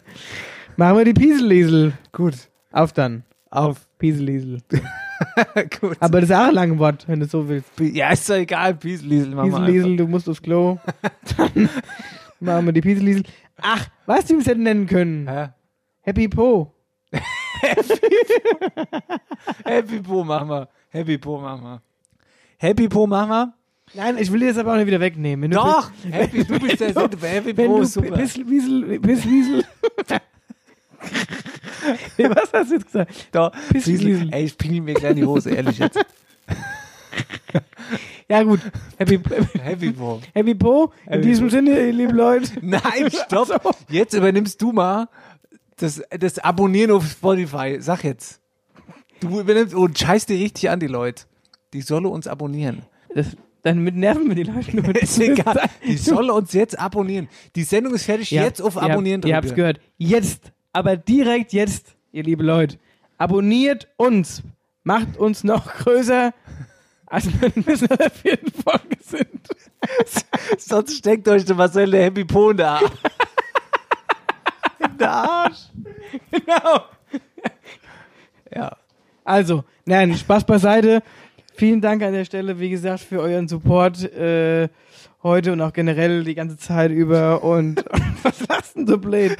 machen 0.76 0.98
wir 0.98 1.04
die 1.04 1.14
Pieselliesel. 1.14 1.92
Gut. 2.12 2.34
Auf 2.72 2.92
dann. 2.92 3.24
Auf. 3.50 3.86
Pieselliesel. 3.98 4.60
Gut. 5.80 5.96
Aber 6.00 6.20
das 6.20 6.30
ist 6.30 6.36
auch 6.36 6.48
ein 6.48 6.54
langes 6.54 6.78
Wort, 6.78 7.06
wenn 7.06 7.20
du 7.20 7.26
so 7.26 7.48
willst. 7.48 7.68
Ja, 7.78 8.10
ist 8.10 8.28
doch 8.28 8.34
egal, 8.34 8.72
wir 8.72 8.78
Pieselliesel, 8.78 9.96
du 9.96 10.08
musst 10.08 10.28
aufs 10.28 10.42
Klo. 10.42 10.78
Dann 11.36 11.68
machen 12.40 12.66
wir 12.66 12.72
die 12.72 12.80
Pieselliesel. 12.80 13.22
Ach, 13.60 13.86
weißt 14.06 14.30
du, 14.30 14.34
wie 14.34 14.38
wir 14.38 14.40
es 14.40 14.46
hätten 14.48 14.64
nennen 14.64 14.86
können? 14.86 15.28
Hä? 15.28 15.50
Happy 16.00 16.28
Po. 16.28 16.72
Happy 19.64 20.00
Po 20.00 20.24
machen 20.24 20.48
wir. 20.48 20.68
Happy 20.90 21.18
Po 21.18 21.38
machen 21.38 21.62
wir. 21.64 21.82
Happy 22.58 22.88
Po 22.88 23.06
machen 23.06 23.30
wir. 23.30 23.54
Nein, 23.94 24.16
ich 24.18 24.32
will 24.32 24.40
dir 24.40 24.48
das 24.48 24.58
aber 24.58 24.72
auch 24.72 24.76
nicht 24.76 24.86
wieder 24.86 25.00
wegnehmen. 25.00 25.42
Wenn 25.44 25.50
du 25.50 25.56
Doch, 25.58 25.90
bist- 25.90 26.14
Happy, 26.14 26.44
du 26.44 26.58
bist 26.58 26.80
der 26.80 26.92
Sinn, 26.94 27.10
Happy 27.20 27.52
Po 27.54 27.76
du 27.76 27.82
ist 27.82 27.92
super. 27.92 28.16
Pisswiesel, 28.16 28.98
Pisswiesel, 29.00 29.64
Nee, 32.16 32.30
was 32.30 32.52
hast 32.52 32.70
du 32.70 32.74
jetzt 32.74 32.86
gesagt? 32.86 33.28
Da, 33.32 33.50
Pissenliesel. 33.70 34.16
Friesel, 34.18 34.34
ey, 34.34 34.44
ich 34.44 34.56
pingel 34.56 34.80
mir 34.82 34.94
gleich 34.94 35.10
in 35.10 35.16
die 35.16 35.24
Hose, 35.26 35.50
ehrlich 35.50 35.78
jetzt. 35.78 35.98
Ja, 38.28 38.42
gut. 38.44 38.60
Happy, 38.96 39.20
Happy 39.62 39.90
Po. 39.90 40.20
Happy 40.32 40.54
Po. 40.54 40.92
In 41.04 41.12
Happy 41.12 41.20
diesem 41.26 41.46
Po. 41.48 41.50
Sinne, 41.50 41.70
ihr 41.86 41.92
lieben 41.92 42.14
Leute. 42.16 42.50
Nein, 42.62 43.10
stopp. 43.10 43.76
Jetzt 43.90 44.14
übernimmst 44.14 44.62
du 44.62 44.72
mal 44.72 45.08
das, 45.82 46.02
das 46.10 46.38
Abonnieren 46.38 46.90
auf 46.92 47.04
Spotify. 47.06 47.78
Sag 47.80 48.04
jetzt. 48.04 48.40
Du 49.20 49.40
übernimmst 49.40 49.74
und 49.74 49.98
scheiß 49.98 50.26
dir 50.26 50.38
richtig 50.38 50.70
an, 50.70 50.80
die 50.80 50.86
Leute. 50.86 51.24
Die 51.72 51.80
sollen 51.80 52.06
uns 52.06 52.26
abonnieren. 52.26 52.82
Das, 53.14 53.36
dann 53.62 53.78
mit 53.78 53.96
Nerven 53.96 54.26
mit 54.26 54.38
die 54.38 54.42
Leute. 54.42 54.76
Nur 54.76 54.94
ist 55.00 55.18
egal. 55.18 55.68
Die 55.86 55.96
sollen 55.96 56.30
uns 56.30 56.52
jetzt 56.52 56.78
abonnieren. 56.78 57.28
Die 57.54 57.62
Sendung 57.62 57.94
ist 57.94 58.04
fertig. 58.04 58.32
Ihr 58.32 58.42
jetzt 58.42 58.60
auf 58.60 58.76
ihr 58.76 58.82
Abonnieren 58.82 59.20
habt, 59.22 59.28
Ihr 59.28 59.36
habt's 59.36 59.54
gehört. 59.54 59.80
Jetzt. 59.98 60.52
Aber 60.72 60.96
direkt 60.96 61.52
jetzt, 61.52 61.94
ihr 62.12 62.22
liebe 62.22 62.42
Leute. 62.42 62.78
Abonniert 63.18 63.88
uns. 63.96 64.42
Macht 64.84 65.16
uns 65.16 65.44
noch 65.44 65.72
größer, 65.72 66.32
als 67.06 67.26
wir 67.26 67.54
in 67.56 67.64
der 67.64 68.10
vierten 68.10 68.50
Folge 68.50 68.96
sind. 69.00 69.48
Sonst 70.58 70.96
steckt 70.96 71.28
euch 71.28 71.44
der 71.44 71.54
Marcel 71.54 71.90
der 71.90 72.04
Happy 72.04 72.24
Po 72.24 72.50
in 72.50 72.56
der 72.56 72.70
Arsch. 72.70 72.90
In 74.82 74.98
der 74.98 75.10
Arsch. 75.10 75.68
Genau. 76.30 76.84
Ja. 78.54 78.76
Also, 79.24 79.64
nein, 79.86 80.14
Spaß 80.14 80.44
beiseite. 80.44 81.02
Vielen 81.54 81.80
Dank 81.80 82.02
an 82.02 82.12
der 82.12 82.26
Stelle, 82.26 82.60
wie 82.60 82.68
gesagt, 82.68 83.00
für 83.00 83.20
euren 83.20 83.48
Support 83.48 84.12
äh, 84.12 84.68
heute 85.22 85.52
und 85.52 85.60
auch 85.62 85.72
generell 85.72 86.24
die 86.24 86.34
ganze 86.34 86.58
Zeit 86.58 86.90
über. 86.90 87.42
Und 87.42 87.84
was 88.22 88.46
lachst 88.48 88.76
denn 88.76 88.86
so 88.86 88.98
blöd? 88.98 89.36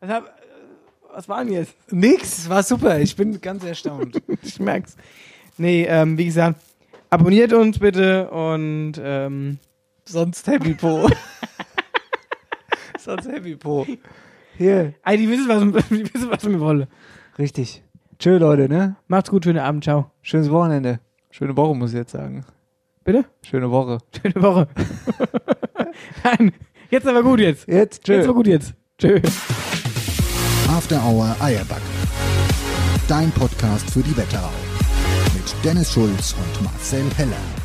Was, 0.00 0.10
hab, 0.10 0.40
was 1.12 1.28
war 1.28 1.44
denn 1.44 1.52
jetzt? 1.52 1.74
Nix, 1.92 2.48
war 2.48 2.62
super. 2.62 2.98
Ich 3.00 3.16
bin 3.16 3.38
ganz 3.40 3.64
erstaunt. 3.64 4.22
ich 4.42 4.60
merk's. 4.60 4.96
Nee, 5.58 5.84
ähm, 5.84 6.16
wie 6.16 6.26
gesagt, 6.26 6.60
abonniert 7.10 7.52
uns 7.52 7.78
bitte 7.78 8.30
und 8.30 8.94
ähm, 9.02 9.58
sonst 10.04 10.46
Happy 10.46 10.74
Po. 10.74 11.08
sonst 12.98 13.28
Happy 13.28 13.56
Po. 13.56 13.86
Hier. 14.58 14.94
Ey, 15.04 15.16
die 15.16 15.28
wissen, 15.30 15.48
was, 15.48 15.88
die 15.88 16.12
wissen, 16.12 16.30
was 16.30 16.44
wir 16.44 16.58
wollen. 16.58 16.88
Richtig. 17.38 17.84
Tschö, 18.18 18.38
Leute, 18.38 18.68
ne? 18.68 18.96
Macht's 19.06 19.30
gut, 19.30 19.44
schönen 19.44 19.60
Abend, 19.60 19.84
ciao. 19.84 20.10
Schönes 20.20 20.50
Wochenende. 20.50 20.98
Schöne 21.30 21.56
Woche, 21.56 21.76
muss 21.76 21.92
ich 21.92 21.98
jetzt 21.98 22.10
sagen. 22.10 22.44
Bitte? 23.04 23.24
Schöne 23.42 23.70
Woche. 23.70 23.98
Schöne 24.20 24.42
Woche. 24.42 24.68
Nein, 26.24 26.52
jetzt 26.90 27.06
aber 27.06 27.22
gut 27.22 27.38
jetzt. 27.38 27.68
Jetzt, 27.68 28.02
tschö. 28.02 28.14
Jetzt 28.14 28.24
aber 28.24 28.34
gut 28.34 28.48
jetzt. 28.48 28.74
Tschö. 28.98 29.20
After 30.68 31.00
Hour 31.04 31.36
Eierback. 31.38 31.82
Dein 33.06 33.30
Podcast 33.30 33.88
für 33.90 34.00
die 34.00 34.16
Wetterau. 34.16 34.50
Mit 35.34 35.54
Dennis 35.64 35.92
Schulz 35.92 36.34
und 36.34 36.64
Marcel 36.64 37.04
Heller. 37.16 37.57